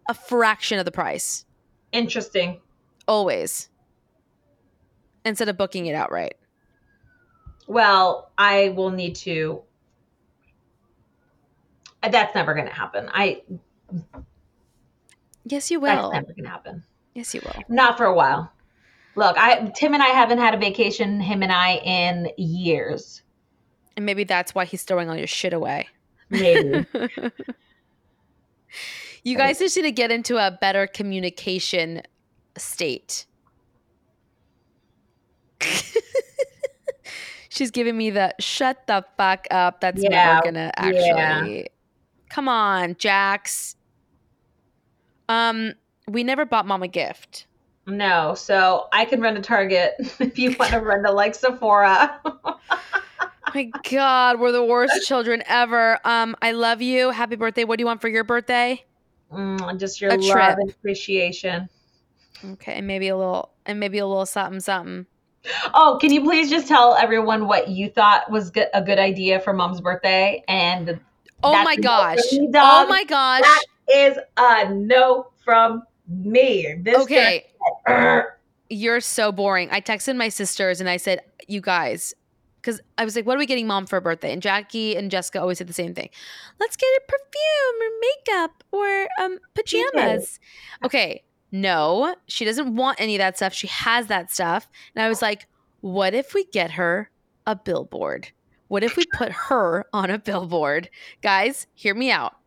a 0.08 0.14
fraction 0.14 0.80
of 0.80 0.86
the 0.86 0.92
price. 0.92 1.46
Interesting. 1.92 2.60
Always. 3.08 3.70
Instead 5.26 5.50
of 5.50 5.58
booking 5.58 5.86
it 5.86 5.94
outright. 5.94 6.36
Well, 7.68 8.32
I 8.38 8.70
will 8.70 8.92
need 8.92 9.16
to. 9.18 9.62
That's 12.02 12.34
never 12.34 12.54
going 12.54 12.68
to 12.68 12.74
happen. 12.74 13.10
I 13.14 13.44
Yes, 15.46 15.72
you 15.72 15.80
will. 15.80 16.12
that's 16.12 16.14
never 16.14 16.34
going 16.34 16.44
to 16.44 16.50
happen. 16.50 16.84
Yes, 17.14 17.34
you 17.34 17.42
will. 17.44 17.64
Not 17.68 17.98
for 17.98 18.06
a 18.06 18.14
while. 18.14 18.52
Look, 19.16 19.36
I 19.38 19.72
Tim 19.76 19.94
and 19.94 20.02
I 20.02 20.08
haven't 20.08 20.38
had 20.38 20.54
a 20.54 20.58
vacation, 20.58 21.20
him 21.20 21.44
and 21.44 21.52
I, 21.52 21.76
in 21.84 22.30
years. 22.38 23.22
And 23.98 24.06
maybe 24.06 24.24
that's 24.24 24.56
why 24.56 24.66
he's 24.66 24.84
throwing 24.84 25.10
all 25.10 25.18
your 25.18 25.28
shit 25.28 25.54
away. 25.54 25.88
Maybe. 26.30 26.86
you 29.24 29.38
guys 29.38 29.60
just 29.60 29.76
need 29.78 29.84
to 29.84 29.92
get 29.92 30.12
into 30.12 30.38
a 30.38 30.52
better 30.60 30.88
communication 30.88 32.02
state. 32.58 33.26
She's 37.50 37.70
giving 37.72 37.98
me 37.98 38.10
the 38.12 38.34
shut 38.40 38.88
the 38.88 39.04
fuck 39.18 39.46
up. 39.52 39.82
That's 39.82 40.02
Yeah, 40.02 40.10
never 40.10 40.42
gonna 40.44 40.72
yeah. 40.82 41.38
actually. 41.38 41.68
Come 42.30 42.48
on, 42.48 42.96
Jax. 42.98 43.76
Um, 45.28 45.74
we 46.08 46.24
never 46.24 46.46
bought 46.46 46.66
mom 46.66 46.82
a 46.82 46.88
gift. 46.88 47.46
no, 47.88 48.36
so 48.36 48.88
I 48.94 49.06
can 49.06 49.20
run 49.22 49.36
a 49.38 49.42
Target 49.42 49.96
if 50.20 50.40
you 50.40 50.56
want 50.58 50.72
to 50.72 50.80
run 50.82 51.04
to 51.04 51.12
like 51.12 51.36
Sephora. 51.36 52.20
My 53.54 53.72
God, 53.90 54.40
we're 54.40 54.54
the 54.54 54.64
worst 54.64 55.06
children 55.06 55.44
ever. 55.46 56.00
Um, 56.06 56.36
I 56.42 56.54
love 56.54 56.82
you. 56.82 57.10
Happy 57.12 57.36
birthday. 57.36 57.66
What 57.66 57.78
do 57.78 57.82
you 57.82 57.86
want 57.86 58.00
for 58.02 58.08
your 58.08 58.24
birthday? 58.24 58.84
Mm, 59.32 59.80
just 59.80 60.02
your 60.02 60.12
A 60.12 60.18
love 60.18 60.32
trip. 60.32 60.58
and 60.60 60.70
appreciation. 60.70 61.70
Okay, 62.44 62.74
and 62.74 62.88
maybe 62.88 63.08
a 63.08 63.16
little, 63.18 63.52
and 63.66 63.80
maybe 63.80 64.00
a 64.00 64.06
little 64.06 64.26
something, 64.26 64.60
something. 64.60 65.06
Oh, 65.74 65.98
can 66.00 66.12
you 66.12 66.22
please 66.22 66.50
just 66.50 66.68
tell 66.68 66.96
everyone 66.96 67.48
what 67.48 67.70
you 67.70 67.90
thought 67.90 68.30
was 68.30 68.50
good, 68.52 68.68
a 68.74 68.82
good 68.82 69.00
idea 69.00 69.40
for 69.40 69.54
mom's 69.54 69.82
birthday? 69.82 70.44
And 70.48 71.00
Oh 71.44 71.64
my 71.64 71.76
gosh. 71.76 72.20
me, 72.32 72.50
Oh 72.56 72.86
my 72.88 73.04
gosh. 73.06 73.42
that 73.42 73.64
is 73.94 74.18
a 74.38 74.74
no 74.74 75.32
from 75.44 75.84
me. 76.08 76.76
This 76.82 76.98
Okay, 77.04 77.46
you're 78.70 79.02
so 79.02 79.32
boring. 79.32 79.70
I 79.72 79.82
texted 79.82 80.16
my 80.16 80.30
sisters 80.30 80.80
and 80.80 80.90
I 80.90 80.98
said, 80.98 81.22
"You 81.48 81.62
guys." 81.62 82.14
Because 82.62 82.80
I 82.98 83.06
was 83.06 83.16
like, 83.16 83.26
what 83.26 83.36
are 83.36 83.40
we 83.40 83.48
getting 83.48 83.66
mom 83.66 83.88
for 83.88 83.96
her 83.96 84.02
birthday? 84.02 84.32
And 84.32 84.42
Jackie 84.42 84.96
and 84.96 85.10
Jessica 85.10 85.42
always 85.42 85.58
said 85.58 85.68
the 85.68 85.74
same 85.74 85.96
thing. 85.96 86.10
Let's 86.60 86.76
get 86.76 86.88
her 86.96 87.06
perfume 87.08 87.82
or 87.82 87.92
makeup 88.02 88.64
or 88.72 89.08
um, 89.20 89.40
pajamas. 89.56 90.40
Okay, 90.86 91.24
no, 91.52 92.16
she 92.28 92.46
doesn't 92.46 92.76
want 92.76 93.02
any 93.02 93.16
of 93.16 93.20
that 93.20 93.38
stuff. 93.38 93.54
She 93.54 93.68
has 93.68 94.08
that 94.08 94.32
stuff. 94.32 94.70
And 94.96 95.04
I 95.04 95.10
was 95.10 95.22
like, 95.22 95.48
what 95.82 96.14
if 96.14 96.34
we 96.34 96.46
get 96.46 96.72
her 96.72 97.10
a 97.48 97.56
billboard? 97.56 98.30
What 98.68 98.84
if 98.84 98.96
we 98.96 99.06
put 99.14 99.32
her 99.32 99.86
on 99.92 100.10
a 100.10 100.20
billboard? 100.20 100.90
Guys, 101.22 101.68
hear 101.74 101.96
me 101.96 102.12
out. 102.12 102.38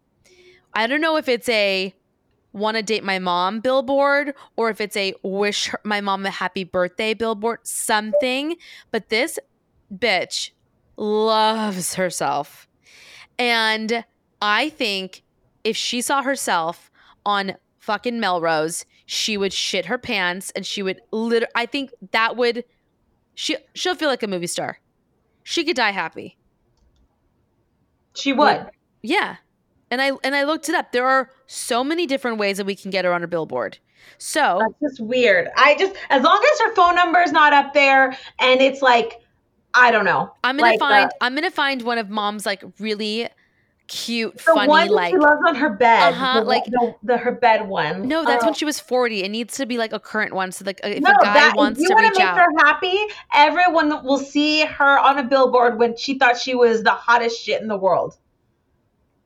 I 0.72 0.86
don't 0.86 1.00
know 1.00 1.16
if 1.16 1.28
it's 1.28 1.48
a 1.48 1.94
want 2.52 2.76
to 2.76 2.82
date 2.82 3.04
my 3.04 3.18
mom 3.18 3.60
billboard 3.60 4.32
or 4.56 4.70
if 4.70 4.80
it's 4.80 4.96
a 4.96 5.12
wish 5.22 5.70
my 5.82 6.00
mom 6.00 6.24
a 6.24 6.30
happy 6.30 6.64
birthday 6.64 7.12
billboard, 7.12 7.58
something. 7.64 8.56
But 8.90 9.08
this 9.08 9.38
bitch 9.94 10.50
loves 10.96 11.94
herself. 11.94 12.68
And 13.38 14.04
I 14.42 14.68
think 14.70 15.22
if 15.64 15.76
she 15.76 16.00
saw 16.00 16.22
herself 16.22 16.90
on 17.26 17.56
fucking 17.78 18.20
Melrose, 18.20 18.84
she 19.06 19.36
would 19.36 19.52
shit 19.52 19.86
her 19.86 19.98
pants 19.98 20.50
and 20.56 20.64
she 20.66 20.82
would 20.82 21.00
literally, 21.12 21.52
I 21.54 21.66
think 21.66 21.90
that 22.12 22.36
would, 22.36 22.64
she, 23.34 23.56
she'll 23.74 23.94
feel 23.94 24.08
like 24.08 24.22
a 24.22 24.28
movie 24.28 24.46
star. 24.46 24.78
She 25.42 25.64
could 25.64 25.76
die 25.76 25.90
happy. 25.92 26.36
she 28.14 28.32
would. 28.32 28.66
Yeah. 29.02 29.36
And 29.90 30.00
I 30.02 30.12
and 30.24 30.34
I 30.34 30.44
looked 30.44 30.68
it 30.68 30.74
up. 30.74 30.92
There 30.92 31.06
are 31.06 31.30
so 31.46 31.84
many 31.84 32.06
different 32.06 32.38
ways 32.38 32.56
that 32.56 32.66
we 32.66 32.74
can 32.74 32.90
get 32.90 33.04
her 33.04 33.12
on 33.12 33.22
a 33.22 33.28
billboard. 33.28 33.78
So 34.18 34.58
That's 34.60 34.94
just 34.94 35.00
weird. 35.00 35.48
I 35.56 35.76
just 35.78 35.94
as 36.10 36.22
long 36.22 36.42
as 36.52 36.60
her 36.60 36.74
phone 36.74 36.96
number 36.96 37.20
is 37.20 37.32
not 37.32 37.52
up 37.52 37.74
there 37.74 38.16
and 38.40 38.60
it's 38.60 38.82
like 38.82 39.20
I 39.74 39.90
don't 39.90 40.04
know. 40.04 40.32
I'm 40.44 40.56
gonna 40.56 40.70
like, 40.72 40.80
uh, 40.80 40.88
find 40.88 41.10
I'm 41.20 41.34
gonna 41.34 41.50
find 41.50 41.82
one 41.82 41.98
of 41.98 42.08
mom's 42.10 42.46
like 42.46 42.62
really 42.78 43.28
cute, 43.86 44.34
the 44.38 44.42
funny, 44.54 44.68
one 44.68 44.88
like 44.88 45.10
she 45.12 45.18
loves 45.18 45.40
on 45.46 45.54
her 45.56 45.68
bed. 45.68 46.12
Uh-huh, 46.14 46.40
the, 46.40 46.46
like- 46.46 46.64
the, 46.66 46.94
the 47.02 47.16
her 47.18 47.32
bed 47.32 47.68
one. 47.68 48.08
no, 48.08 48.24
that's 48.24 48.42
Uh, 48.42 48.46
when 48.46 48.54
she 48.54 48.64
was 48.64 48.80
40. 48.80 49.24
It 49.24 49.28
needs 49.30 49.56
to 49.58 49.66
be 49.66 49.76
like 49.76 49.92
a 49.92 50.00
current 50.00 50.32
one. 50.32 50.52
So 50.52 50.64
like 50.64 50.80
if 50.84 51.02
no, 51.02 51.10
a 51.10 51.14
guy 51.22 51.34
that, 51.34 51.56
wants 51.56 51.80
you 51.80 51.88
to 51.88 51.94
want 51.94 52.04
reach 52.06 52.14
to 52.14 52.18
make 52.20 52.28
out. 52.28 52.38
her 52.38 52.46
happy, 52.64 52.98
everyone 53.34 54.02
will 54.04 54.16
see 54.18 54.64
her 54.64 54.98
on 54.98 55.18
a 55.18 55.22
billboard 55.24 55.78
when 55.78 55.96
she 55.96 56.18
thought 56.18 56.38
she 56.38 56.54
was 56.54 56.82
the 56.82 56.92
hottest 56.92 57.38
shit 57.42 57.60
in 57.60 57.68
the 57.68 57.76
world. 57.76 58.16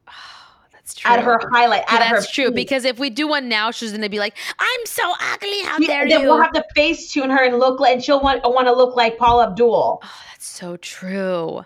that's 0.72 0.94
true. 0.94 1.10
At 1.10 1.22
her 1.22 1.38
highlight, 1.52 1.84
Yeah, 1.90 1.98
at 1.98 2.06
her 2.08 2.14
that's 2.16 2.32
true. 2.32 2.46
peak. 2.46 2.54
Because 2.56 2.84
if 2.84 2.98
we 2.98 3.10
do 3.10 3.28
one 3.28 3.48
now, 3.48 3.70
she's 3.70 3.92
gonna 3.92 4.08
be 4.08 4.18
like, 4.18 4.36
I'm 4.58 4.86
so 4.86 5.14
ugly. 5.32 5.60
How 5.62 5.78
She- 5.78 5.86
dare 5.86 6.08
then 6.08 6.22
you? 6.22 6.28
we'll 6.28 6.40
have 6.40 6.52
to 6.52 6.64
face 6.74 7.12
tune 7.12 7.30
her 7.30 7.44
and 7.44 7.58
look 7.58 7.78
like, 7.80 7.94
and 7.94 8.02
she'll 8.04 8.20
want 8.20 8.40
want 8.44 8.66
to 8.66 8.72
look 8.72 8.96
like 8.96 9.18
Paula 9.18 9.48
Abdul. 9.48 10.02
Oh, 10.12 10.12
that's 10.38 10.46
so 10.46 10.76
true. 10.76 11.64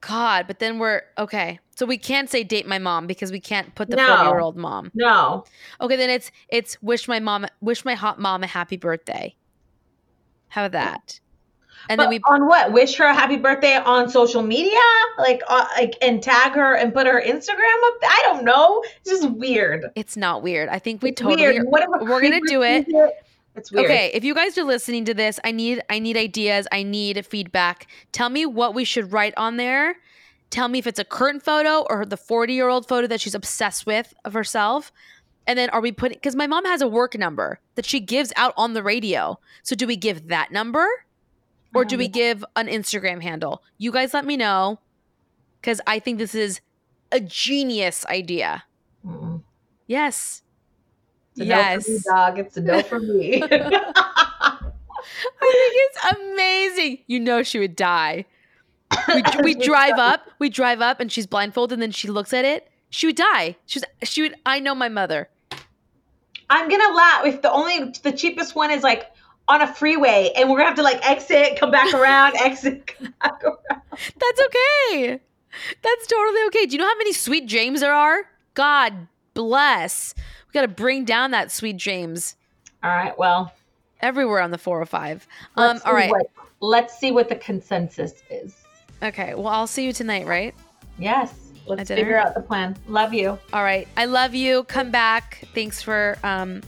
God, 0.00 0.48
but 0.48 0.58
then 0.58 0.80
we're 0.80 1.02
okay. 1.16 1.60
So 1.76 1.86
we 1.86 1.96
can't 1.96 2.28
say 2.28 2.42
date 2.42 2.66
my 2.66 2.80
mom 2.80 3.06
because 3.06 3.30
we 3.30 3.38
can't 3.38 3.72
put 3.76 3.88
the 3.88 3.94
No. 3.94 4.08
40 4.08 4.30
year 4.30 4.40
old 4.40 4.56
mom. 4.56 4.90
No, 4.94 5.44
Okay, 5.80 5.94
then 5.94 6.10
it's 6.10 6.32
it's 6.48 6.82
wish 6.82 7.06
my 7.06 7.20
mom 7.20 7.46
wish 7.60 7.84
my 7.84 7.94
hot 7.94 8.18
mom 8.18 8.42
a 8.42 8.48
happy 8.48 8.76
birthday. 8.76 9.36
How 10.48 10.66
about 10.66 10.72
that? 10.72 11.20
And 11.88 11.98
but 11.98 12.04
then 12.04 12.10
we 12.10 12.20
on 12.28 12.48
what? 12.48 12.72
Wish 12.72 12.96
her 12.96 13.04
a 13.04 13.14
happy 13.14 13.36
birthday 13.36 13.76
on 13.76 14.08
social 14.10 14.42
media, 14.42 14.80
like 15.18 15.40
uh, 15.46 15.64
like 15.76 15.94
and 16.02 16.20
tag 16.20 16.54
her 16.54 16.74
and 16.74 16.92
put 16.92 17.06
her 17.06 17.22
Instagram 17.22 17.86
up. 17.86 17.94
I 18.02 18.22
don't 18.24 18.44
know. 18.44 18.82
It's 19.04 19.10
just 19.10 19.30
weird. 19.30 19.84
it's 19.94 20.16
not 20.16 20.42
weird. 20.42 20.68
I 20.68 20.80
think 20.80 21.00
we 21.00 21.10
it's 21.10 21.20
totally 21.20 21.42
weird. 21.42 21.64
Are, 21.64 22.04
we're 22.06 22.20
gonna 22.22 22.40
do 22.44 22.62
it. 22.64 22.86
sees 22.86 22.94
It's 23.54 23.70
weird. 23.70 23.86
Okay, 23.86 24.10
if 24.14 24.24
you 24.24 24.34
guys 24.34 24.56
are 24.56 24.64
listening 24.64 25.04
to 25.06 25.14
this, 25.14 25.38
I 25.44 25.52
need 25.52 25.82
I 25.90 25.98
need 25.98 26.16
ideas. 26.16 26.66
I 26.72 26.82
need 26.82 27.24
feedback. 27.26 27.86
Tell 28.12 28.30
me 28.30 28.46
what 28.46 28.74
we 28.74 28.84
should 28.84 29.12
write 29.12 29.34
on 29.36 29.56
there. 29.56 29.96
Tell 30.50 30.68
me 30.68 30.78
if 30.78 30.86
it's 30.86 30.98
a 30.98 31.04
current 31.04 31.42
photo 31.42 31.86
or 31.88 32.04
the 32.04 32.16
40 32.16 32.52
year 32.52 32.68
old 32.68 32.88
photo 32.88 33.06
that 33.06 33.20
she's 33.20 33.34
obsessed 33.34 33.86
with 33.86 34.14
of 34.24 34.32
herself. 34.32 34.92
And 35.46 35.58
then 35.58 35.70
are 35.70 35.80
we 35.80 35.92
putting 35.92 36.16
because 36.16 36.36
my 36.36 36.46
mom 36.46 36.64
has 36.64 36.80
a 36.80 36.88
work 36.88 37.16
number 37.16 37.58
that 37.74 37.84
she 37.84 38.00
gives 38.00 38.32
out 38.36 38.54
on 38.56 38.74
the 38.74 38.82
radio. 38.82 39.38
So 39.62 39.74
do 39.74 39.86
we 39.86 39.96
give 39.96 40.28
that 40.28 40.50
number? 40.50 40.86
Or 41.74 41.86
do 41.86 41.96
we 41.96 42.04
um, 42.04 42.12
give 42.12 42.44
an 42.54 42.66
Instagram 42.66 43.22
handle? 43.22 43.62
You 43.78 43.92
guys 43.92 44.12
let 44.12 44.26
me 44.26 44.36
know. 44.36 44.78
Cause 45.62 45.80
I 45.86 46.00
think 46.00 46.18
this 46.18 46.34
is 46.34 46.60
a 47.10 47.20
genius 47.20 48.04
idea. 48.06 48.64
Mm-mm. 49.06 49.42
Yes. 49.86 50.42
It's 51.32 51.40
a 51.40 51.44
no 51.44 51.56
me, 51.56 51.60
yes. 51.60 52.04
dog. 52.04 52.38
It's 52.38 52.56
a 52.56 52.60
no 52.60 52.82
for 52.82 53.00
me. 53.00 53.42
I 55.42 55.50
think 55.50 55.74
it's 55.74 56.18
amazing. 56.18 56.98
You 57.06 57.20
know 57.20 57.42
she 57.42 57.58
would 57.58 57.76
die. 57.76 58.24
We, 59.08 59.22
we 59.42 59.54
drive 59.66 59.98
up, 59.98 60.30
we 60.38 60.48
drive 60.48 60.80
up, 60.80 61.00
and 61.00 61.10
she's 61.10 61.26
blindfolded, 61.26 61.76
and 61.76 61.82
then 61.82 61.90
she 61.90 62.08
looks 62.08 62.32
at 62.32 62.44
it. 62.44 62.70
She 62.90 63.06
would 63.06 63.16
die. 63.16 63.56
She's 63.66 63.84
she 64.02 64.22
would. 64.22 64.34
I 64.44 64.60
know 64.60 64.74
my 64.74 64.88
mother. 64.88 65.28
I'm 66.50 66.68
gonna 66.68 66.94
laugh 66.94 67.24
if 67.24 67.40
the 67.40 67.50
only 67.50 67.92
the 68.02 68.12
cheapest 68.12 68.54
one 68.54 68.70
is 68.70 68.82
like 68.82 69.10
on 69.48 69.62
a 69.62 69.74
freeway, 69.74 70.30
and 70.36 70.50
we're 70.50 70.56
gonna 70.56 70.68
have 70.68 70.76
to 70.76 70.82
like 70.82 71.08
exit, 71.08 71.58
come 71.58 71.70
back 71.70 71.94
around, 71.94 72.36
exit, 72.36 72.86
come 72.86 73.14
back 73.22 73.42
around. 73.42 73.82
That's 73.90 74.40
okay. 74.40 75.20
That's 75.82 76.06
totally 76.06 76.42
okay. 76.48 76.66
Do 76.66 76.72
you 76.72 76.78
know 76.78 76.88
how 76.88 76.98
many 76.98 77.12
sweet 77.12 77.46
James 77.46 77.80
there 77.80 77.94
are? 77.94 78.24
God 78.54 79.08
bless. 79.34 80.14
We 80.48 80.52
got 80.52 80.62
to 80.62 80.68
bring 80.68 81.04
down 81.04 81.30
that 81.32 81.50
sweet 81.50 81.76
James. 81.76 82.36
All 82.82 82.90
right. 82.90 83.16
Well, 83.18 83.52
everywhere 84.00 84.40
on 84.40 84.50
the 84.50 84.58
405. 84.58 85.26
Um, 85.56 85.64
Let's 85.64 85.84
see. 85.84 86.10
What, 86.10 86.26
let's 86.60 86.98
see 86.98 87.10
what 87.12 87.28
the 87.28 87.36
consensus 87.36 88.22
is. 88.30 88.56
Okay. 89.02 89.34
Well, 89.34 89.48
I'll 89.48 89.66
see 89.66 89.84
you 89.84 89.92
tonight, 89.92 90.26
right? 90.26 90.54
Yes. 90.98 91.34
Let's 91.66 91.88
figure 91.88 92.18
out 92.18 92.34
the 92.34 92.40
plan. 92.40 92.76
Love 92.88 93.14
you. 93.14 93.38
All 93.52 93.62
right. 93.62 93.86
I 93.96 94.06
love 94.06 94.34
you. 94.34 94.64
Come 94.64 94.90
back. 94.90 95.44
Thanks 95.54 95.80
for 95.80 96.18
um, 96.24 96.62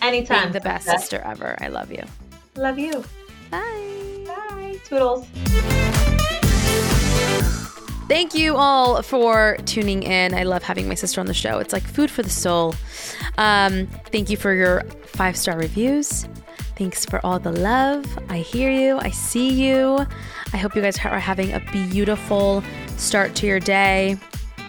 Anytime. 0.00 0.42
being 0.42 0.52
the 0.52 0.60
best 0.60 0.86
sister 0.86 1.20
ever. 1.24 1.56
I 1.60 1.68
love 1.68 1.92
you. 1.92 2.02
Love 2.56 2.78
you. 2.78 3.04
Bye. 3.50 4.24
Bye. 4.26 4.78
Toodles. 4.84 5.26
Thank 8.08 8.34
you 8.34 8.56
all 8.56 9.02
for 9.02 9.58
tuning 9.66 10.02
in. 10.02 10.32
I 10.32 10.44
love 10.44 10.62
having 10.62 10.88
my 10.88 10.94
sister 10.94 11.20
on 11.20 11.26
the 11.26 11.34
show. 11.34 11.58
It's 11.58 11.74
like 11.74 11.82
food 11.82 12.10
for 12.10 12.22
the 12.22 12.30
soul. 12.30 12.74
Um, 13.36 13.86
thank 14.06 14.30
you 14.30 14.38
for 14.38 14.54
your 14.54 14.82
five 15.04 15.36
star 15.36 15.58
reviews. 15.58 16.26
Thanks 16.76 17.04
for 17.04 17.24
all 17.26 17.38
the 17.38 17.52
love. 17.52 18.06
I 18.30 18.38
hear 18.38 18.70
you. 18.70 18.98
I 18.98 19.10
see 19.10 19.50
you. 19.50 20.06
I 20.52 20.56
hope 20.56 20.74
you 20.74 20.80
guys 20.80 20.98
are 21.04 21.18
having 21.18 21.52
a 21.52 21.60
beautiful 21.70 22.64
start 22.96 23.34
to 23.36 23.46
your 23.46 23.60
day. 23.60 24.16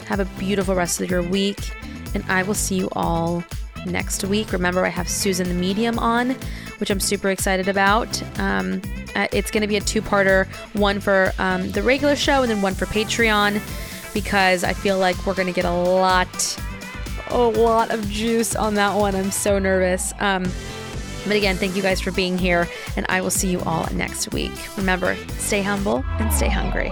Have 0.08 0.20
a 0.20 0.26
beautiful 0.38 0.76
rest 0.76 1.00
of 1.00 1.10
your 1.10 1.22
week. 1.22 1.72
And 2.14 2.26
I 2.28 2.44
will 2.44 2.56
see 2.56 2.76
you 2.76 2.90
all 2.92 3.44
next 3.86 4.24
week. 4.24 4.52
Remember, 4.52 4.86
I 4.86 4.90
have 4.90 5.10
Susan 5.10 5.48
the 5.48 5.54
Medium 5.54 6.00
on, 6.00 6.36
which 6.78 6.90
I'm 6.90 7.00
super 7.00 7.30
excited 7.30 7.68
about. 7.68 8.22
Um, 8.40 8.82
uh, 9.16 9.28
it's 9.32 9.52
going 9.52 9.62
to 9.62 9.68
be 9.68 9.78
a 9.78 9.82
two 9.82 10.02
parter 10.02 10.48
one 10.74 11.00
for 11.00 11.34
um, 11.40 11.72
the 11.72 11.82
regular 11.82 12.16
show 12.16 12.42
and 12.42 12.52
then 12.52 12.62
one 12.62 12.74
for 12.74 12.86
Patreon 12.86 13.62
because 14.14 14.64
I 14.64 14.74
feel 14.74 14.98
like 14.98 15.26
we're 15.26 15.36
going 15.36 15.48
to 15.48 15.54
get 15.54 15.66
a 15.66 15.72
lot, 15.72 16.60
a 17.30 17.38
lot 17.38 17.92
of 17.92 18.08
juice 18.10 18.56
on 18.56 18.76
that 18.76 18.96
one. 18.96 19.16
I'm 19.16 19.32
so 19.32 19.60
nervous. 19.60 20.14
Um, 20.20 20.44
but 21.26 21.36
again, 21.36 21.58
thank 21.58 21.76
you 21.76 21.82
guys 21.82 22.00
for 22.00 22.12
being 22.12 22.38
here, 22.38 22.68
and 22.96 23.06
I 23.10 23.22
will 23.22 23.30
see 23.30 23.50
you 23.50 23.60
all 23.62 23.88
next 23.94 24.32
week. 24.34 24.54
Remember, 24.78 25.16
stay 25.38 25.62
humble 25.62 26.04
and 26.20 26.34
stay 26.34 26.50
hungry. 26.50 26.92